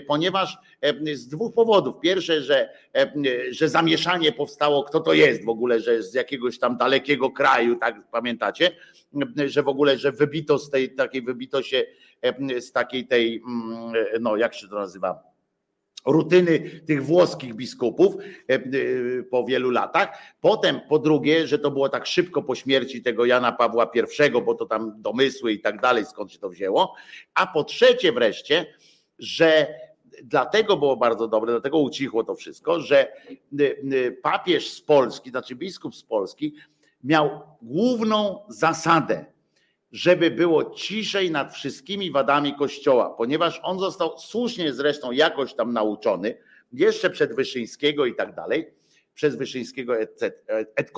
[0.08, 0.58] ponieważ
[1.14, 1.96] z dwóch powodów.
[2.00, 2.70] Pierwsze, że,
[3.50, 7.96] że zamieszanie powstało, kto to jest w ogóle, że z jakiegoś tam dalekiego kraju, tak
[8.12, 8.72] pamiętacie,
[9.46, 11.86] że w ogóle, że wybito z tej takiej, wybito się
[12.60, 15.35] z takiej tej, mm, no jak się to nazywa,
[16.06, 18.16] rutyny tych włoskich biskupów
[19.32, 20.18] po wielu latach.
[20.42, 23.92] Potem, po drugie, że to było tak szybko po śmierci tego Jana Pawła
[24.28, 26.94] I, bo to tam domysły i tak dalej, skąd się to wzięło.
[27.34, 28.66] A po trzecie wreszcie,
[29.20, 29.68] że
[30.24, 33.14] dlatego było bardzo dobre, dlatego ucichło to wszystko, że
[34.24, 36.56] papież z Polski, znaczy biskup z Polski,
[37.04, 39.26] miał główną zasadę,
[39.92, 46.38] żeby było ciszej nad wszystkimi wadami Kościoła, ponieważ on został słusznie zresztą jakoś tam nauczony,
[46.74, 48.74] jeszcze przed Wyszyńskiego i tak dalej,
[49.14, 50.22] przez Wyszyńskiego et,
[50.76, 50.92] et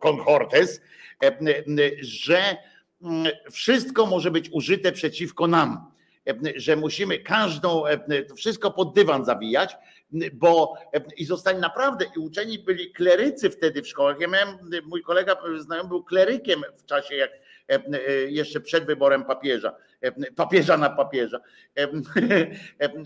[0.00, 0.80] conhortes,
[1.24, 1.38] e,
[2.00, 2.56] że
[3.50, 5.90] wszystko może być użyte przeciwko nam
[6.56, 7.82] że musimy każdą,
[8.28, 9.76] to wszystko pod dywan zawijać,
[10.32, 10.74] bo
[11.16, 14.20] i zostali naprawdę, i uczeni byli klerycy wtedy w szkołach.
[14.20, 14.48] Ja miałem,
[14.86, 17.30] mój kolega znajomy był klerykiem w czasie, jak
[18.28, 19.76] jeszcze przed wyborem papieża,
[20.36, 21.40] papieża na papieża.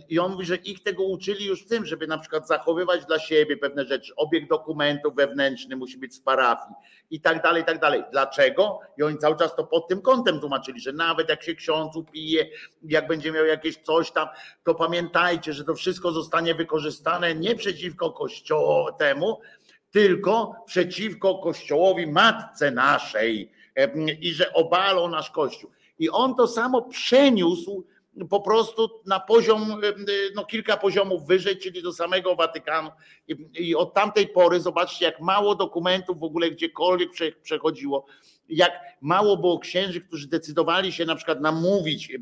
[0.08, 3.18] I on mówi, że ich tego uczyli już w tym, żeby na przykład zachowywać dla
[3.18, 4.12] siebie pewne rzeczy.
[4.16, 6.74] Obieg dokumentów wewnętrzny musi być z parafii
[7.10, 8.02] i tak dalej, i tak dalej.
[8.12, 8.80] Dlaczego?
[8.98, 12.46] I oni cały czas to pod tym kątem tłumaczyli, że nawet jak się ksiądz upije,
[12.82, 14.28] jak będzie miał jakieś coś tam,
[14.64, 19.40] to pamiętajcie, że to wszystko zostanie wykorzystane nie przeciwko kościołowi temu,
[19.90, 23.52] tylko przeciwko kościołowi matce naszej
[24.20, 25.70] i że obalą nasz kościół.
[25.98, 27.84] I on to samo przeniósł
[28.30, 29.80] po prostu na poziom,
[30.34, 32.90] no kilka poziomów wyżej, czyli do samego Watykanu.
[33.58, 37.10] I, od tamtej pory zobaczcie, jak mało dokumentów w ogóle gdziekolwiek
[37.42, 38.06] przechodziło,
[38.48, 42.12] jak mało było księży, którzy decydowali się na przykład namówić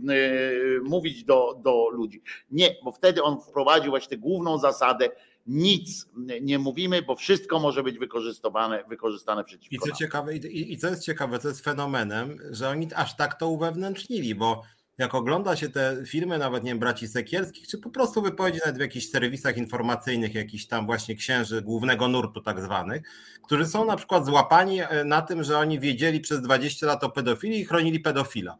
[0.83, 2.23] mówić do, do ludzi.
[2.51, 5.09] Nie, bo wtedy on wprowadził właśnie tę główną zasadę,
[5.47, 6.07] nic
[6.40, 9.97] nie mówimy, bo wszystko może być wykorzystywane, wykorzystane przeciwko I co nam.
[9.97, 14.34] ciekawe, i, i co jest ciekawe, co jest fenomenem, że oni aż tak to uwewnętrznili,
[14.34, 14.62] bo
[14.99, 18.77] jak ogląda się te filmy, nawet nie wiem, braci Sekielskich, czy po prostu wypowiedzi nawet
[18.77, 23.02] w jakichś serwisach informacyjnych, jakichś tam właśnie księży głównego nurtu tak zwanych,
[23.43, 27.10] którzy są na przykład złapani e, na tym, że oni wiedzieli przez 20 lat o
[27.10, 28.59] pedofilii i chronili pedofila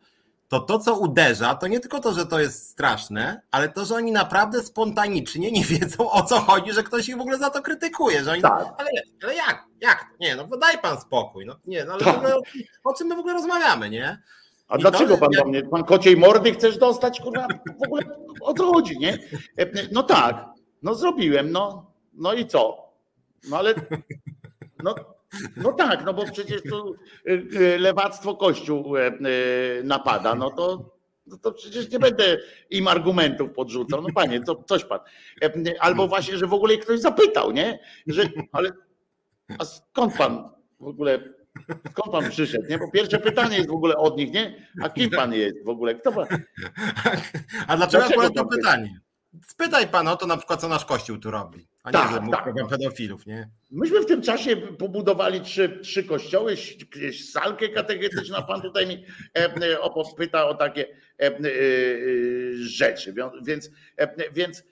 [0.53, 3.95] to to, co uderza, to nie tylko to, że to jest straszne, ale to, że
[3.95, 7.63] oni naprawdę spontanicznie nie wiedzą o co chodzi, że ktoś ich w ogóle za to
[7.63, 8.25] krytykuje.
[8.25, 8.75] Że oni, tak.
[8.79, 8.91] ale,
[9.23, 9.65] ale jak?
[9.81, 10.07] Jak?
[10.21, 11.47] Nie, no daj pan spokój.
[11.47, 12.17] No, nie, no, ale tak.
[12.17, 12.35] ogóle,
[12.85, 14.23] o czym my w ogóle rozmawiamy, nie?
[14.69, 17.47] A I dlaczego to, pan do mnie, pan kociej mordy chcesz dostać, kurwa,
[17.81, 18.03] w ogóle
[18.41, 19.19] o co chodzi, nie?
[19.93, 20.45] No tak,
[20.83, 22.93] no zrobiłem, no, no i co?
[23.51, 23.75] No ale,
[24.85, 24.95] no
[25.57, 26.95] no tak, no bo przecież to
[27.29, 29.13] y, y, lewactwo Kościół e, e,
[29.85, 30.97] napada, no to,
[31.27, 32.39] no to przecież nie będę
[32.71, 34.03] im argumentów podrzucał.
[34.03, 35.01] No panie, to coś pan.
[35.43, 35.51] E,
[35.81, 37.79] albo właśnie, że w ogóle ktoś zapytał, nie?
[38.07, 38.23] Że,
[38.53, 38.73] ale
[39.59, 40.51] a skąd pan
[40.81, 41.19] w ogóle,
[41.91, 42.79] skąd pan przyszedł, nie?
[42.79, 44.69] Bo pierwsze pytanie jest w ogóle od nich, nie?
[44.83, 45.95] A kim pan jest w ogóle?
[45.95, 46.27] Kto pan?
[47.67, 49.01] A dlaczego, dlaczego to pytanie?
[49.47, 52.31] Spytaj pan o to na przykład, co nasz kościół tu robi, a nie, tak, że
[52.31, 52.69] tak.
[52.69, 53.51] pedofilów, nie?
[53.71, 56.57] Myśmy w tym czasie pobudowali trzy, trzy kościoły,
[57.33, 59.05] salkę katechetyczną, pan tutaj mi
[59.35, 60.87] e, e, pyta o takie
[61.21, 61.31] e,
[62.55, 63.71] rzeczy, więc,
[64.33, 64.63] więc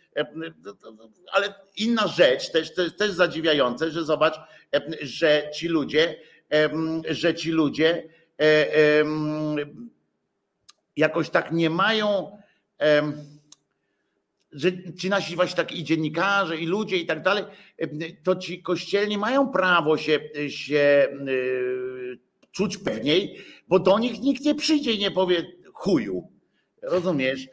[1.32, 4.41] ale inna rzecz, też, też, też zadziwiające, że zobacz,
[5.03, 6.20] że ci ludzie,
[7.11, 8.09] że ci ludzie
[10.97, 12.39] jakoś tak nie mają
[14.53, 17.45] że ci nasi właśnie tak i dziennikarze, i ludzie i tak dalej,
[18.23, 22.19] to ci kościelni mają prawo się, się yy,
[22.53, 23.37] czuć pewniej,
[23.69, 26.29] bo do nich nikt nie przyjdzie i nie powie chuju.
[26.83, 27.49] Rozumiesz?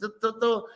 [0.00, 0.66] To, to, to,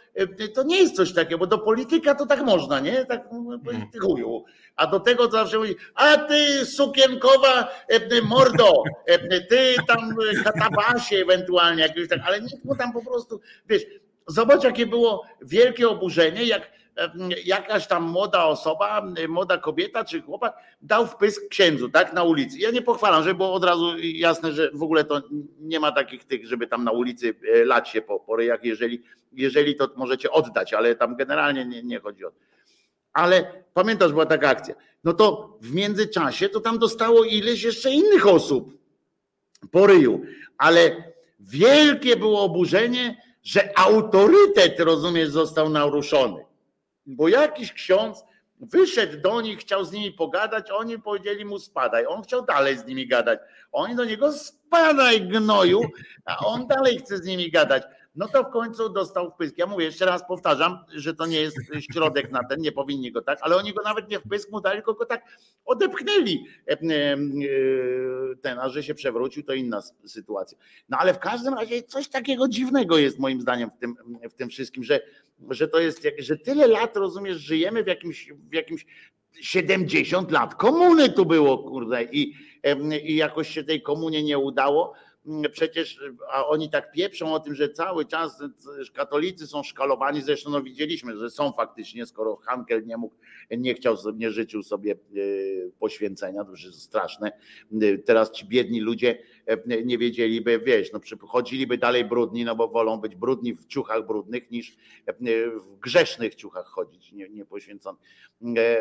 [0.54, 3.04] to, nie jest coś takiego, bo do polityka to tak można, nie?
[3.04, 3.60] Tak hmm.
[4.00, 4.44] chuju.
[4.76, 7.68] A do tego zawsze mówi, a ty sukienkowa
[8.22, 8.82] mordo,
[9.48, 13.82] ty tam katabasie ewentualnie jakieś tak, ale nikt mu tam po prostu, wiesz,
[14.28, 16.78] Zobacz, jakie było wielkie oburzenie, jak
[17.44, 22.58] jakaś tam młoda osoba, młoda kobieta czy chłopak dał wpysk księdzu, tak, na ulicy.
[22.58, 25.22] Ja nie pochwalam, żeby było od razu jasne, że w ogóle to
[25.60, 29.02] nie ma takich tych, żeby tam na ulicy e, lać się po, po ryjach, jeżeli,
[29.32, 32.36] jeżeli to możecie oddać, ale tam generalnie nie, nie chodzi o to.
[33.12, 34.74] Ale pamiętasz, była taka akcja.
[35.04, 38.78] No to w międzyczasie to tam dostało ileś jeszcze innych osób
[39.70, 40.22] po ryju,
[40.58, 46.44] ale wielkie było oburzenie, że autorytet, rozumiesz, został naruszony.
[47.06, 48.24] Bo jakiś ksiądz
[48.60, 52.06] wyszedł do nich, chciał z nimi pogadać, oni powiedzieli mu spadaj.
[52.06, 53.38] On chciał dalej z nimi gadać.
[53.72, 55.80] Oni do niego spadaj gnoju,
[56.24, 57.82] a on dalej chce z nimi gadać
[58.18, 59.58] no to w końcu dostał wpysk.
[59.58, 61.56] Ja mówię, jeszcze raz powtarzam, że to nie jest
[61.92, 64.76] środek na ten, nie powinni go tak, ale oni go nawet nie wpysk mu dali,
[64.76, 65.24] tylko go tak
[65.64, 66.78] odepchnęli e, e,
[68.42, 70.58] ten, a że się przewrócił, to inna sytuacja.
[70.88, 73.96] No ale w każdym razie coś takiego dziwnego jest moim zdaniem w tym,
[74.30, 75.00] w tym wszystkim, że,
[75.50, 78.86] że to jest, że tyle lat, rozumiesz, żyjemy w jakimś, w jakimś
[79.40, 82.34] 70 lat komuny tu było, kurde, i,
[83.02, 84.94] i jakoś się tej komunie nie udało
[85.52, 86.00] przecież,
[86.30, 88.42] a oni tak pieprzą o tym, że cały czas
[88.94, 93.14] katolicy są szkalowani, zresztą no widzieliśmy, że są faktycznie, skoro Hankel nie mógł,
[93.50, 94.96] nie chciał, nie życzył sobie e,
[95.78, 97.32] poświęcenia, to już jest straszne.
[97.82, 102.68] E, teraz ci biedni ludzie e, nie wiedzieliby, wiesz, no chodziliby dalej brudni, no bo
[102.68, 104.76] wolą być brudni w ciuchach brudnych niż
[105.62, 107.98] w grzesznych ciuchach chodzić, nie, nie poświęcony.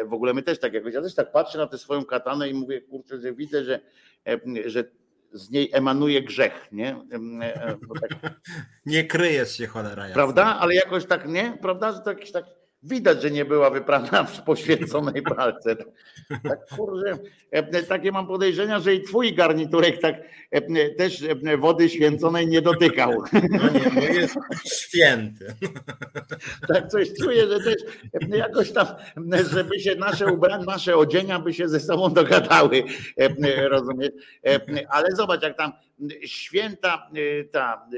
[0.06, 2.53] W ogóle my też tak jakoś, ja też tak patrzę na tę swoją katanę i
[2.53, 3.80] mówię, kurczę, że widzę, że,
[4.65, 4.84] że
[5.34, 6.90] z niej emanuje grzech, nie?
[6.90, 8.40] E, e, tak,
[8.86, 10.04] nie kryjesz się cholera.
[10.04, 10.14] Jasna.
[10.14, 10.45] Prawda?
[10.60, 11.58] Ale jakoś tak, nie?
[11.62, 11.91] Prawda?
[11.91, 12.45] Że to jakiś tak
[12.88, 15.76] Widać, że nie była wyprana w poświęconej palce.
[16.43, 17.18] Tak, kurczę,
[17.88, 20.15] takie mam podejrzenia, że i twój garniturek tak
[20.97, 21.23] też
[21.57, 23.23] wody święconej nie dotykał.
[23.34, 24.35] No nie, no jest
[24.73, 25.53] święty.
[26.68, 27.76] Tak coś czuję, że też
[28.27, 28.88] jakoś tam,
[29.53, 32.84] żeby się nasze ubrania, nasze odzienia by się ze sobą dogadały,
[33.69, 34.11] rozumiesz?
[34.89, 35.72] Ale zobacz, jak tam
[36.26, 37.09] święta
[37.51, 37.89] ta,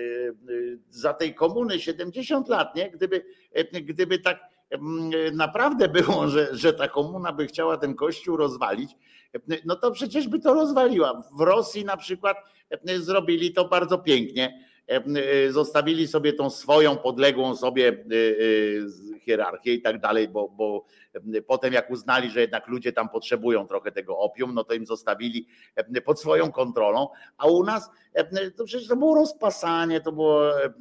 [0.89, 2.91] za tej komuny 70 lat, nie?
[2.91, 3.25] Gdyby,
[3.73, 4.39] gdyby tak
[5.33, 8.91] naprawdę było, że, że ta komuna by chciała ten kościół rozwalić,
[9.65, 11.23] no to przecież by to rozwaliła.
[11.37, 12.37] W Rosji na przykład
[12.97, 14.69] zrobili to bardzo pięknie.
[15.49, 20.85] Zostawili sobie tą swoją podległą sobie e, e, hierarchię i tak dalej, bo, bo
[21.47, 25.47] potem jak uznali, że jednak ludzie tam potrzebują trochę tego opium, no to im zostawili
[26.05, 27.89] pod swoją kontrolą, a u nas
[28.57, 30.73] to przecież to było rozpasanie, to było e,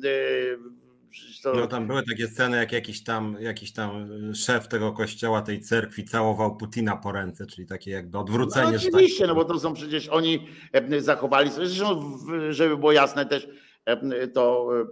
[1.43, 1.55] to...
[1.55, 6.05] No tam były takie sceny, jak jakiś tam, jakiś tam szef tego kościoła, tej cerkwi
[6.05, 8.71] całował Putina po ręce, czyli takie jakby odwrócenie.
[8.71, 9.29] No oczywiście, tak...
[9.29, 12.19] no bo to są przecież oni e, zachowali zresztą
[12.51, 13.49] żeby było jasne też,
[13.85, 14.85] e, to e,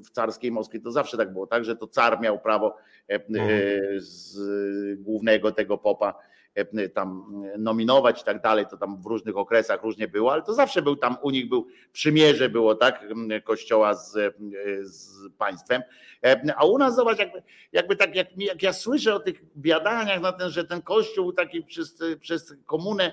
[0.00, 2.76] w carskiej Moskwie to zawsze tak było, tak, że to car miał prawo
[3.28, 3.42] no.
[3.96, 4.38] z
[5.00, 6.14] głównego tego popa
[6.94, 10.82] tam nominować i tak dalej, to tam w różnych okresach różnie było, ale to zawsze
[10.82, 13.04] był tam, u nich był przymierze było, tak,
[13.44, 14.32] kościoła z, e,
[14.82, 15.82] z państwem,
[16.24, 20.20] e, a u nas zobacz, jakby, jakby tak, jak, jak ja słyszę o tych biadaniach
[20.20, 23.12] na ten, że ten kościół taki przez, przez komunę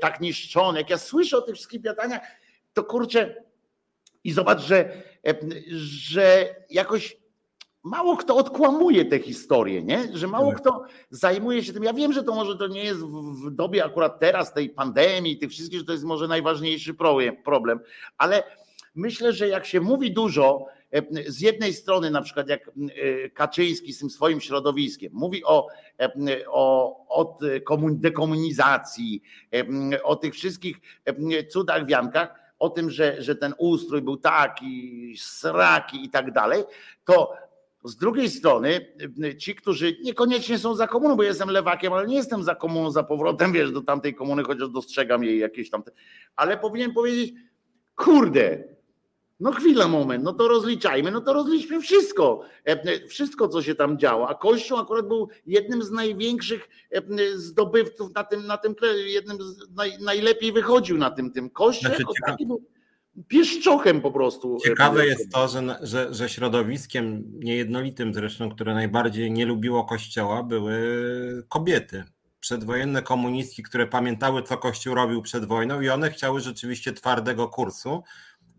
[0.00, 2.20] tak niszczony, jak ja słyszę o tych wszystkich biadaniach,
[2.72, 3.34] to kurczę
[4.24, 4.92] i zobacz, że,
[5.76, 7.21] że jakoś
[7.82, 10.08] mało kto odkłamuje te historie, nie?
[10.12, 10.60] że mało tak.
[10.60, 11.84] kto zajmuje się tym.
[11.84, 15.50] Ja wiem, że to może to nie jest w dobie akurat teraz tej pandemii, tych
[15.50, 16.94] wszystkich, że to jest może najważniejszy
[17.44, 17.80] problem,
[18.18, 18.42] ale
[18.94, 21.02] myślę, że jak się mówi dużo, e,
[21.32, 25.66] z jednej strony na przykład jak e, Kaczyński z tym swoim środowiskiem mówi o,
[26.00, 26.10] e,
[26.48, 27.38] o, o
[27.90, 29.22] dekomunizacji,
[30.02, 30.76] o tych wszystkich
[31.50, 36.64] cudach, wiankach, o tym, że, że ten ustrój był taki, sraki i tak dalej,
[37.04, 37.32] to
[37.84, 38.86] z drugiej strony,
[39.38, 43.02] ci, którzy niekoniecznie są za komuną, bo jestem lewakiem, ale nie jestem za komuną, za
[43.02, 45.82] powrotem, wiesz, do tamtej komuny, chociaż dostrzegam jej jakieś tam.
[46.36, 47.34] Ale powinien powiedzieć,
[47.96, 48.64] kurde,
[49.40, 53.98] no chwila, moment, no to rozliczajmy, no to rozliczmy wszystko, e, wszystko, co się tam
[53.98, 54.28] działo.
[54.28, 57.02] A Kościół akurat był jednym z największych e,
[57.34, 58.74] zdobywców na tym, na tym
[59.06, 62.64] jednym z naj, najlepiej wychodził na tym, tym Kościół znaczy, był
[63.28, 64.56] pieszczochem po prostu.
[64.56, 70.42] E, Ciekawe jest to, że, że, że środowiskiem niejednolitym zresztą, które najbardziej nie lubiło Kościoła,
[70.42, 70.76] były
[71.48, 72.04] kobiety.
[72.40, 78.02] Przedwojenne komunistki, które pamiętały, co Kościół robił przed wojną, i one chciały rzeczywiście twardego kursu.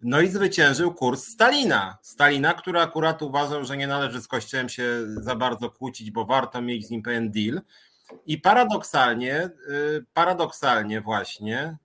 [0.04, 1.98] No i zwyciężył kurs Stalina.
[2.02, 6.62] Stalina, który akurat uważał, że nie należy z Kościołem się za bardzo kłócić, bo warto
[6.62, 7.62] mieć z nim pewien deal.
[8.26, 11.78] I paradoksalnie, y, paradoksalnie właśnie,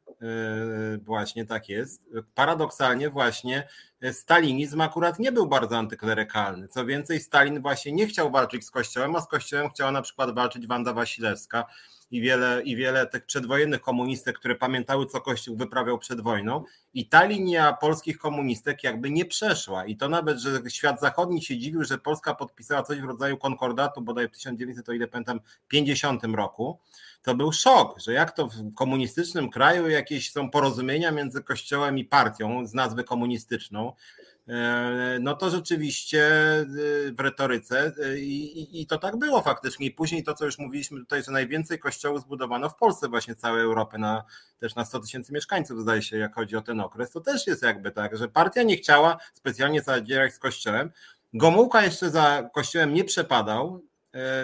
[1.02, 2.02] właśnie tak jest.
[2.34, 3.68] Paradoksalnie właśnie
[4.12, 6.68] stalinizm akurat nie był bardzo antyklerykalny.
[6.68, 10.34] Co więcej, Stalin właśnie nie chciał walczyć z Kościołem, a z Kościołem chciała na przykład
[10.34, 11.64] walczyć Wanda Wasilewska
[12.10, 16.64] i wiele, i wiele tych przedwojennych komunistek, które pamiętały, co Kościół wyprawiał przed wojną.
[16.94, 19.84] I ta linia polskich komunistek jakby nie przeszła.
[19.84, 24.00] I to nawet, że świat zachodni się dziwił, że Polska podpisała coś w rodzaju konkordatu
[24.00, 26.78] bodaj w 1900, o ile pamiętam, 50 roku
[27.22, 32.04] to był szok, że jak to w komunistycznym kraju jakieś są porozumienia między kościołem i
[32.04, 33.92] partią z nazwy komunistyczną,
[34.48, 36.64] e, no to rzeczywiście e,
[37.12, 39.86] w retoryce e, i, i, to tak było faktycznie.
[39.86, 43.62] I później to, co już mówiliśmy tutaj, że najwięcej kościołów zbudowano w Polsce, właśnie całej
[43.62, 44.24] Europy, na,
[44.58, 47.62] też na 100 tysięcy mieszkańców, zdaje się, jak chodzi o ten okres, to też jest
[47.62, 50.90] jakby tak, że partia nie chciała specjalnie zadzierać z kościołem.
[51.34, 53.82] Gomułka jeszcze za kościołem nie przepadał,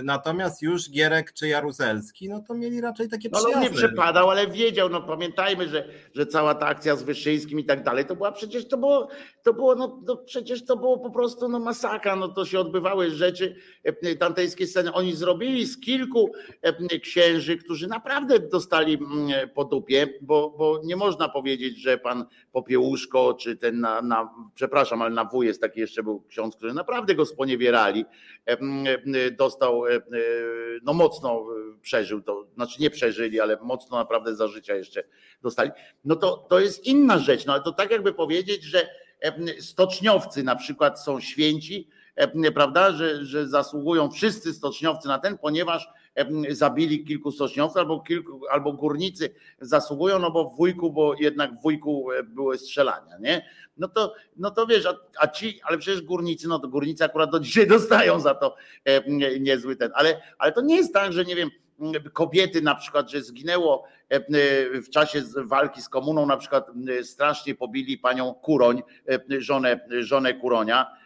[0.02, 3.64] natomiast już Gierek czy Jaruzelski, no to mieli raczej takie no, przyjazne.
[3.64, 7.64] No nie przepadał, ale wiedział, no pamiętajmy, że, że cała ta akcja z Wyszyńskim i
[7.64, 9.09] tak dalej, to była przecież, to było,
[9.42, 13.10] to było no, no przecież to było po prostu no masakra, no to się odbywały
[13.10, 14.92] rzeczy, e, tamtejskie sceny.
[14.92, 16.32] Oni zrobili z kilku
[16.62, 22.26] e, księży, którzy naprawdę dostali mm, po dupie, bo, bo nie można powiedzieć, że pan
[22.52, 26.74] Popiełuszko, czy ten na, na przepraszam, ale na W jest taki jeszcze był ksiądz, który
[26.74, 28.05] naprawdę go sponiewierali,
[29.38, 30.01] dostał, e, e,
[30.82, 35.05] no mocno e, przeżył to, znaczy nie przeżyli, ale mocno naprawdę za życia jeszcze
[35.43, 35.70] dostali,
[36.05, 38.89] no to, to jest inna rzecz, no ale to tak jakby powiedzieć, że
[39.61, 41.89] stoczniowcy na przykład są święci,
[42.55, 45.89] prawda, że, że zasługują wszyscy stoczniowcy na ten, ponieważ
[46.51, 51.62] zabili kilku stoczniowców albo, kilku, albo górnicy zasługują, no bo w wujku, bo jednak w
[51.62, 53.47] wujku były strzelania, nie?
[53.77, 57.31] No to, no to wiesz, a, a ci, ale przecież górnicy, no to górnicy akurat
[57.31, 58.57] do dzisiaj dostają za to
[59.41, 61.51] niezły ten, ale, ale to nie jest tak, że nie wiem,
[62.12, 63.85] kobiety na przykład, że zginęło
[64.74, 66.66] w czasie walki z komuną, na przykład
[67.03, 68.82] strasznie pobili panią Kuroń,
[69.39, 71.03] żonę, żonę Kuronia, E, e,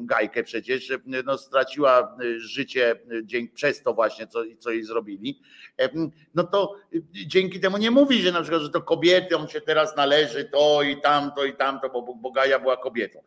[0.00, 0.92] gajkę przecież,
[1.24, 5.40] no straciła e, życie dzięki, przez to właśnie, co, co jej zrobili,
[6.34, 6.74] no to
[7.12, 11.00] dzięki temu nie mówi, że na przykład, że to kobietom się teraz należy to i
[11.00, 13.22] tamto i tamto, bo, bo Gaja była kobietą.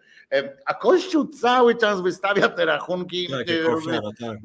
[0.66, 3.28] A Kościół cały czas wystawia te rachunki,
[4.20, 4.38] tak.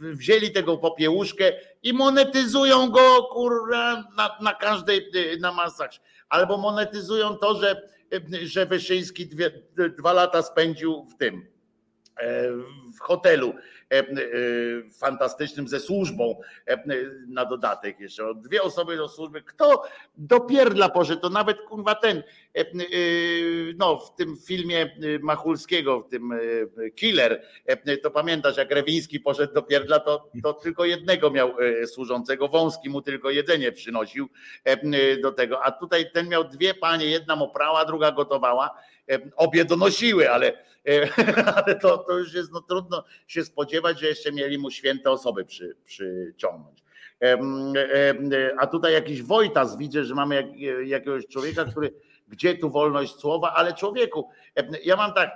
[0.00, 1.52] wzięli tego popiełuszkę
[1.82, 5.10] i monetyzują go kurwa na, na każdej,
[5.40, 6.00] na masakrze.
[6.28, 7.90] Albo monetyzują to, że
[8.42, 9.50] że Wyszyński dwie,
[9.98, 11.46] dwa lata spędził w tym,
[12.16, 12.50] e,
[12.96, 13.54] w hotelu
[13.92, 14.04] E, e,
[14.92, 16.40] fantastycznym ze służbą
[17.28, 18.34] na dodatek jeszcze.
[18.34, 19.42] Dwie osoby do służby.
[19.42, 19.84] Kto
[20.16, 22.22] dopierdla poszedł, to nawet kurwa ten,
[23.76, 26.32] no w tym filmie Machulskiego, w tym
[26.94, 27.42] Killer,
[28.02, 31.54] to pamiętasz jak Rewiński poszedł do pierdla, to, to tylko jednego miał
[31.86, 34.28] służącego, Wąski mu tylko jedzenie przynosił
[35.22, 38.70] do tego, a tutaj ten miał dwie panie, jedna mu prała, druga gotowała,
[39.36, 40.52] obie donosiły, ale
[41.56, 45.44] ale to, to już jest no, trudno się spodziewać, że jeszcze mieli mu święte osoby
[45.44, 46.82] przy, przyciągnąć.
[48.58, 50.46] A tutaj jakiś Wojtas widzę, że mamy jak,
[50.86, 51.92] jakiegoś człowieka, który
[52.30, 54.28] gdzie tu wolność słowa, ale człowieku,
[54.84, 55.30] ja mam tak,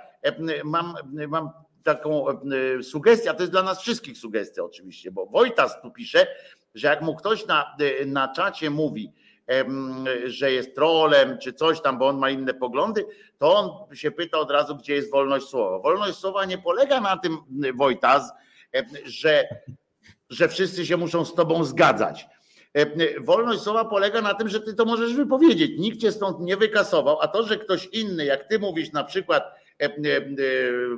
[0.63, 0.93] mam,
[1.27, 1.49] mam
[1.83, 2.25] taką
[2.81, 6.27] sugestię, a to jest dla nas wszystkich sugestia oczywiście, bo Wojtas tu pisze,
[6.75, 9.11] że jak mu ktoś na, na czacie mówi,
[10.25, 13.05] że jest trolem czy coś tam, bo on ma inne poglądy,
[13.37, 15.79] to on się pyta od razu, gdzie jest wolność słowa.
[15.79, 17.37] Wolność słowa nie polega na tym,
[17.75, 18.31] Wojtas,
[19.05, 19.43] że,
[20.29, 22.27] że wszyscy się muszą z tobą zgadzać.
[23.19, 25.71] Wolność słowa polega na tym, że ty to możesz wypowiedzieć.
[25.79, 29.43] Nikt cię stąd nie wykasował, a to, że ktoś inny, jak ty mówisz na przykład,
[29.79, 30.31] E, e, e,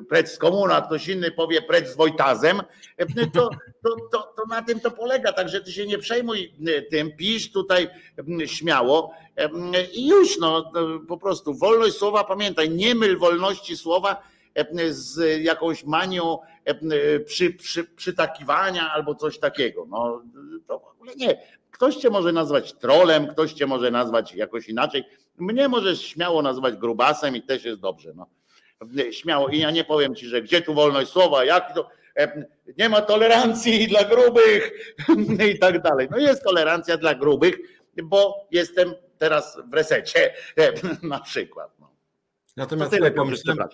[0.09, 2.61] prec z komuna, ktoś inny powie prec z Wojtazem,
[3.33, 3.49] to,
[3.83, 5.33] to, to, to na tym to polega.
[5.33, 6.53] Także ty się nie przejmuj
[6.91, 7.89] tym, pisz tutaj
[8.45, 9.13] śmiało
[9.93, 10.71] i już, no
[11.07, 14.21] po prostu wolność słowa, pamiętaj, nie myl wolności słowa
[14.89, 16.37] z jakąś manią
[17.25, 19.85] przy, przy, przytakiwania albo coś takiego.
[19.89, 20.21] No
[20.67, 21.37] to w ogóle nie.
[21.77, 25.03] Ktoś cię może nazwać trolem, ktoś cię może nazwać jakoś inaczej.
[25.37, 28.13] Mnie możesz śmiało nazwać grubasem i też jest dobrze.
[28.15, 28.27] No
[29.11, 29.49] śmiało.
[29.49, 31.89] I ja nie powiem ci, że gdzie tu wolność słowa, jak to.
[32.17, 32.45] E,
[32.77, 34.71] nie ma tolerancji dla grubych
[35.53, 36.07] i tak dalej.
[36.11, 37.57] No jest tolerancja dla grubych,
[38.03, 40.73] bo jestem teraz w resecie e,
[41.03, 41.71] na przykład.
[41.79, 41.91] No.
[42.55, 43.67] Natomiast tyle, pomyślałem,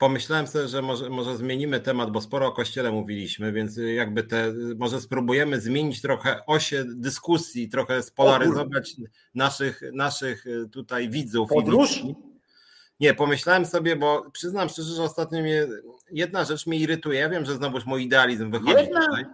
[0.00, 4.52] pomyślałem sobie, że może, może zmienimy temat, bo sporo o kościele mówiliśmy, więc jakby te,
[4.78, 8.96] może spróbujemy zmienić trochę osie dyskusji, trochę spolaryzować
[9.34, 11.48] naszych, naszych tutaj widzów.
[11.48, 12.02] Podróż?
[13.00, 15.66] Nie, pomyślałem sobie, bo przyznam szczerze, że ostatnio mnie
[16.10, 17.20] jedna rzecz mnie irytuje.
[17.20, 19.06] Ja wiem, że znowuż mój idealizm wychodzi jedna?
[19.06, 19.24] tutaj.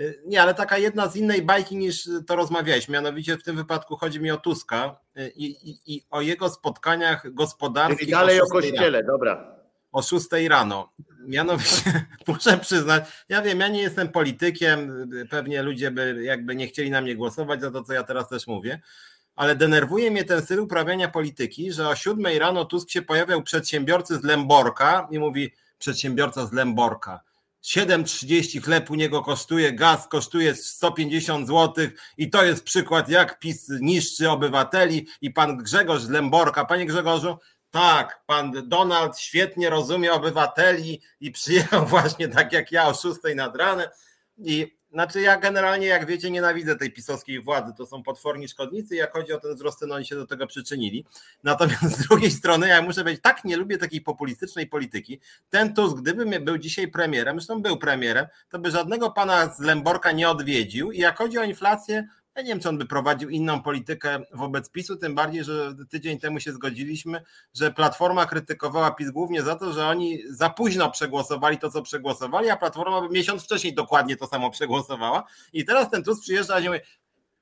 [0.00, 2.88] Y, nie, ale taka jedna z innej bajki niż to rozmawiałeś.
[2.88, 7.34] Mianowicie w tym wypadku chodzi mi o Tuska y, i, i, i o jego spotkaniach
[7.34, 7.98] gospodarczych.
[7.98, 9.55] Czyli dalej o, kościele, dobra.
[9.96, 10.92] O 6 rano.
[11.26, 16.90] Mianowicie muszę przyznać, ja wiem, ja nie jestem politykiem, pewnie ludzie by jakby nie chcieli
[16.90, 18.80] na mnie głosować za to, co ja teraz też mówię
[19.36, 24.16] ale denerwuje mnie ten styl uprawiania polityki, że o siódmej rano Tusk się pojawiał przedsiębiorcy
[24.16, 27.20] z Lęborka i mówi przedsiębiorca z Lęborka.
[27.64, 31.86] 7,30 chleb u niego kosztuje, gaz kosztuje 150 zł
[32.18, 36.64] i to jest przykład, jak PiS niszczy obywateli i pan Grzegorz z Lęborka.
[36.64, 37.38] Panie Grzegorzu,
[37.76, 43.56] tak, pan Donald świetnie rozumie obywateli i przyjechał właśnie tak jak ja o 6 nad
[43.56, 43.88] ranem
[44.38, 47.72] i znaczy ja generalnie, jak wiecie, nienawidzę tej pisowskiej władzy.
[47.76, 48.96] To są potworni szkodnicy.
[48.96, 51.04] Jak chodzi o ten wzrost cen, oni się do tego przyczynili.
[51.44, 55.20] Natomiast z drugiej strony, ja muszę powiedzieć, tak nie lubię takiej populistycznej polityki.
[55.48, 60.12] Ten Tusk, gdyby był dzisiaj premierem, zresztą był premierem, to by żadnego pana z Lęborka
[60.12, 60.92] nie odwiedził.
[60.92, 64.70] I jak chodzi o inflację, ja nie wiem, czy on by prowadził inną politykę wobec
[64.70, 67.22] PiSu, tym bardziej, że tydzień temu się zgodziliśmy,
[67.54, 72.50] że Platforma krytykowała PiS głównie za to, że oni za późno przegłosowali to, co przegłosowali,
[72.50, 75.24] a Platforma by miesiąc wcześniej dokładnie to samo przegłosowała.
[75.52, 76.80] I teraz ten Tusk przyjeżdża i mówi,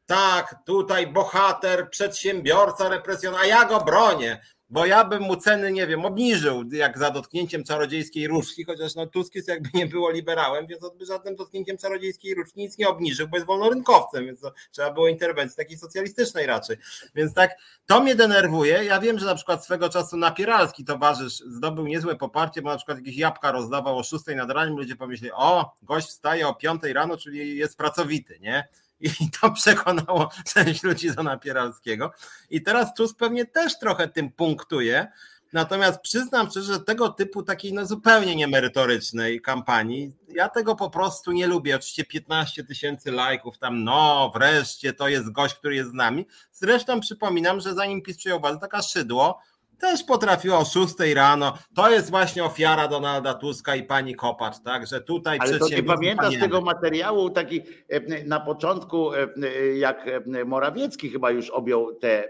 [0.06, 4.40] tak, tutaj bohater, przedsiębiorca represjon, a ja go bronię
[4.70, 9.06] bo ja bym mu ceny, nie wiem, obniżył, jak za dotknięciem czarodziejskiej różki, chociaż no
[9.06, 13.28] Tusk jest jakby nie było liberałem, więc by żadnym dotknięciem czarodziejskiej różki nic nie obniżył,
[13.28, 14.40] bo jest wolnorynkowcem, więc
[14.70, 16.76] trzeba było interwencji takiej socjalistycznej raczej.
[17.14, 17.50] Więc tak,
[17.86, 18.84] to mnie denerwuje.
[18.84, 22.98] Ja wiem, że na przykład swego czasu napieralski towarzysz zdobył niezłe poparcie, bo na przykład
[22.98, 27.16] jakieś jabłka rozdawał o 6 nad ranem, ludzie pomyśleli, o, gość wstaje o 5 rano,
[27.16, 28.68] czyli jest pracowity, nie?
[29.04, 29.10] I
[29.40, 32.12] to przekonało część ludzi za Napieralskiego.
[32.50, 35.06] I teraz Tusk pewnie też trochę tym punktuje.
[35.52, 41.32] Natomiast przyznam szczerze, że tego typu takiej no zupełnie niemerytorycznej kampanii, ja tego po prostu
[41.32, 41.76] nie lubię.
[41.76, 46.26] Oczywiście 15 tysięcy lajków tam, no wreszcie to jest gość, który jest z nami.
[46.52, 49.40] Zresztą przypominam, że zanim PiS przyjął władzę, taka szydło
[49.84, 51.58] też potrafiła o 6 rano.
[51.74, 54.86] To jest właśnie ofiara Donalda Tuska i pani Kopacz, tak?
[54.86, 59.28] Że tutaj Ale to nie pamiętasz tego materiału taki e, na początku, e,
[59.76, 62.28] jak e, Morawiecki chyba już objął tę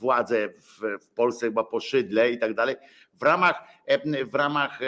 [0.00, 2.76] władzę w, w Polsce, chyba po szydle i tak dalej.
[3.14, 3.62] W ramach,
[4.30, 4.78] w ramach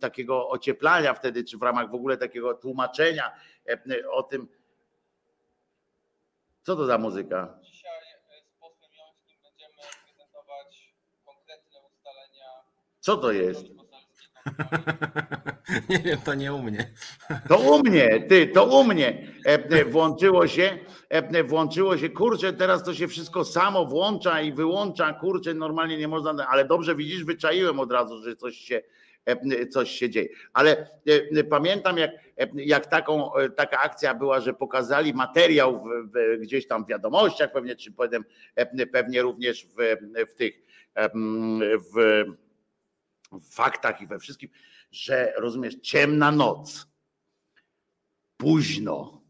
[0.00, 3.32] takiego ocieplania wtedy, czy w ramach w ogóle takiego tłumaczenia
[4.10, 4.48] o tym,
[6.62, 7.61] co to za muzyka?
[13.02, 13.66] Co to jest?
[15.90, 16.92] Nie wiem, to nie u mnie.
[17.48, 19.28] To u mnie, ty, to u mnie.
[19.46, 24.52] E, e, włączyło się, e, włączyło się, kurczę, teraz to się wszystko samo włącza i
[24.52, 28.82] wyłącza, kurczę, normalnie nie można, ale dobrze widzisz, wyczaiłem od razu, że coś się,
[29.70, 30.28] coś się dzieje.
[30.52, 30.90] Ale
[31.50, 32.10] pamiętam, jak,
[32.54, 37.76] jak taką, taka akcja była, że pokazali materiał w, w, gdzieś tam w wiadomościach, pewnie,
[37.76, 38.24] czy powiem,
[38.92, 39.96] pewnie również w,
[40.30, 40.62] w tych
[41.94, 42.24] w
[43.40, 44.50] w faktach i we wszystkim,
[44.90, 46.86] że rozumiesz, ciemna noc,
[48.36, 49.22] późno,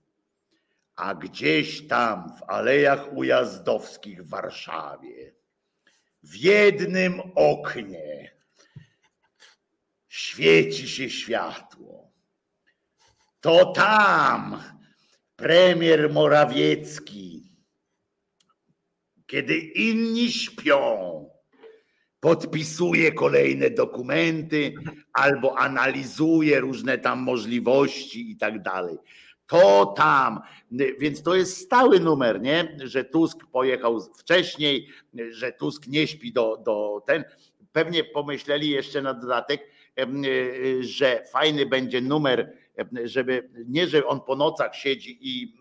[0.96, 5.34] a gdzieś tam w alejach ujazdowskich w Warszawie,
[6.22, 8.36] w jednym oknie
[10.08, 12.12] świeci się światło.
[13.40, 14.62] To tam
[15.36, 17.56] premier Morawiecki,
[19.26, 21.30] kiedy inni śpią,
[22.22, 24.74] podpisuje kolejne dokumenty
[25.12, 28.98] albo analizuje różne tam możliwości i tak dalej.
[29.46, 30.40] To tam,
[30.98, 32.76] więc to jest stały numer, nie?
[32.84, 34.88] Że Tusk pojechał wcześniej,
[35.30, 37.24] że Tusk nie śpi do, do ten.
[37.72, 39.70] Pewnie pomyśleli jeszcze na dodatek,
[40.80, 42.56] że fajny będzie numer,
[43.04, 45.54] żeby nie, że on po nocach siedzi i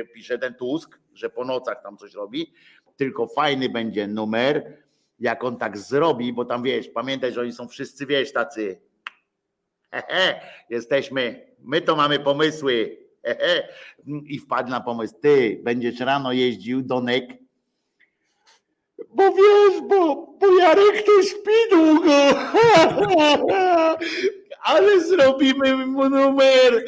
[0.00, 2.52] e, pisze ten Tusk, że po nocach tam coś robi,
[2.96, 4.76] tylko fajny będzie numer,
[5.20, 8.80] jak on tak zrobi, bo tam wiesz, pamiętaj, że oni są wszyscy, wiesz, tacy.
[9.92, 10.40] He,
[10.70, 12.96] jesteśmy, my to mamy pomysły.
[13.24, 13.68] He,
[14.24, 17.24] i wpadł na pomysł, ty będziesz rano jeździł do NEK,
[19.14, 22.12] bo wiesz, bo, bo Jarek to śpi długo,
[24.62, 26.84] ale zrobimy mu numer.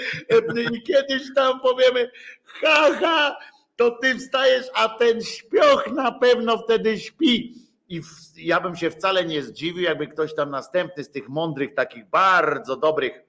[0.72, 2.10] I kiedyś tam powiemy,
[2.44, 3.36] haha, ha,
[3.76, 7.61] to ty wstajesz, a ten śpioch na pewno wtedy śpi
[7.92, 11.74] i w, ja bym się wcale nie zdziwił, jakby ktoś tam następny z tych mądrych,
[11.74, 13.22] takich bardzo dobrych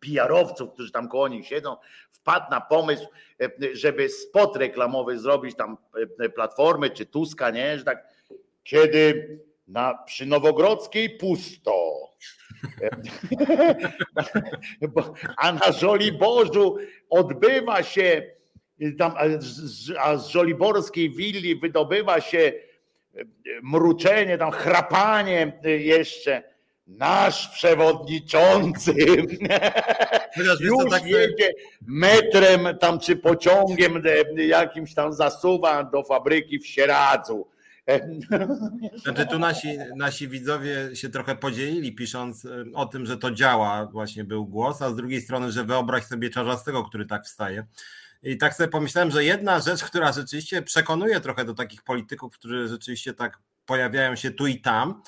[0.00, 1.76] PR-owców, którzy tam koło nich siedzą,
[2.10, 3.06] wpadł na pomysł,
[3.40, 5.76] e, żeby spot reklamowy zrobić tam
[6.20, 7.78] e, Platformy czy Tuska, nie?
[7.78, 8.08] Że tak,
[8.62, 9.28] kiedy
[9.68, 11.94] na, przy Nowogrodzkiej pusto,
[15.36, 16.76] a na Żoliborzu
[17.10, 18.22] odbywa się,
[18.98, 19.14] tam,
[19.98, 22.52] a z Żoliborskiej willi wydobywa się
[23.62, 26.54] mruczenie, tam chrapanie jeszcze.
[26.86, 28.94] Nasz przewodniczący
[30.60, 31.52] już tak jedzie
[31.86, 34.02] metrem tam czy pociągiem
[34.36, 37.46] jakimś tam zasuwa do fabryki w Sieradzu.
[39.04, 44.24] Znaczy tu nasi, nasi widzowie się trochę podzielili, pisząc o tym, że to działa, właśnie
[44.24, 47.66] był głos, a z drugiej strony, że wyobraź sobie Czarzastego, który tak wstaje.
[48.24, 52.68] I tak sobie pomyślałem, że jedna rzecz, która rzeczywiście przekonuje trochę do takich polityków, którzy
[52.68, 55.02] rzeczywiście tak pojawiają się tu i tam,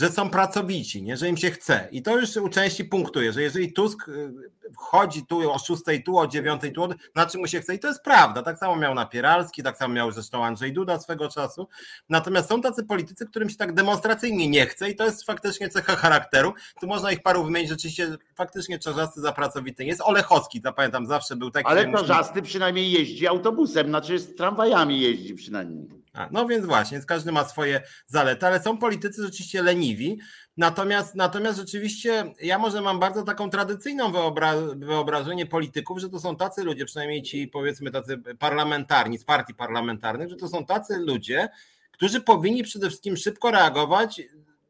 [0.00, 1.16] że są pracowici, nie?
[1.16, 1.88] że im się chce.
[1.92, 4.32] I to już u części punktuje, że jeżeli Tusk y,
[4.76, 7.88] chodzi tu o 6, tu o 9, tu na czym mu się chce i to
[7.88, 8.42] jest prawda.
[8.42, 11.68] Tak samo miał Napieralski, tak samo miał zresztą Andrzej Duda swego czasu.
[12.08, 15.96] Natomiast są tacy politycy, którym się tak demonstracyjnie nie chce i to jest faktycznie cecha
[15.96, 16.54] charakteru.
[16.80, 20.00] Tu można ich paru wymienić, rzeczywiście faktycznie Czarzasty za pracowity jest.
[20.00, 21.66] Olechowski, to pamiętam, zawsze był taki...
[21.66, 25.95] Ale Czarzasty przynajmniej jeździ autobusem, znaczy z tramwajami jeździ przynajmniej.
[26.16, 30.18] A, no więc właśnie, każdy ma swoje zalety, ale są politycy rzeczywiście leniwi.
[30.56, 36.36] Natomiast, natomiast rzeczywiście ja może mam bardzo taką tradycyjną wyobra wyobrażenie polityków, że to są
[36.36, 41.48] tacy ludzie, przynajmniej ci powiedzmy tacy parlamentarni, z partii parlamentarnych, że to są tacy ludzie,
[41.92, 44.22] którzy powinni przede wszystkim szybko reagować.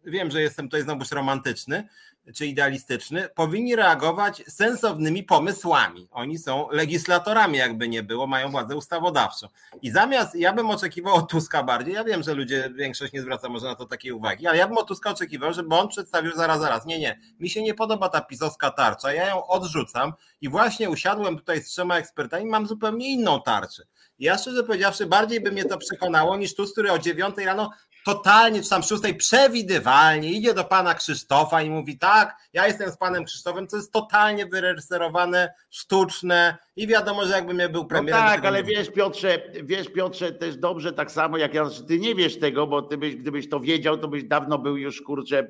[0.05, 1.89] Wiem, że jestem tutaj znowuż romantyczny,
[2.35, 6.09] czy idealistyczny, powinni reagować sensownymi pomysłami.
[6.11, 9.49] Oni są legislatorami, jakby nie było, mają władzę ustawodawczą.
[9.83, 13.49] I zamiast, ja bym oczekiwał od Tuska bardziej, ja wiem, że ludzie, większość nie zwraca
[13.49, 16.61] może na to takiej uwagi, ale ja bym od Tuska oczekiwał, żeby on przedstawił zaraz,
[16.61, 20.91] zaraz, nie, nie, mi się nie podoba ta pisowska tarcza, ja ją odrzucam i właśnie
[20.91, 23.83] usiadłem tutaj z trzema ekspertami, mam zupełnie inną tarczę.
[24.19, 27.71] Ja szczerze powiedziawszy, bardziej by mnie to przekonało niż tu, który o dziewiątej rano
[28.07, 32.97] totalnie, czy tam szóstej, przewidywalnie idzie do pana Krzysztofa i mówi tak, ja jestem z
[32.97, 38.21] panem Krzysztofem, to jest totalnie wyreżyserowane, sztuczne i wiadomo, że jakbym ja był no premierem.
[38.21, 38.69] No tak, ale nie...
[38.69, 42.83] wiesz Piotrze, wiesz Piotrze też dobrze tak samo jak ja, ty nie wiesz tego, bo
[42.83, 45.47] ty byś, gdybyś to wiedział, to byś dawno był już kurczę e,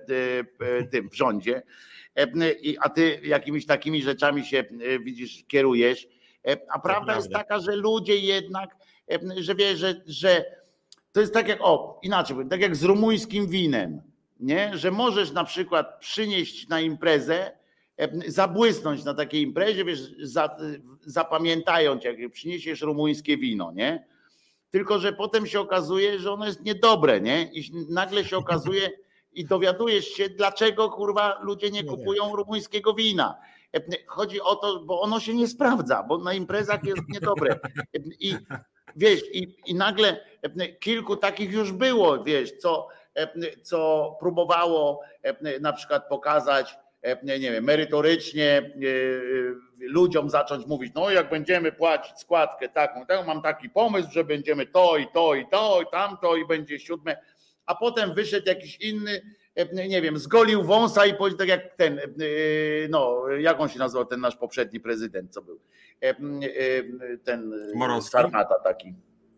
[0.67, 1.63] e, tym w rządzie,
[2.19, 2.27] e,
[2.81, 4.65] a ty jakimiś takimi rzeczami się
[5.05, 6.07] widzisz, kierujesz,
[6.69, 8.77] a prawda jest taka, że ludzie jednak,
[9.41, 10.45] że wiesz, że, że
[11.17, 14.03] to jest tak jak, o, inaczej, tak jak z rumuńskim winem,
[14.41, 14.77] nie?
[14.77, 17.53] że możesz na przykład przynieść na imprezę,
[18.27, 20.57] zabłysnąć na takiej imprezie, wiesz, za,
[21.01, 24.07] zapamiętając, jak przyniesiesz rumuńskie wino, nie?
[24.71, 27.43] Tylko, że potem się okazuje, że ono jest niedobre, nie?
[27.53, 28.91] I nagle się okazuje
[29.33, 33.39] i dowiadujesz się, dlaczego kurwa ludzie nie kupują rumuńskiego wina.
[34.07, 37.59] Chodzi o to, bo ono się nie sprawdza, bo na imprezach jest niedobre.
[38.21, 38.35] I
[38.97, 45.61] wiesz, i, i nagle e, kilku takich już było, wiesz, co, e, co próbowało e,
[45.61, 46.79] na przykład pokazać,
[47.23, 48.71] nie wiem, merytorycznie
[49.79, 54.97] ludziom zacząć mówić, no jak będziemy płacić składkę taką, mam taki pomysł, że będziemy to
[54.97, 57.17] i to i to i tamto i będzie siódme,
[57.67, 59.23] a potem wyszedł jakiś inny,
[59.89, 62.01] nie wiem, zgolił wąsa i powiedział tak jak ten,
[62.89, 65.61] no, jak on się nazywał, ten nasz poprzedni prezydent, co był,
[67.25, 67.53] ten
[68.03, 68.95] Sarmata taki.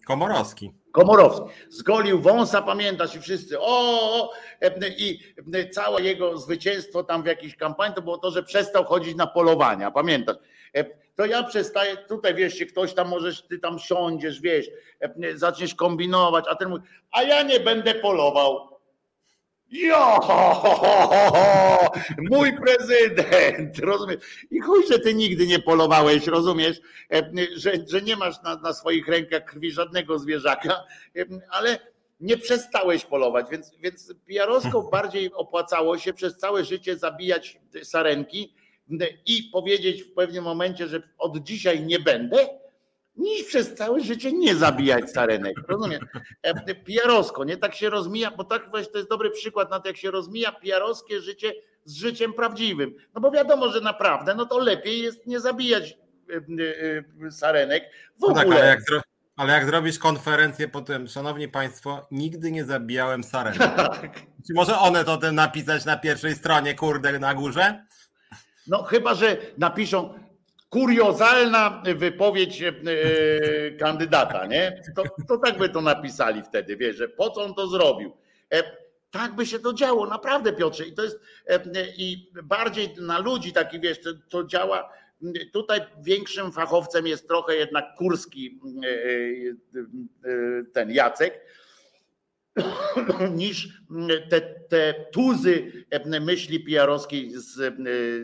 [0.06, 0.72] Komorowski.
[0.92, 1.46] Komorowski.
[1.68, 4.32] Zgolił wąsa, pamiętasz i wszyscy, o,
[4.98, 5.20] i
[5.70, 9.90] całe jego zwycięstwo tam w jakiejś kampanii to było to, że przestał chodzić na polowania,
[9.90, 10.36] pamiętasz?
[11.16, 14.70] To ja przestaję, tutaj wiesz, ktoś tam możesz, ty tam siądziesz, wiesz,
[15.34, 16.82] zaczniesz kombinować, a ten mówi,
[17.12, 18.77] a ja nie będę polował.
[19.70, 20.20] Jo,
[22.30, 24.46] mój prezydent, rozumiesz?
[24.50, 26.80] I chuj, że ty nigdy nie polowałeś, rozumiesz,
[27.12, 30.84] e, że, że nie masz na, na swoich rękach krwi żadnego zwierzaka,
[31.16, 31.78] e, ale
[32.20, 38.54] nie przestałeś polować, więc, więc Pijarowską bardziej opłacało się przez całe życie zabijać sarenki
[39.26, 42.48] i powiedzieć w pewnym momencie, że od dzisiaj nie będę,
[43.18, 45.54] niż przez całe życie nie zabijać sarenek.
[45.68, 46.06] Rozumiem?
[46.42, 49.88] E, pijarowsko, nie tak się rozmija, bo tak właśnie to jest dobry przykład na to,
[49.88, 51.52] jak się rozmija pijarowskie życie
[51.84, 52.94] z życiem prawdziwym.
[53.14, 55.98] No bo wiadomo, że naprawdę, no to lepiej jest nie zabijać
[56.30, 56.36] e,
[57.26, 57.84] e, sarenek
[58.20, 58.44] w ogóle.
[58.44, 58.80] No tak, ale, jak,
[59.36, 63.74] ale jak zrobisz konferencję potem, szanowni państwo, nigdy nie zabijałem sarenek.
[63.76, 64.12] Tak.
[64.46, 67.84] Czy może one to napisać na pierwszej stronie, kurde, na górze?
[68.66, 70.27] No chyba, że napiszą
[70.70, 72.72] kuriozalna wypowiedź e,
[73.78, 74.82] kandydata, nie?
[74.96, 78.12] To, to tak by to napisali wtedy, wiesz, że po co on to zrobił.
[78.52, 78.62] E,
[79.10, 80.84] tak by się to działo, naprawdę Piotrze.
[80.84, 81.60] I to jest e,
[81.96, 84.92] i bardziej na ludzi taki, wiesz, to, to działa.
[85.52, 88.60] Tutaj większym fachowcem jest trochę jednak Kurski,
[90.72, 91.40] ten Jacek,
[93.34, 93.82] niż
[94.30, 95.72] te, te tuzy
[96.20, 97.74] myśli PR-owskiej z,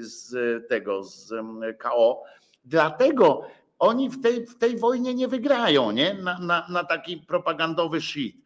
[0.01, 0.33] z
[0.69, 1.33] tego, z
[1.79, 2.23] KO.
[2.65, 3.43] Dlatego
[3.79, 6.15] oni w tej, w tej wojnie nie wygrają, nie?
[6.15, 8.37] Na, na, na taki propagandowy shit.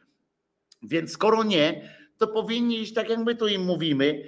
[0.83, 4.23] Więc skoro nie, to powinni iść, tak jak my tu im mówimy,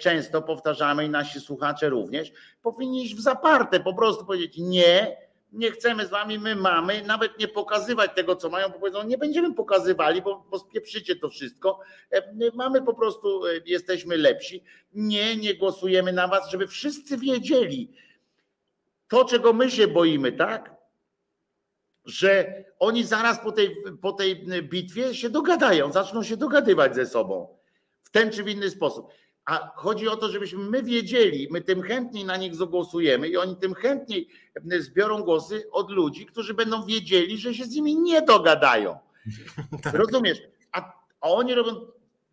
[0.00, 5.16] często powtarzamy i nasi słuchacze również, powinni iść w zaparte, po prostu powiedzieć nie,
[5.52, 9.18] nie chcemy z wami, my mamy, nawet nie pokazywać tego, co mają, bo powiedzą, nie
[9.18, 11.80] będziemy pokazywali, bo, bo spieprzycie to wszystko.
[12.10, 14.64] E, mamy po prostu, e, jesteśmy lepsi.
[14.92, 17.92] Nie, nie głosujemy na was, żeby wszyscy wiedzieli
[19.08, 20.76] to, czego my się boimy, tak?
[22.04, 27.58] Że oni zaraz po tej, po tej bitwie się dogadają, zaczną się dogadywać ze sobą
[28.02, 29.12] w ten czy w inny sposób.
[29.48, 33.56] A chodzi o to, żebyśmy my wiedzieli, my tym chętniej na nich zagłosujemy i oni
[33.56, 34.28] tym chętniej
[34.78, 38.98] zbiorą głosy od ludzi, którzy będą wiedzieli, że się z nimi nie dogadają.
[39.82, 39.94] Tak.
[39.94, 40.38] Rozumiesz?
[40.72, 41.86] A, a oni robią.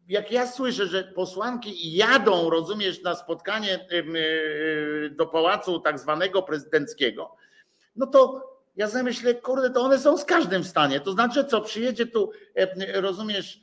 [0.08, 7.36] Jak ja słyszę, że posłanki jadą, rozumiesz, na spotkanie y, do pałacu tak zwanego prezydenckiego,
[7.96, 11.00] no to ja sobie myślę, kurde, to one są z każdym w stanie.
[11.00, 12.32] To znaczy, co przyjedzie tu,
[12.94, 13.60] rozumiesz,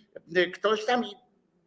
[0.54, 1.02] ktoś tam,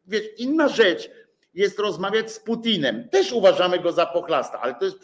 [0.07, 1.09] wiesz, inna rzecz,
[1.55, 3.09] jest rozmawiać z Putinem.
[3.09, 4.97] Też uważamy go za pochlasta, ale to jest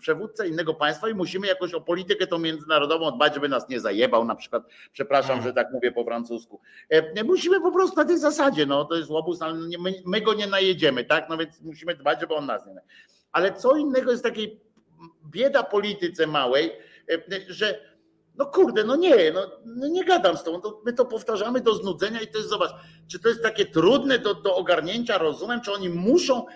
[0.00, 4.24] przewódca innego państwa i musimy jakoś o politykę tą międzynarodową dbać, żeby nas nie zajebał
[4.24, 4.62] na przykład.
[4.92, 6.60] Przepraszam, że tak mówię po francusku.
[6.90, 10.34] E, musimy po prostu na tej zasadzie, no to jest łobuz, ale my, my go
[10.34, 11.28] nie najedziemy, tak?
[11.28, 12.80] No więc musimy dbać, żeby on nas nie
[13.32, 14.60] Ale co innego jest takiej
[15.30, 16.72] bieda polityce małej,
[17.10, 17.80] e, że
[18.38, 20.60] no kurde, no nie, no, no nie gadam z tobą.
[20.60, 22.70] To my to powtarzamy do znudzenia i to jest, zobacz,
[23.08, 26.46] czy to jest takie trudne do, do ogarnięcia rozumem, czy oni muszą,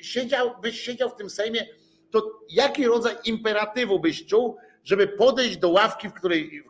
[0.00, 1.66] siedział, byś siedział w tym Sejmie,
[2.10, 6.64] to jaki rodzaj imperatywu byś czuł, żeby podejść do ławki, w której,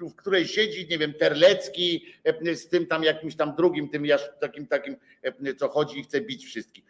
[0.00, 4.04] w której siedzi, nie wiem, Terlecki e, z tym tam jakimś tam drugim, tym
[4.40, 6.84] takim, takim, e, co chodzi i chce bić wszystkich.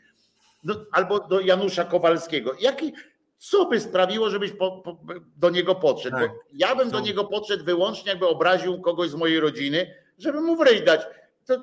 [0.65, 2.55] No, albo do Janusza Kowalskiego.
[2.61, 2.93] Jaki,
[3.41, 4.99] co by sprawiło, żebyś po, po,
[5.37, 6.17] do niego podszedł?
[6.17, 6.31] Tak.
[6.53, 10.85] ja bym do niego podszedł wyłącznie, jakby obraził kogoś z mojej rodziny, żeby mu wryj
[10.85, 11.01] dać.
[11.47, 11.57] To,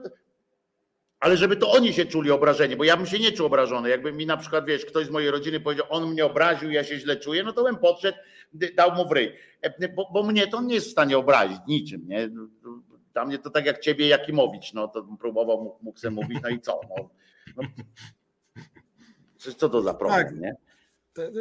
[1.19, 3.89] ale żeby to oni się czuli obrażeni, bo ja bym się nie czuł obrażony.
[3.89, 6.99] Jakby mi na przykład, wiesz, ktoś z mojej rodziny powiedział, on mnie obraził, ja się
[6.99, 8.17] źle czuję, no to bym podszedł,
[8.75, 9.33] dał mu wryj.
[9.61, 12.29] E, bo, bo mnie to nie jest w stanie obrazić niczym, nie?
[13.13, 16.59] Dla mnie to tak jak ciebie Jakimowicz, no to próbował, mógł, mógł mówić, no i
[16.59, 16.81] co?
[16.89, 17.09] No,
[17.57, 17.63] no.
[19.37, 20.39] Co to za problem, tak.
[20.39, 20.66] nie?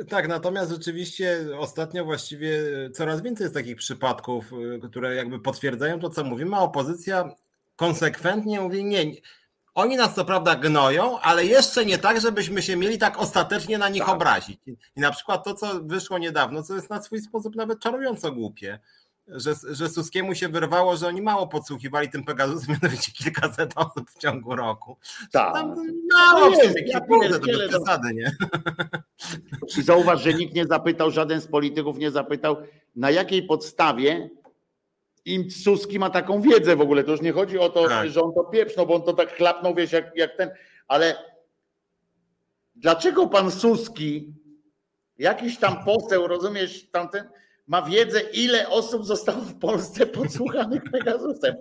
[0.09, 2.61] Tak, natomiast rzeczywiście ostatnio właściwie
[2.95, 7.35] coraz więcej jest takich przypadków, y, które jakby potwierdzają to, co mówimy, a opozycja
[7.77, 9.05] konsekwentnie mówi, nie,
[9.75, 13.89] oni nas co prawda gnoją, ale jeszcze nie tak, żebyśmy się mieli tak ostatecznie na
[13.89, 14.15] nich tak.
[14.15, 14.61] obrazić.
[14.97, 18.79] I na przykład to, co wyszło niedawno, co jest na swój sposób nawet czarująco głupie,
[19.29, 24.19] że, że Suskiemu się wyrwało, że oni mało podsłuchiwali tym Pegasusem, mianowicie kilkaset osób w
[24.19, 24.97] ciągu roku.
[25.33, 25.55] Tak.
[25.55, 25.69] Tam
[26.15, 28.37] mało no jest, ja to bez przesady, nie?
[29.79, 32.57] I zauważ, że nikt nie zapytał, żaden z polityków nie zapytał,
[32.97, 34.31] na jakiej podstawie
[35.25, 37.05] im Suski ma taką wiedzę w ogóle.
[37.05, 38.11] To już nie chodzi o to, tak.
[38.11, 40.51] że on to pieprznął, bo on to tak chlapnął, wiesz, jak, jak ten,
[40.89, 41.17] ale
[42.75, 44.35] dlaczego pan Suski,
[45.19, 47.29] jakiś tam poseł, rozumiesz, tamten,
[47.67, 51.57] ma wiedzę, ile osób zostało w Polsce podsłuchanych Pegasusem.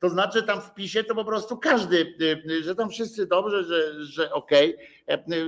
[0.00, 2.14] To znaczy tam w PiSie to po prostu każdy,
[2.62, 5.46] że tam wszyscy dobrze, że, że okej, okay,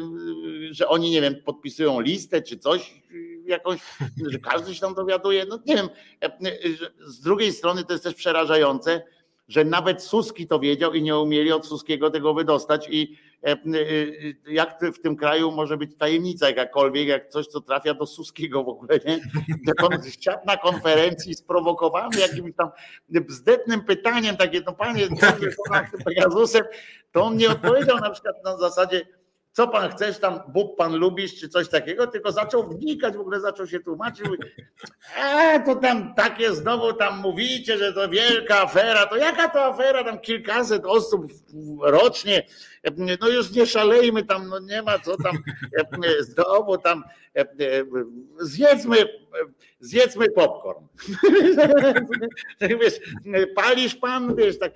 [0.70, 3.02] że oni, nie wiem, podpisują listę czy coś
[3.44, 3.80] jakąś,
[4.26, 5.46] że każdy się tam dowiaduje.
[5.48, 5.88] No nie wiem,
[7.00, 9.02] z drugiej strony to jest też przerażające,
[9.48, 13.12] że nawet Suski to wiedział i nie umieli od Suskiego tego wydostać i e, e,
[13.12, 13.27] e,
[14.46, 18.68] jak w tym kraju może być tajemnica jakakolwiek, jak coś, co trafia do Suskiego w
[18.68, 19.20] ogóle, nie?
[20.20, 22.70] Siadł na konferencji sprowokowany jakimś tam
[23.10, 25.08] bzdetnym pytaniem, takie, no panie,
[25.70, 25.90] tak.
[26.04, 26.62] Pegazusem,
[27.12, 29.06] to on nie odpowiedział na przykład na zasadzie,
[29.58, 33.40] co pan chcesz, tam Bóg pan lubisz, czy coś takiego, tylko zaczął wnikać, w ogóle
[33.40, 34.24] zaczął się tłumaczyć.
[34.24, 34.38] Mówi,
[35.16, 40.04] e, to tam takie znowu tam mówicie, że to wielka afera, to jaka to afera,
[40.04, 41.32] tam kilkaset osób
[41.82, 42.46] rocznie,
[43.20, 45.36] no już nie szalejmy tam, no nie ma co tam,
[46.20, 47.04] znowu tam,
[48.40, 48.96] zjedzmy,
[49.80, 50.84] zjedzmy popcorn.
[52.80, 53.00] wiesz,
[53.54, 54.72] palisz pan, wiesz, tak,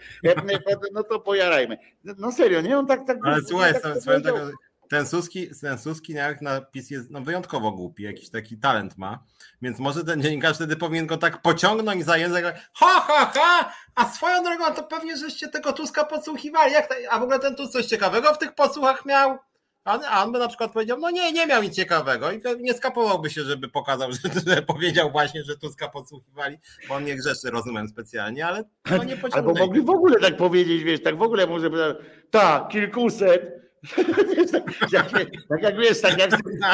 [0.93, 1.79] no to pojarajmy.
[2.05, 2.79] No serio, nie?
[2.79, 3.19] On tak, tak.
[3.25, 4.51] Ale słuchaj, tak, swoją tego
[4.93, 9.25] ten Suski, ten Suski jak napis jest no, wyjątkowo głupi, jakiś taki talent ma,
[9.63, 12.45] więc może ten dziennikarz wtedy powinien go tak pociągnąć za język,
[12.75, 17.23] ha, ha, ha, a swoją drogą to pewnie żeście tego Tuska podsłuchiwali, Jak a w
[17.23, 19.39] ogóle ten Tusk coś ciekawego w tych podsłuchach miał?
[19.85, 23.31] A on by na przykład powiedział, no nie, nie miał nic ciekawego i nie skapowałby
[23.31, 26.59] się, żeby pokazał, że, że powiedział właśnie, że Tuska podsłuchiwali,
[26.89, 30.85] bo on nie grzeszy rozumem specjalnie, ale no nie Albo mogli w ogóle tak powiedzieć,
[30.85, 31.97] wiesz, tak w ogóle może
[32.31, 33.62] tak, kilkuset,
[34.93, 36.31] tak, tak jak wiesz, tak jak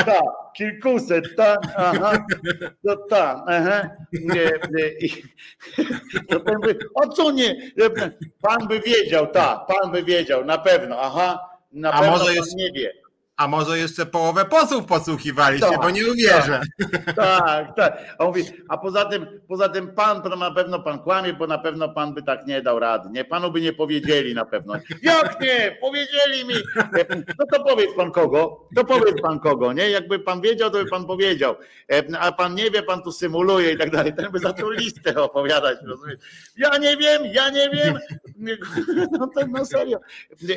[0.07, 0.21] ta,
[0.57, 2.27] kilkuset, ta, aha,
[2.87, 4.91] to ta, aha, nie, nie,
[6.29, 7.57] to pan by, o co nie,
[8.43, 12.35] pan by wiedział, ta, pan by wiedział, na pewno, aha, na A pewno może pan
[12.35, 12.57] jest...
[12.57, 13.08] nie wie.
[13.39, 16.61] A może jeszcze połowę posłów podsłuchiwaliście, tak, bo nie uwierzę.
[17.07, 17.77] Tak, tak.
[17.77, 18.17] tak.
[18.19, 21.59] A, mówi, a poza tym, poza tym pan, to na pewno pan kłamie, bo na
[21.59, 23.09] pewno pan by tak nie dał rady.
[23.11, 23.25] Nie?
[23.25, 24.75] Panu by nie powiedzieli na pewno.
[25.03, 25.79] Jak nie?
[25.81, 26.55] Powiedzieli mi.
[27.39, 28.69] No to powiedz pan kogo.
[28.77, 29.91] To powiedz pan kogo, nie?
[29.91, 31.57] Jakby pan wiedział, to by pan powiedział.
[32.21, 34.15] A pan nie wie, pan tu symuluje i tak dalej.
[34.15, 35.79] Ten by zaczął listę opowiadać.
[35.87, 36.19] Rozumiesz?
[36.57, 37.99] Ja nie wiem, ja nie wiem.
[39.19, 39.99] No to no serio.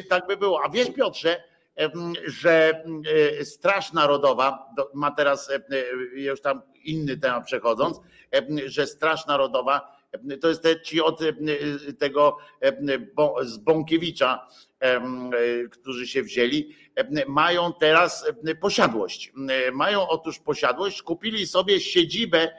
[0.09, 0.63] Tak by było.
[0.65, 1.50] A wiesz Piotrze,
[2.25, 2.83] że
[3.39, 5.61] e, Straż Narodowa ma teraz, e,
[6.13, 7.99] już tam inny temat przechodząc,
[8.65, 10.01] że Straż Narodowa
[10.41, 11.19] to jest te, ci od
[11.99, 12.37] tego
[13.41, 14.47] z Bąkiewicza,
[15.71, 16.75] którzy się wzięli,
[17.27, 18.25] mają teraz
[18.61, 19.33] posiadłość.
[19.73, 22.51] Mają otóż posiadłość, kupili sobie siedzibę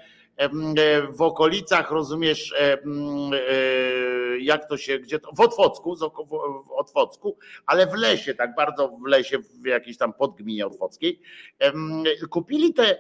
[1.11, 2.55] w okolicach, rozumiesz,
[4.39, 9.07] jak to się, gdzie to, w Otwocku, w Otwocku, ale w lesie, tak bardzo w
[9.07, 11.21] lesie, w jakiejś tam podgminie otwockiej,
[12.31, 12.97] kupili tę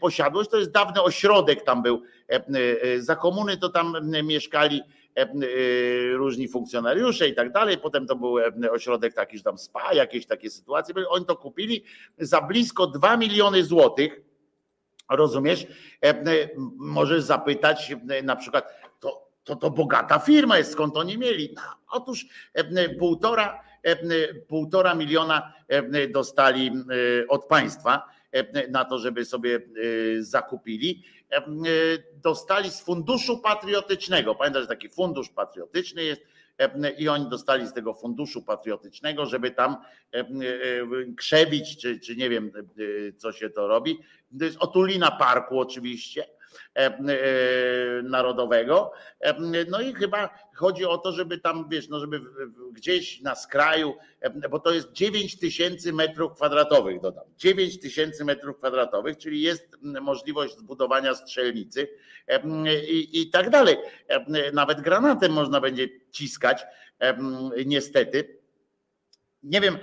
[0.00, 2.02] posiadłość, to jest dawny ośrodek tam był,
[2.98, 4.82] za komuny to tam mieszkali
[6.12, 7.78] różni funkcjonariusze i tak dalej.
[7.78, 8.36] Potem to był
[8.72, 10.94] ośrodek taki, że tam spa, jakieś takie sytuacje.
[11.08, 11.84] Oni to kupili
[12.18, 14.20] za blisko 2 miliony złotych.
[15.10, 15.66] Rozumiesz?
[16.76, 17.92] Możesz zapytać
[18.22, 18.74] na przykład,
[19.44, 21.54] to, to, bogata firma jest, skąd oni mieli?
[21.56, 22.26] No, otóż
[22.98, 23.60] półtora,
[24.48, 25.52] półtora miliona
[26.12, 26.70] dostali
[27.28, 28.08] od państwa
[28.70, 29.60] na to, żeby sobie
[30.20, 31.04] zakupili.
[32.14, 34.34] Dostali z funduszu patriotycznego.
[34.34, 36.22] Pamiętasz, że taki fundusz patriotyczny jest
[36.98, 39.76] i oni dostali z tego funduszu patriotycznego, żeby tam
[41.16, 42.52] krzewić, czy, czy nie wiem,
[43.16, 43.98] co się to robi.
[44.38, 46.33] To jest otulina parku oczywiście E, e,
[48.02, 48.92] narodowego.
[49.20, 49.34] E,
[49.68, 52.20] no i chyba chodzi o to, żeby tam, wiesz, no żeby
[52.72, 53.94] gdzieś na skraju,
[54.50, 57.24] bo to jest 9 tysięcy metrów kwadratowych, dodam.
[57.36, 61.88] 9 tysięcy metrów kwadratowych, czyli jest możliwość zbudowania strzelnicy
[62.88, 63.76] i, i tak dalej.
[64.52, 66.64] Nawet granatem można będzie ciskać,
[67.66, 68.38] niestety.
[69.42, 69.78] Nie wiem,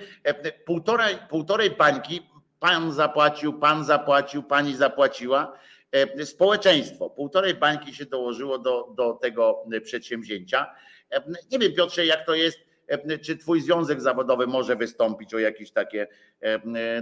[0.65, 2.21] półtorej, półtorej bańki
[2.59, 5.80] pan zapłacił, pan zapłacił, pani zapłaciła E,
[6.25, 7.09] społeczeństwo.
[7.09, 10.75] Półtorej bańki się dołożyło do, do tego przedsięwzięcia.
[11.11, 15.39] E, nie wiem, Piotrze, jak to jest, e, czy twój związek zawodowy może wystąpić o
[15.39, 16.07] jakieś takie,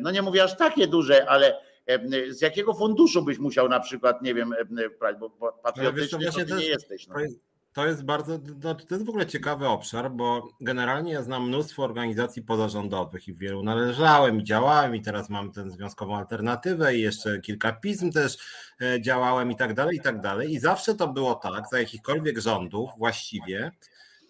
[0.02, 1.61] no nie mówię aż takie duże, ale
[2.30, 4.53] z jakiego funduszu byś musiał na przykład, nie wiem,
[5.20, 7.07] bo patriotyczny no, to nie jesteś.
[7.07, 7.14] No.
[7.14, 7.49] To jest
[8.04, 13.28] bardzo, no, to jest w ogóle ciekawy obszar, bo generalnie ja znam mnóstwo organizacji pozarządowych
[13.28, 18.12] i wielu należałem i działałem i teraz mam tę związkową alternatywę i jeszcze kilka pism
[18.12, 18.38] też
[18.82, 20.54] e, działałem i tak dalej, i tak dalej.
[20.54, 23.72] I zawsze to było tak, za jakichkolwiek rządów właściwie,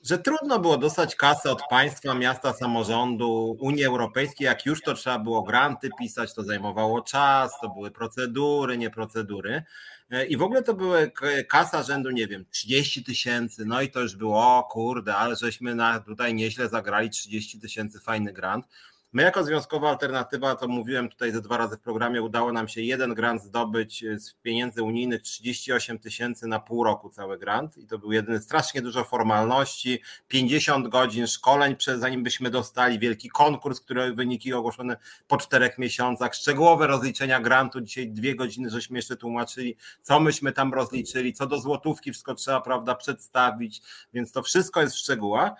[0.03, 4.45] że trudno było dostać kasę od państwa, miasta, samorządu, Unii Europejskiej.
[4.45, 9.63] Jak już to trzeba było granty pisać, to zajmowało czas, to były procedury, nie procedury.
[10.11, 11.11] E, I w ogóle to były
[11.49, 13.65] kasa rzędu, nie wiem, 30 tysięcy.
[13.65, 17.99] No i to już było, o kurde, ale żeśmy na, tutaj nieźle zagrali 30 tysięcy,
[17.99, 18.65] fajny grant.
[19.13, 22.81] My jako związkowa alternatywa, to mówiłem tutaj ze dwa razy w programie, udało nam się
[22.81, 27.97] jeden grant zdobyć z pieniędzy unijnych 38 tysięcy na pół roku cały grant i to
[27.97, 34.53] był jedyny, strasznie dużo formalności, 50 godzin szkoleń, zanim byśmy dostali wielki konkurs, który wyniki
[34.53, 40.51] ogłoszone po czterech miesiącach, szczegółowe rozliczenia grantu, dzisiaj dwie godziny żeśmy jeszcze tłumaczyli, co myśmy
[40.51, 43.81] tam rozliczyli, co do złotówki wszystko trzeba, prawda, przedstawić,
[44.13, 45.51] więc to wszystko jest w szczegółach.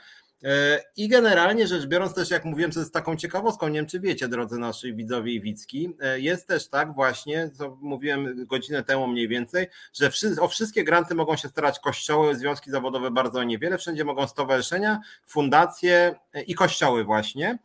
[0.44, 4.00] E, I generalnie rzecz biorąc, też jak mówiłem, to jest taką ciekawostką, nie wiem czy
[4.00, 9.08] wiecie, drodzy nasi widzowie i widzki, e, jest też tak właśnie, co mówiłem godzinę temu
[9.08, 10.12] mniej więcej, że
[10.42, 16.16] o wszystkie granty mogą się starać kościoły, związki zawodowe bardzo niewiele, wszędzie mogą stowarzyszenia, fundacje
[16.34, 17.60] e, i kościoły właśnie.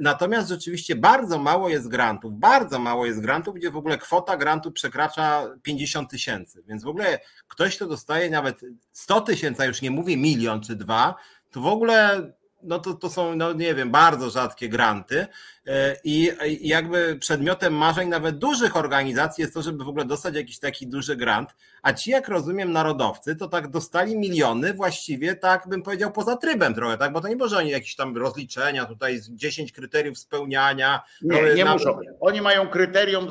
[0.00, 4.72] Natomiast rzeczywiście bardzo mało jest grantów, bardzo mało jest grantów, gdzie w ogóle kwota grantu
[4.72, 6.62] przekracza 50 tysięcy.
[6.66, 8.60] Więc w ogóle ktoś, kto dostaje nawet
[8.90, 11.14] 100 tysięcy, a już nie mówię milion czy dwa,
[11.54, 12.32] to w ogóle
[12.64, 15.26] no to, to są, no nie wiem, bardzo rzadkie granty
[15.66, 20.58] e, i jakby przedmiotem marzeń nawet dużych organizacji jest to, żeby w ogóle dostać jakiś
[20.58, 21.50] taki duży grant,
[21.82, 26.74] a ci, jak rozumiem, narodowcy, to tak dostali miliony właściwie, tak bym powiedział, poza trybem
[26.74, 31.02] trochę, tak, bo to nie może oni jakieś tam rozliczenia, tutaj 10 kryteriów spełniania.
[31.22, 31.98] Nie, nie muszą.
[32.20, 33.28] Oni mają kryterium,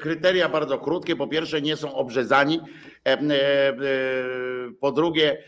[0.00, 2.60] kryteria bardzo krótkie, po pierwsze nie są obrzezani,
[3.06, 3.18] e, e,
[4.80, 5.42] po drugie,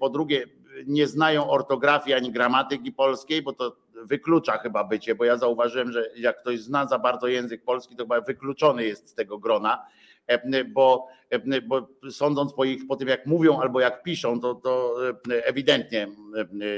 [0.00, 5.36] po drugie nie znają ortografii ani gramatyki polskiej, bo to wyklucza chyba bycie, bo ja
[5.36, 9.38] zauważyłem, że jak ktoś zna za bardzo język polski, to chyba wykluczony jest z tego
[9.38, 9.86] grona,
[10.26, 14.54] e, bo, e, bo sądząc po, ich, po tym, jak mówią albo jak piszą, to,
[14.54, 14.96] to
[15.30, 16.08] e, ewidentnie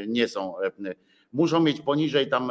[0.06, 0.54] nie są.
[1.32, 2.50] Muszą mieć poniżej tam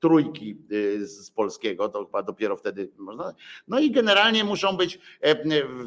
[0.00, 0.56] trójki
[0.98, 3.34] z polskiego, to chyba dopiero wtedy można.
[3.68, 4.98] No i generalnie muszą być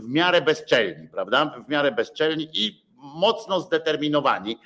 [0.01, 1.61] w miarę bezczelni, prawda?
[1.67, 4.57] W miarę bezczelni i mocno zdeterminowani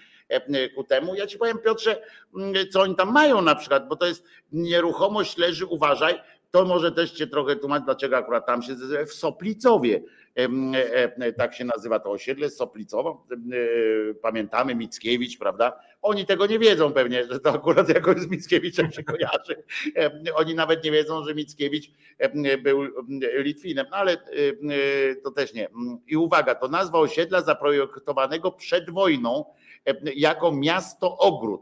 [0.75, 1.15] ku temu.
[1.15, 2.01] Ja ci powiem, Piotrze,
[2.35, 6.21] mm, co oni tam mają na przykład, bo to jest nieruchomość leży, uważaj,
[6.51, 8.75] to może też cię trochę tłumaczyć, dlaczego akurat tam się
[9.07, 10.01] w Soplicowie.
[10.37, 10.47] E,
[11.19, 13.27] e, tak się nazywa to osiedle Soplicowo.
[14.21, 15.79] Pamiętamy Mickiewicz, prawda?
[16.01, 19.63] Oni tego nie wiedzą pewnie, że to akurat jakoś z Mickiewiczem się kojarzy.
[20.35, 21.91] Oni nawet nie wiedzą, że Mickiewicz
[22.63, 22.83] był
[23.37, 24.17] Litwinem, no ale
[25.23, 25.69] to też nie.
[26.07, 29.45] I uwaga, to nazwa osiedla zaprojektowanego przed wojną
[30.15, 31.61] jako miasto ogród.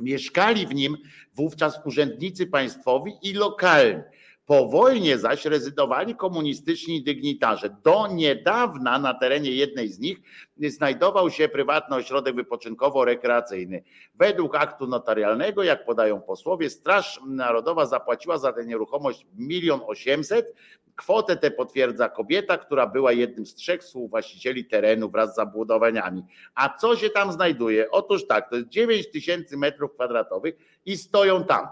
[0.00, 0.96] Mieszkali w nim
[1.34, 4.02] wówczas urzędnicy państwowi i lokalni.
[4.50, 7.76] Po wojnie zaś rezydowali komunistyczni dygnitarze.
[7.84, 10.18] Do niedawna na terenie jednej z nich
[10.56, 13.82] znajdował się prywatny ośrodek wypoczynkowo-rekreacyjny.
[14.14, 20.54] Według aktu notarialnego, jak podają posłowie, Straż Narodowa zapłaciła za tę nieruchomość milion osiemset.
[20.96, 26.22] Kwotę tę potwierdza kobieta, która była jednym z trzech współwłaścicieli terenu wraz z zabudowaniami.
[26.54, 27.90] A co się tam znajduje?
[27.90, 30.54] Otóż tak, to jest 9 tysięcy metrów kwadratowych
[30.86, 31.68] i stoją tam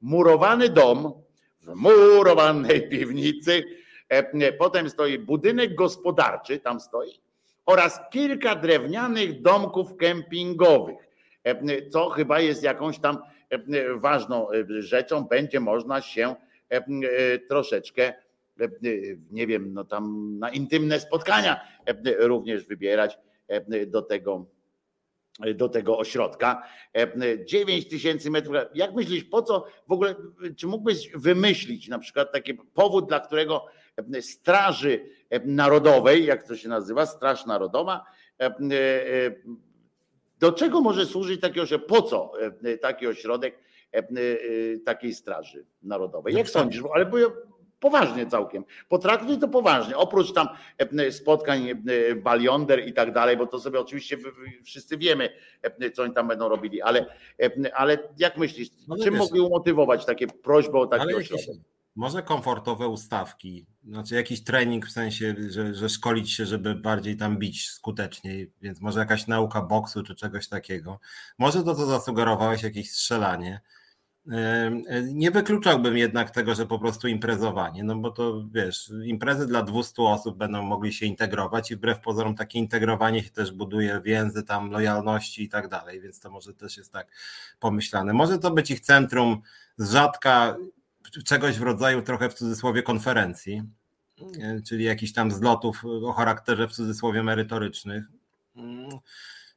[0.00, 1.22] murowany dom,
[1.62, 3.64] w murowanej piwnicy.
[4.08, 7.20] E, potem stoi budynek gospodarczy, tam stoi,
[7.66, 11.08] oraz kilka drewnianych domków kempingowych.
[11.44, 13.18] E, co chyba jest jakąś tam
[13.50, 13.58] e,
[13.94, 16.34] ważną rzeczą, będzie można się
[17.48, 18.14] troszeczkę,
[19.30, 21.60] nie wiem, no tam na intymne spotkania
[22.18, 23.18] również wybierać
[23.86, 24.46] do tego
[25.54, 26.62] do tego ośrodka.
[27.44, 28.56] 9 tysięcy metrów.
[28.74, 30.14] Jak myślisz, po co w ogóle,
[30.56, 33.66] czy mógłbyś wymyślić na przykład taki powód, dla którego
[34.20, 35.06] Straży
[35.44, 38.04] Narodowej, jak to się nazywa, Straż Narodowa,
[40.38, 41.86] do czego może służyć taki ośrodek?
[41.86, 42.32] Po co
[42.80, 43.58] taki ośrodek
[44.84, 46.34] takiej Straży Narodowej?
[46.34, 46.82] Jak sądzisz?
[46.94, 47.10] Ale
[47.82, 48.64] poważnie całkiem.
[48.88, 49.96] Potraktuj to poważnie.
[49.96, 50.48] Oprócz tam
[50.78, 51.74] e, spotkań e,
[52.14, 54.18] Balionder i tak dalej, bo to sobie oczywiście
[54.64, 55.28] wszyscy wiemy,
[55.62, 57.06] e, co oni tam będą robili, ale,
[57.74, 61.14] ale jak myślisz, no czym mogli umotywować takie prośby o takie?
[61.96, 67.38] Może komfortowe ustawki, znaczy jakiś trening w sensie, że, że szkolić się, żeby bardziej tam
[67.38, 71.00] bić skuteczniej, więc może jakaś nauka boksu czy czegoś takiego.
[71.38, 73.60] Może to, co zasugerowałeś, jakieś strzelanie
[75.14, 80.02] nie wykluczałbym jednak tego, że po prostu imprezowanie, no bo to wiesz, imprezy dla 200
[80.02, 84.70] osób będą mogli się integrować i wbrew pozorom takie integrowanie się też buduje więzy tam
[84.70, 87.06] lojalności i tak dalej, więc to może też jest tak
[87.60, 88.12] pomyślane.
[88.12, 89.42] Może to być ich centrum
[89.76, 90.56] z rzadka
[91.24, 93.62] czegoś w rodzaju trochę w cudzysłowie konferencji,
[94.68, 98.04] czyli jakichś tam zlotów o charakterze w cudzysłowie merytorycznych.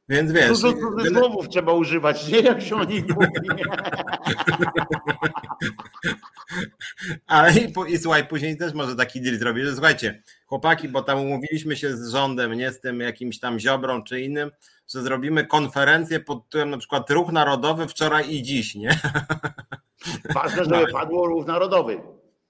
[0.08, 0.48] Więc wiesz.
[0.48, 3.62] Dużo cudzysłowów trzeba używać, nie jak się o nich mówi.
[7.26, 11.20] Ale i, i, słuchaj, później też może taki deal zrobić, że słuchajcie, chłopaki, bo tam
[11.20, 14.50] umówiliśmy się z rządem, nie z tym jakimś tam ziobrą czy innym,
[14.88, 19.00] że zrobimy konferencję pod tytułem na przykład Ruch Narodowy wczoraj i dziś, nie?
[20.34, 20.92] Ważne, żeby no.
[20.92, 22.00] padło Ruch Narodowy.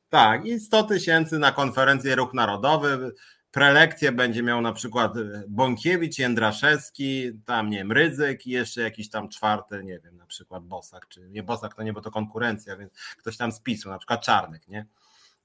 [0.08, 3.12] Tak, i 100 tysięcy na konferencję Ruch Narodowy,
[3.56, 9.10] prelekcję będzie miał na przykład e, Bąkiewicz, Jędraszewski, tam nie wiem, Rydzyk i jeszcze jakiś
[9.10, 12.76] tam czwarty, nie wiem, na przykład Bosak, czy nie Bosak to nie, bo to konkurencja,
[12.76, 14.86] więc ktoś tam z PiSu, na przykład Czarnek, nie?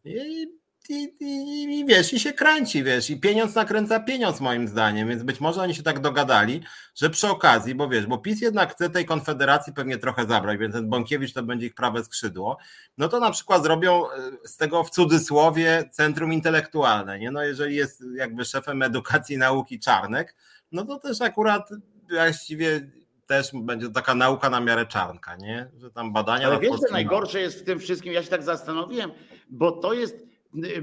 [0.05, 0.47] I
[0.89, 5.23] i, i, i, wiesz, i się kręci, wiesz, i pieniądz nakręca pieniądz moim zdaniem, więc
[5.23, 6.61] być może oni się tak dogadali,
[6.95, 10.73] że przy okazji, bo wiesz, bo PiS jednak chce tej konfederacji pewnie trochę zabrać, więc
[10.73, 12.57] ten Bąkiewicz to będzie ich prawe skrzydło,
[12.97, 14.09] no to na przykład zrobią e,
[14.43, 17.31] z tego w cudzysłowie centrum intelektualne, nie?
[17.31, 20.35] No jeżeli jest jakby szefem edukacji i nauki Czarnek,
[20.71, 21.69] no to też akurat
[22.09, 22.91] właściwie
[23.27, 25.69] też będzie taka nauka na miarę czarnka, nie?
[25.77, 26.47] Że tam badania...
[26.47, 29.11] Ale wiesz, co najgorsze jest w tym wszystkim, ja się tak zastanowiłem,
[29.49, 30.30] bo to jest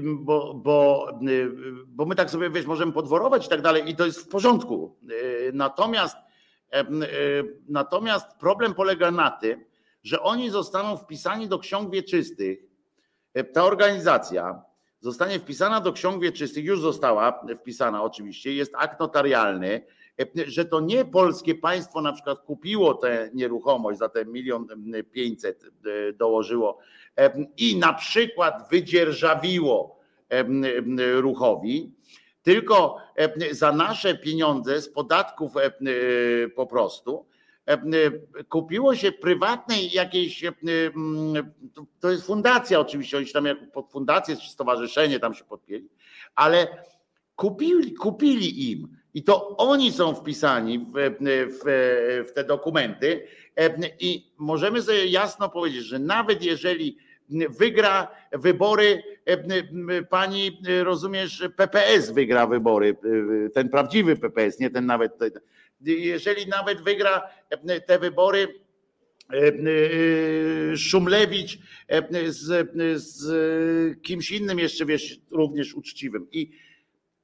[0.01, 1.07] bo, bo,
[1.87, 4.97] bo my tak sobie wiesz, możemy podworować i tak dalej, i to jest w porządku.
[5.53, 6.17] Natomiast,
[7.67, 9.65] natomiast problem polega na tym,
[10.03, 12.59] że oni zostaną wpisani do ksiąg wieczystych.
[13.53, 14.61] Ta organizacja
[14.99, 19.85] zostanie wpisana do ksiąg wieczystych, już została wpisana oczywiście, jest akt notarialny,
[20.47, 24.67] że to nie polskie państwo na przykład kupiło tę nieruchomość za ten milion
[25.11, 25.65] pięćset
[26.13, 26.77] dołożyło
[27.57, 29.99] i na przykład wydzierżawiło
[31.15, 31.91] ruchowi,
[32.41, 32.97] tylko
[33.51, 35.53] za nasze pieniądze z podatków
[36.55, 37.25] po prostu
[38.49, 40.43] kupiło się prywatnej jakiejś,
[41.99, 45.89] to jest fundacja oczywiście, oni się tam jak pod fundację czy stowarzyszenie tam się podpięli,
[46.35, 46.85] ale
[47.35, 50.93] kupili, kupili im i to oni są wpisani w,
[51.49, 51.63] w,
[52.29, 53.27] w te dokumenty.
[53.99, 56.97] I możemy sobie jasno powiedzieć, że nawet jeżeli
[57.59, 59.03] wygra wybory,
[60.09, 62.95] pani rozumiesz, PPS wygra wybory,
[63.53, 65.11] ten prawdziwy PPS, nie ten nawet,
[65.81, 67.21] jeżeli nawet wygra
[67.85, 68.47] te wybory
[70.75, 71.57] Szumlewicz
[72.27, 76.27] z, z kimś innym jeszcze, wiesz, również uczciwym.
[76.31, 76.51] I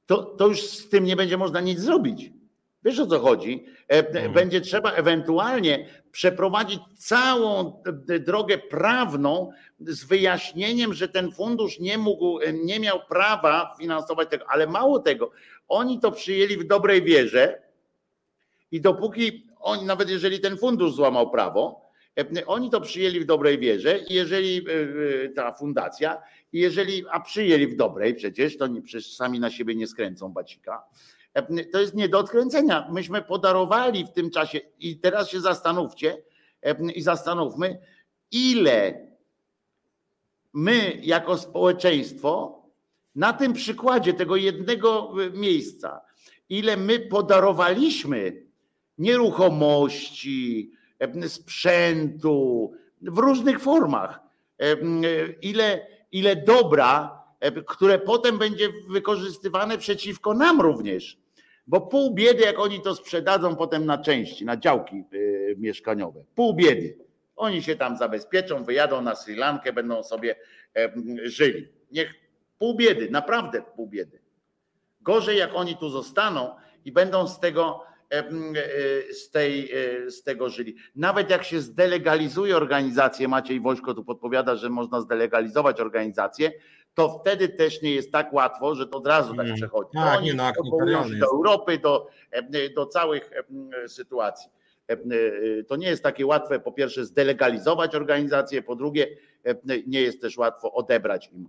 [0.06, 2.30] to, to już z tym nie będzie można nic zrobić.
[2.84, 3.66] Wiesz o co chodzi?
[3.88, 4.32] E, mhm.
[4.32, 7.82] Będzie trzeba ewentualnie przeprowadzić całą
[8.20, 9.50] drogę prawną
[9.80, 15.30] z wyjaśnieniem, że ten fundusz nie mógł, nie miał prawa finansować tego, ale mało tego,
[15.68, 17.62] oni to przyjęli w dobrej wierze
[18.70, 21.86] i dopóki oni, nawet jeżeli ten fundusz złamał prawo,
[22.46, 24.66] Oni to przyjęli w dobrej wierze i jeżeli
[25.34, 29.86] ta fundacja, jeżeli, a przyjęli w dobrej przecież, to nie, przecież sami na siebie nie
[29.86, 30.82] skręcą bacika,
[31.72, 32.88] to jest nie do odkręcenia.
[32.92, 36.22] Myśmy podarowali w tym czasie i teraz się zastanówcie
[36.94, 37.78] i zastanówmy,
[38.30, 39.06] ile
[40.52, 42.62] my jako społeczeństwo
[43.14, 46.00] na tym przykładzie tego jednego miejsca,
[46.48, 48.46] ile my podarowaliśmy
[48.98, 50.72] nieruchomości,
[51.26, 54.20] sprzętu w różnych formach,
[55.42, 55.86] ile,
[56.18, 57.22] ile dobra,
[57.66, 61.18] które potem będzie wykorzystywane przeciwko nam również.
[61.66, 66.24] Bo pół biedy, jak oni to sprzedadzą potem na części, na działki y, mieszkaniowe.
[66.34, 66.98] Pół biedy.
[67.36, 70.36] Oni się tam zabezpieczą, wyjadą na Sri Lankę, będą sobie
[71.22, 71.68] żyli.
[71.90, 72.14] Niech
[72.58, 74.20] pół biedy, naprawdę pół biedy.
[75.00, 77.95] Gorzej, jak oni tu zostaną i będą z tego, e,
[79.12, 80.76] z, tej, e, z tego żyli.
[80.96, 86.52] Nawet jak się zdelegalizuje organizację, Maciej Woźko tu podpowiada, że można zdelegalizować organizację,
[86.94, 89.56] to wtedy też nie jest tak łatwo, że to od razu tak mm.
[89.56, 89.90] przechodzi.
[89.94, 92.08] Tak, Oni no, się do Europy, do,
[92.76, 93.30] do całych
[93.86, 94.50] sytuacji.
[95.68, 99.06] To nie jest takie łatwe, po pierwsze, zdelegalizować organizację, po drugie,
[99.86, 101.48] nie jest też łatwo odebrać im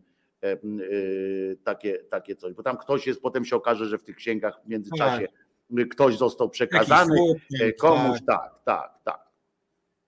[1.64, 4.70] takie, takie coś, bo tam ktoś jest, potem się okaże, że w tych księgach w
[4.70, 5.47] międzyczasie tak.
[5.91, 7.15] Ktoś został przekazany
[7.80, 8.99] komuś, tak, tak, tak.
[9.03, 9.27] tak.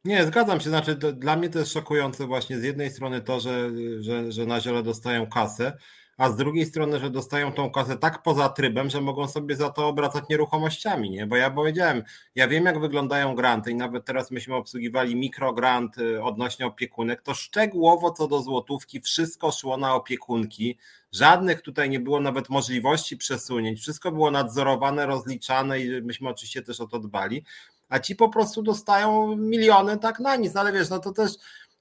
[0.06, 0.70] Nie, zgadzam się.
[0.70, 3.70] Znaczy, dla mnie to jest szokujące właśnie z jednej strony to, że,
[4.00, 5.78] że, że na ziele dostają kasę,
[6.20, 9.70] a z drugiej strony, że dostają tą kasę tak poza trybem, że mogą sobie za
[9.70, 11.28] to obracać nieruchomościami, nie?
[11.28, 12.04] Bo ja powiedziałem,
[12.36, 17.34] ja wiem jak wyglądają granty i nawet teraz myśmy obsługiwali mikrogrant y, odnośnie opiekunek, to
[17.34, 20.78] szczegółowo co do złotówki wszystko szło na opiekunki,
[21.12, 26.80] żadnych tutaj nie było nawet możliwości przesunięć, wszystko było nadzorowane, rozliczane i myśmy oczywiście też
[26.82, 27.44] o to dbali.
[27.90, 31.32] A ci po prostu dostają miliony tak na nic, no ale wiesz, no to też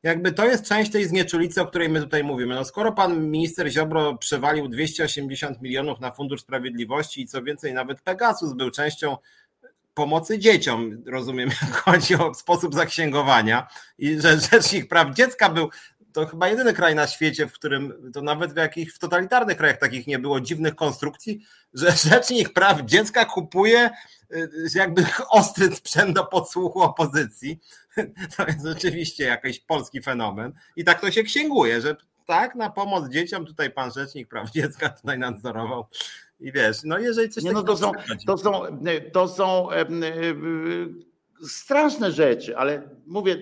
[0.03, 2.55] jakby to jest część tej znieczulicy, o której my tutaj mówimy.
[2.55, 8.01] No skoro pan minister Ziobro przewalił 280 milionów na Fundusz Sprawiedliwości i co więcej, nawet
[8.01, 9.17] Pegasus był częścią
[9.95, 13.67] pomocy dzieciom, rozumiem, jak chodzi o sposób zaksięgowania
[13.99, 15.69] i że Rzecznik Praw Dziecka był
[16.13, 19.79] to chyba jedyny kraj na świecie, w którym to nawet w jakichś w totalitarnych krajach
[19.79, 21.41] takich nie było dziwnych konstrukcji,
[21.75, 23.91] że Rzecznik Praw Dziecka kupuje
[24.33, 27.61] y, jakby ostry sprzęt do podsłuchu opozycji.
[28.37, 30.53] To jest rzeczywiście jakiś polski fenomen.
[30.77, 34.89] I tak to się księguje, że tak, na pomoc dzieciom tutaj pan Rzecznik Praw Dziecka
[34.89, 35.87] tutaj nadzorował.
[36.41, 37.93] I wiesz, no jeżeli coś nie, no to są,
[38.27, 38.63] to są,
[39.13, 39.69] to są
[41.43, 43.37] straszne rzeczy, ale mówię,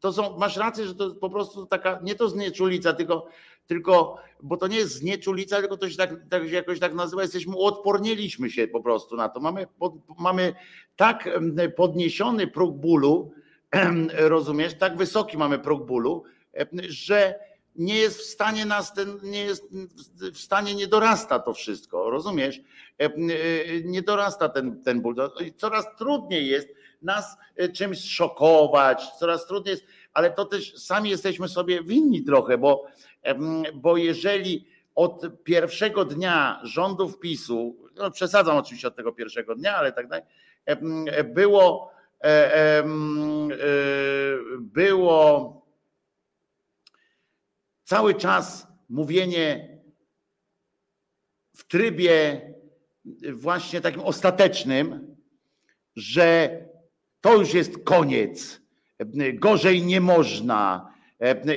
[0.00, 3.26] to są, masz rację, że to po prostu taka, nie to znieczulica, tylko,
[3.66, 7.56] tylko bo to nie jest znieczulica, tylko to się tak, tak jakoś tak nazywa, jesteśmy,
[7.56, 9.40] odpornieliśmy się po prostu na to.
[9.40, 10.54] Mamy, pod, mamy
[10.96, 11.28] tak
[11.76, 13.32] podniesiony próg bólu,
[14.12, 16.24] rozumiesz, tak wysoki mamy próg bólu,
[16.88, 17.34] że
[17.76, 19.64] nie jest w stanie nas ten, nie jest
[20.32, 22.60] w stanie, nie dorasta to wszystko, rozumiesz?
[23.84, 25.14] Nie dorasta ten, ten ból.
[25.56, 26.68] Coraz trudniej jest
[27.02, 32.58] nas e, czymś szokować, coraz trudniej jest, ale to też sami jesteśmy sobie winni trochę,
[32.58, 32.86] bo,
[33.74, 39.92] bo jeżeli od pierwszego dnia rządów PiSu, no przesadzam oczywiście od tego pierwszego dnia, ale
[39.92, 40.24] tak dalej,
[41.24, 41.92] było,
[42.24, 42.82] e,
[44.58, 45.60] było
[47.84, 49.78] cały czas mówienie
[51.56, 52.40] w trybie
[53.32, 55.16] właśnie takim ostatecznym,
[55.96, 56.50] że
[57.20, 58.60] to już jest koniec,
[59.34, 60.90] gorzej nie można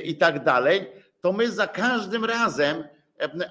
[0.04, 0.86] i tak dalej,
[1.20, 2.84] to my za każdym razem,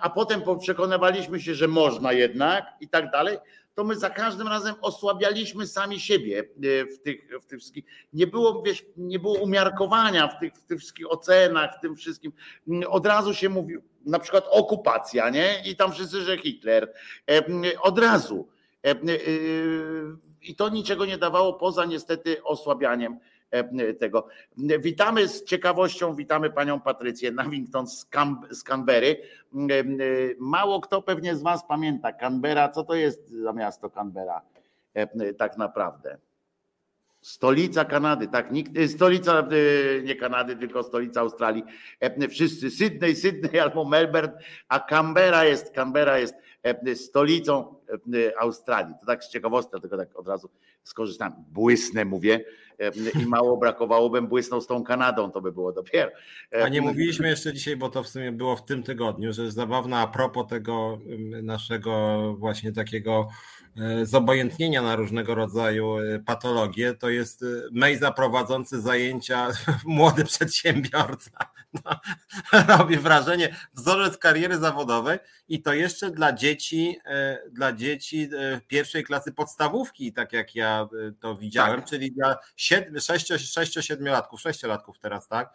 [0.02, 3.38] a potem przekonywaliśmy się, że można jednak i tak dalej,
[3.76, 6.44] to my za każdym razem osłabialiśmy sami siebie
[6.96, 7.86] w tych, w tych wszystkich.
[8.14, 12.34] Nie było, wiesz, nie było umiarkowania w tych, w tych wszystkich ocenach, w tym wszystkim.
[12.88, 15.62] Od razu się mówił, na przykład okupacja, nie?
[15.66, 16.94] I tam wszyscy, że Hitler.
[17.82, 18.48] Od razu
[20.44, 23.18] i to niczego nie dawało poza niestety osłabianiem
[23.52, 24.28] e, tego.
[24.80, 28.08] Witamy z ciekawością, witamy panią Patrycję Nawington z,
[28.52, 29.22] z Canberry.
[29.70, 29.86] E, e,
[30.40, 34.42] mało kto pewnie z was pamięta Canberra, co to jest za miasto Canberra
[35.38, 36.18] tak naprawdę.
[37.22, 39.48] Stolica Kanady, tak, nikt, stolica
[40.04, 41.64] nie Kanady, tylko stolica Australii.
[42.30, 44.38] Wszyscy Sydney, Sydney albo Melbourne,
[44.68, 46.36] a Canberra jest, Canberra jest
[46.96, 47.76] stolicą
[48.40, 48.94] Australii.
[49.00, 50.50] To tak z ciekawostka, tylko tak od razu
[50.84, 52.46] skorzystam, błysnę mówię
[53.22, 56.12] i mało brakowało, bym błysnął z tą Kanadą, to by było dopiero.
[56.64, 60.00] A nie mówiliśmy jeszcze dzisiaj, bo to w sumie było w tym tygodniu, że zabawna
[60.00, 61.00] a propos tego
[61.44, 63.28] naszego właśnie takiego
[63.78, 69.48] E, zobojętnienia na różnego rodzaju e, patologie, to jest e, Mejza prowadzący zajęcia
[69.86, 71.32] młody przedsiębiorca.
[72.78, 77.00] Robi wrażenie, wzorzec kariery zawodowej i to jeszcze dla dzieci,
[77.52, 78.30] dla dzieci
[78.68, 80.88] pierwszej klasy podstawówki, tak jak ja
[81.20, 81.90] to widziałem, tak.
[81.90, 85.54] czyli dla 6-7-latków, 6-latków teraz, tak?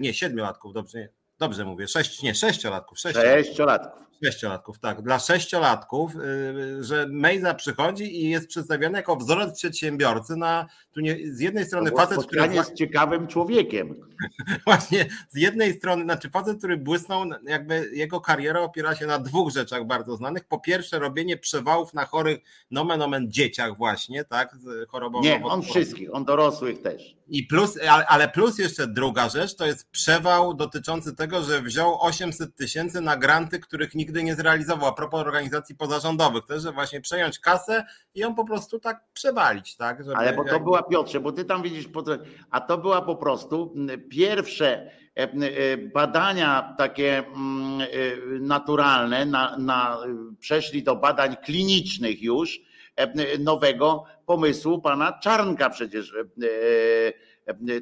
[0.00, 1.08] Nie, 7-latków, dobrze,
[1.38, 2.94] dobrze mówię, 6, nie, 6-latków.
[2.94, 4.09] 6-latków.
[4.24, 5.02] Sześciolatków, tak.
[5.02, 11.16] Dla sześciolatków, y, że Mejza przychodzi i jest przedstawiony jako wzorzec przedsiębiorcy na tu nie,
[11.32, 13.94] z jednej strony facet, który jest ciekawym człowiekiem.
[14.66, 19.52] Właśnie, z jednej strony, znaczy facet, który błysnął, jakby jego kariera opiera się na dwóch
[19.52, 20.44] rzeczach bardzo znanych.
[20.44, 22.38] Po pierwsze, robienie przewałów na chorych
[22.70, 25.20] nomen omen dzieciach właśnie, tak, z chorobą.
[25.20, 27.16] Nie, on wszystkich, on dorosłych też.
[27.28, 27.78] I plus,
[28.08, 33.16] ale plus jeszcze druga rzecz, to jest przewał dotyczący tego, że wziął 800 tysięcy na
[33.16, 34.88] granty, których nigdy nie zrealizował.
[34.88, 37.84] A propos organizacji pozarządowych, też, że właśnie przejąć kasę
[38.14, 40.04] i ją po prostu tak przewalić, tak?
[40.04, 40.64] Żeby ale bo to jak...
[40.64, 41.88] była, Piotrze, bo ty tam widzisz,
[42.50, 43.74] a to była po prostu
[44.10, 45.28] pierwsze e, e,
[45.76, 47.24] badania takie e,
[48.40, 49.98] naturalne, na, na,
[50.38, 52.60] przeszli do badań klinicznych już,
[53.38, 56.14] nowego pomysłu pana Czarnka przecież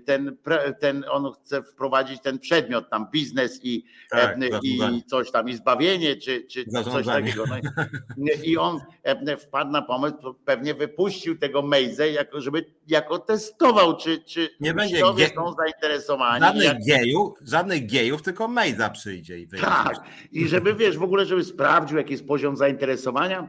[0.06, 0.36] ten,
[0.80, 6.16] ten on chce wprowadzić ten przedmiot tam biznes i, tak, i coś tam i zbawienie
[6.16, 7.44] czy, czy coś takiego.
[8.16, 8.80] No I on
[9.38, 15.02] wpadł na pomysł, pewnie wypuścił tego Mejzę, jako, żeby jako testował, czy, czy nie będzie
[15.16, 15.28] gie...
[15.34, 16.40] są zainteresowani.
[16.40, 16.78] Żadnych, jak...
[16.86, 19.66] gejów, żadnych gejów, tylko Mejza przyjdzie i wyjdzie.
[19.66, 20.00] Tak,
[20.32, 23.48] i żeby wiesz, w ogóle, żeby sprawdził, jaki jest poziom zainteresowania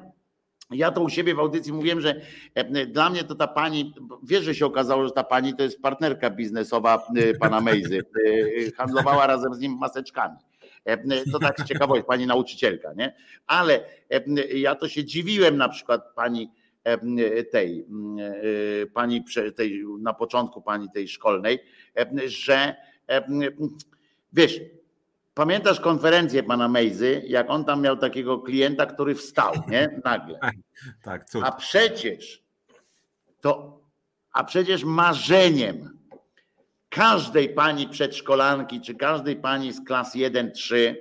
[0.71, 2.21] ja to u siebie w audycji mówiłem, że
[2.55, 3.93] e, dla mnie to ta pani,
[4.23, 7.99] wiesz, że się okazało, że ta pani to jest partnerka biznesowa e, pana Mejzy.
[7.99, 10.37] E, handlowała razem z nim maseczkami.
[11.31, 13.15] To tak z ciekawości, pani nauczycielka, nie?
[13.47, 13.85] Ale
[14.53, 16.51] ja to się dziwiłem na przykład pani
[17.51, 17.85] tej,
[18.93, 19.23] pani
[19.55, 21.59] tej, na początku pani tej szkolnej,
[22.25, 22.75] że
[24.33, 24.61] wiesz,
[25.39, 29.89] Pamiętasz konferencję pana Mejzy, jak on tam miał takiego klienta, który wstał, nie?
[30.05, 30.39] Nagle.
[30.39, 30.55] Tak,
[31.03, 31.43] tak cud.
[31.45, 32.43] A przecież
[33.41, 33.79] to,
[34.31, 35.99] a przecież marzeniem
[36.89, 40.95] każdej pani przedszkolanki, czy każdej pani z klas 1-3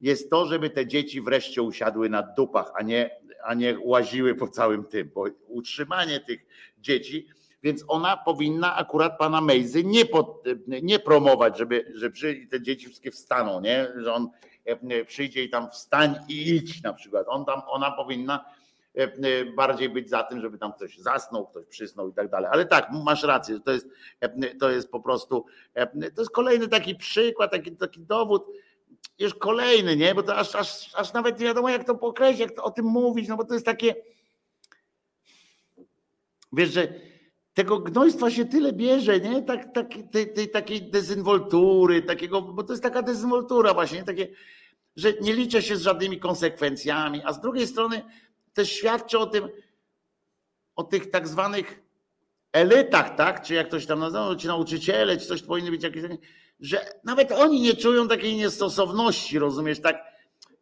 [0.00, 3.10] jest to, żeby te dzieci wreszcie usiadły na dupach, a nie,
[3.44, 6.46] a nie łaziły po całym tym, bo utrzymanie tych
[6.78, 7.28] dzieci
[7.62, 10.44] więc ona powinna akurat pana Mejzy nie, pod,
[10.82, 12.10] nie promować, żeby, że
[12.50, 13.88] te dzieci wszystkie wstaną, nie?
[13.96, 14.30] że on
[14.64, 17.26] e, przyjdzie i tam wstań i idź na przykład.
[17.28, 18.44] On tam, ona powinna
[18.96, 22.50] e, e, bardziej być za tym, żeby tam ktoś zasnął, ktoś przysnął i tak dalej.
[22.52, 23.86] Ale tak, masz rację, to jest,
[24.60, 25.44] to jest po prostu,
[26.14, 28.46] to jest kolejny taki przykład, taki, taki dowód,
[29.18, 30.14] już kolejny, nie?
[30.14, 32.84] Bo to aż, aż, aż nawet nie wiadomo, jak to pokreślić, jak to o tym
[32.84, 33.94] mówić, no bo to jest takie,
[36.52, 36.88] wiesz, że
[37.56, 39.42] tego gnojstwa się tyle bierze, nie?
[39.42, 44.28] Tak, tak, tej, tej takiej dezynwoltury, takiego, bo to jest taka dezynwoltura właśnie, takie,
[44.96, 48.02] że nie liczę się z żadnymi konsekwencjami, a z drugiej strony
[48.54, 49.48] też świadczy o tym,
[50.76, 51.82] o tych tak zwanych
[52.52, 53.42] elitach, tak?
[53.42, 56.02] Czy jak ktoś tam nazywa, ci nauczyciele, czy coś powinny być jakieś,
[56.60, 60.04] że nawet oni nie czują takiej niestosowności, rozumiesz, tak?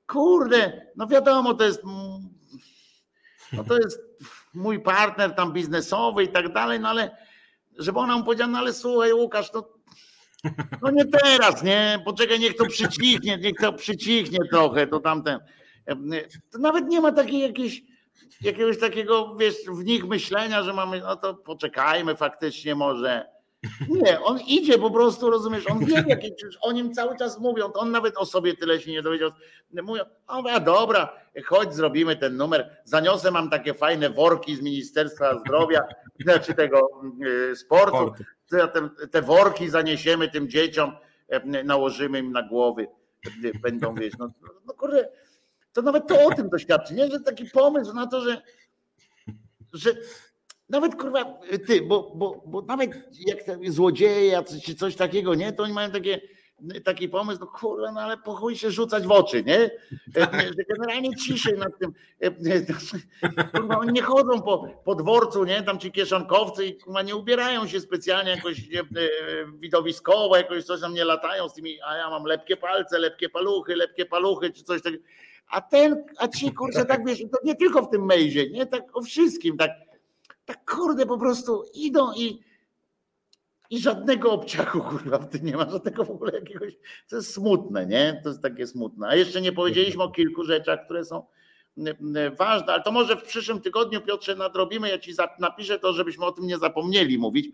[0.07, 1.83] Kurde, no wiadomo, to jest,
[3.53, 4.14] no to jest
[4.55, 7.17] mój partner tam biznesowy i tak dalej, no ale
[7.79, 9.75] żeby ona mu powiedziała, no ale słuchaj Łukasz, to
[10.83, 15.39] no nie teraz, nie, poczekaj, niech to przycichnie, niech to przycichnie trochę, to tamten.
[16.51, 17.83] To nawet nie ma takiej jakiejś,
[18.41, 23.34] jakiegoś takiego, wiesz, w nich myślenia, że mamy, no to poczekajmy faktycznie może
[23.89, 26.31] nie, on idzie po prostu, rozumiesz, on wie, jakie,
[26.61, 29.31] o nim cały czas mówią, to on nawet o sobie tyle się nie dowiedział.
[29.83, 31.13] Mówią, a dobra,
[31.45, 32.77] chodź, zrobimy ten numer.
[32.85, 35.81] Zaniosę, mam takie fajne worki z Ministerstwa Zdrowia,
[36.25, 36.91] znaczy tego
[37.53, 38.13] y, sportu.
[38.51, 38.69] Te,
[39.11, 40.93] te worki zaniesiemy tym dzieciom,
[41.29, 42.87] e, nałożymy im na głowy.
[43.63, 44.29] Będą wiedzieć, no,
[44.67, 45.09] no kurde,
[45.73, 47.11] to nawet to o tym doświadczy, nie?
[47.11, 48.43] Że taki pomysł na to, że,
[49.73, 49.91] że
[50.69, 52.91] nawet kurwa, ty, bo, bo, bo nawet
[53.27, 56.21] jak złodzieje czy coś takiego, nie, to oni mają takie,
[56.85, 59.71] taki pomysł, no kurwa, no ale po się rzucać w oczy, nie?
[60.69, 61.93] Generalnie ciszej nad tym.
[63.53, 65.63] Kurwa, oni nie chodzą po, po dworcu, nie?
[65.63, 68.61] Tam ci kieszonkowcy i kurwa, nie ubierają się specjalnie jakoś
[69.59, 73.77] widowiskowo, jakoś coś tam nie latają z tymi, a ja mam lepkie palce, lepkie paluchy,
[73.77, 75.05] lepkie paluchy, czy coś takiego.
[75.49, 78.67] A ten, a ci kurczę, tak wiesz, to nie tylko w tym mejzie, nie?
[78.67, 79.71] Tak o wszystkim, tak
[80.45, 82.41] tak kurde po prostu idą i
[83.71, 86.73] i żadnego obciachu kurwa w tym nie ma, żadnego w ogóle jakiegoś,
[87.09, 88.21] to jest smutne, nie?
[88.23, 89.09] To jest takie smutne.
[89.09, 91.27] A jeszcze nie powiedzieliśmy o kilku rzeczach, które są
[92.39, 96.33] ważne, ale to może w przyszłym tygodniu, Piotrze, nadrobimy, ja ci napiszę to, żebyśmy o
[96.33, 97.49] tym nie zapomnieli mówić,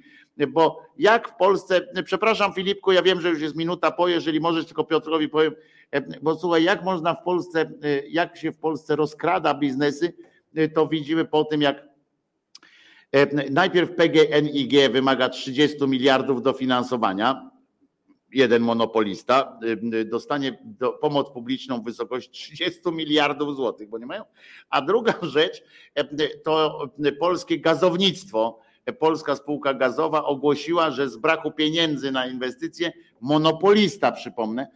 [0.49, 4.67] bo jak w Polsce, przepraszam Filipku, ja wiem, że już jest minuta po, jeżeli możesz,
[4.67, 5.55] tylko Piotrowi powiem,
[6.23, 7.71] bo słuchaj, jak można w Polsce,
[8.09, 10.13] jak się w Polsce rozkrada biznesy,
[10.75, 11.90] to widzimy po tym, jak
[13.51, 17.51] najpierw PGNiG wymaga 30 miliardów dofinansowania,
[18.33, 19.59] jeden monopolista
[20.07, 24.25] dostanie do, pomoc publiczną w wysokości 30 miliardów złotych, bo nie mają.
[24.71, 25.63] A druga rzecz
[26.45, 26.85] to
[27.19, 28.61] polskie gazownictwo.
[28.99, 34.67] Polska spółka gazowa ogłosiła, że z braku pieniędzy na inwestycje monopolista, przypomnę,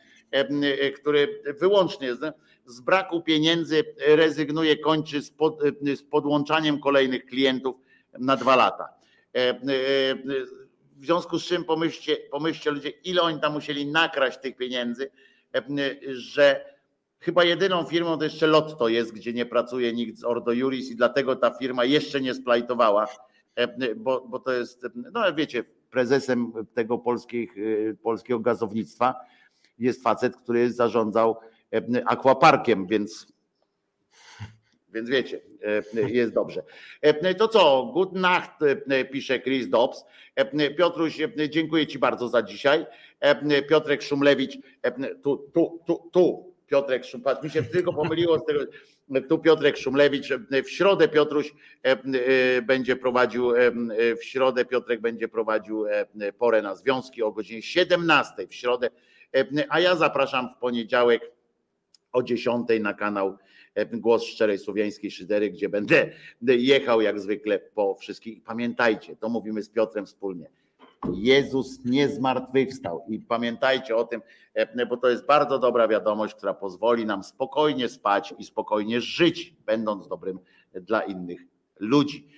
[0.97, 2.15] który wyłącznie
[2.67, 5.61] z braku pieniędzy rezygnuje, kończy z, pod,
[5.97, 7.77] z podłączaniem kolejnych klientów
[8.19, 8.89] na dwa lata.
[10.97, 15.11] W związku z czym pomyślcie, pomyślcie ludzie, ile oni tam musieli nakraść tych pieniędzy,
[15.55, 15.63] e,
[16.13, 16.75] że
[17.19, 20.97] chyba jedyną firmą to jeszcze Lotto jest, gdzie nie pracuje nikt z Ordo Juris i
[20.97, 23.09] dlatego ta firma jeszcze nie splajtowała,
[23.55, 29.15] e, bo, bo to jest, no wiecie, prezesem tego polskich, e, polskiego gazownictwa
[29.79, 31.37] jest facet, który zarządzał
[32.07, 33.34] akwaparkiem, więc
[34.95, 35.41] więc wiecie,
[35.97, 36.63] e, jest dobrze.
[37.03, 40.05] E, to co, good nacht, e, pisze Chris Dobbs.
[40.79, 41.19] Piotruś,
[41.49, 42.87] dziękuję Ci bardzo za dzisiaj.
[43.69, 44.59] Piotrek Szumlewicz,
[45.23, 48.61] tu, tu, tu, tu, Piotrek Szumlewicz, mi się tylko pomyliło z tego,
[49.29, 50.29] tu Piotrek Szumlewicz,
[50.65, 51.55] w środę Piotruś
[52.63, 53.53] będzie prowadził,
[54.21, 55.85] w środę Piotrek będzie prowadził
[56.39, 58.91] porę na związki o godzinie 17 w środę,
[59.69, 61.33] a ja zapraszam w poniedziałek
[62.13, 63.39] o 10 na kanał
[63.93, 66.11] Głos Szczerej Słowiańskiej Szydery, gdzie będę
[66.43, 68.43] jechał jak zwykle po wszystkich.
[68.43, 70.51] Pamiętajcie, to mówimy z Piotrem wspólnie.
[71.15, 74.21] Jezus nie zmartwychwstał i pamiętajcie o tym,
[74.89, 80.09] bo to jest bardzo dobra wiadomość, która pozwoli nam spokojnie spać i spokojnie żyć, będąc
[80.09, 80.39] dobrym
[80.75, 81.41] dla innych
[81.81, 82.29] ludzi.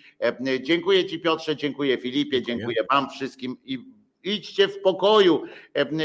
[0.62, 3.95] Dziękuję Ci Piotrze, dziękuję Filipie, dziękuję Wam wszystkim i
[4.26, 5.42] Idźcie w pokoju,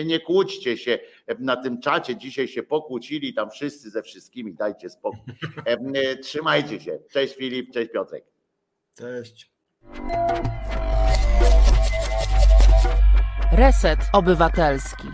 [0.05, 0.99] nie kłóćcie się
[1.39, 2.15] na tym czacie.
[2.15, 4.53] Dzisiaj się pokłócili tam wszyscy ze wszystkimi.
[4.53, 5.33] Dajcie spokój.
[5.65, 6.99] E, trzymajcie się.
[7.11, 8.23] Cześć Filip, cześć Piotrek.
[8.97, 9.51] Cześć.
[13.51, 15.07] Reset Obywatelski.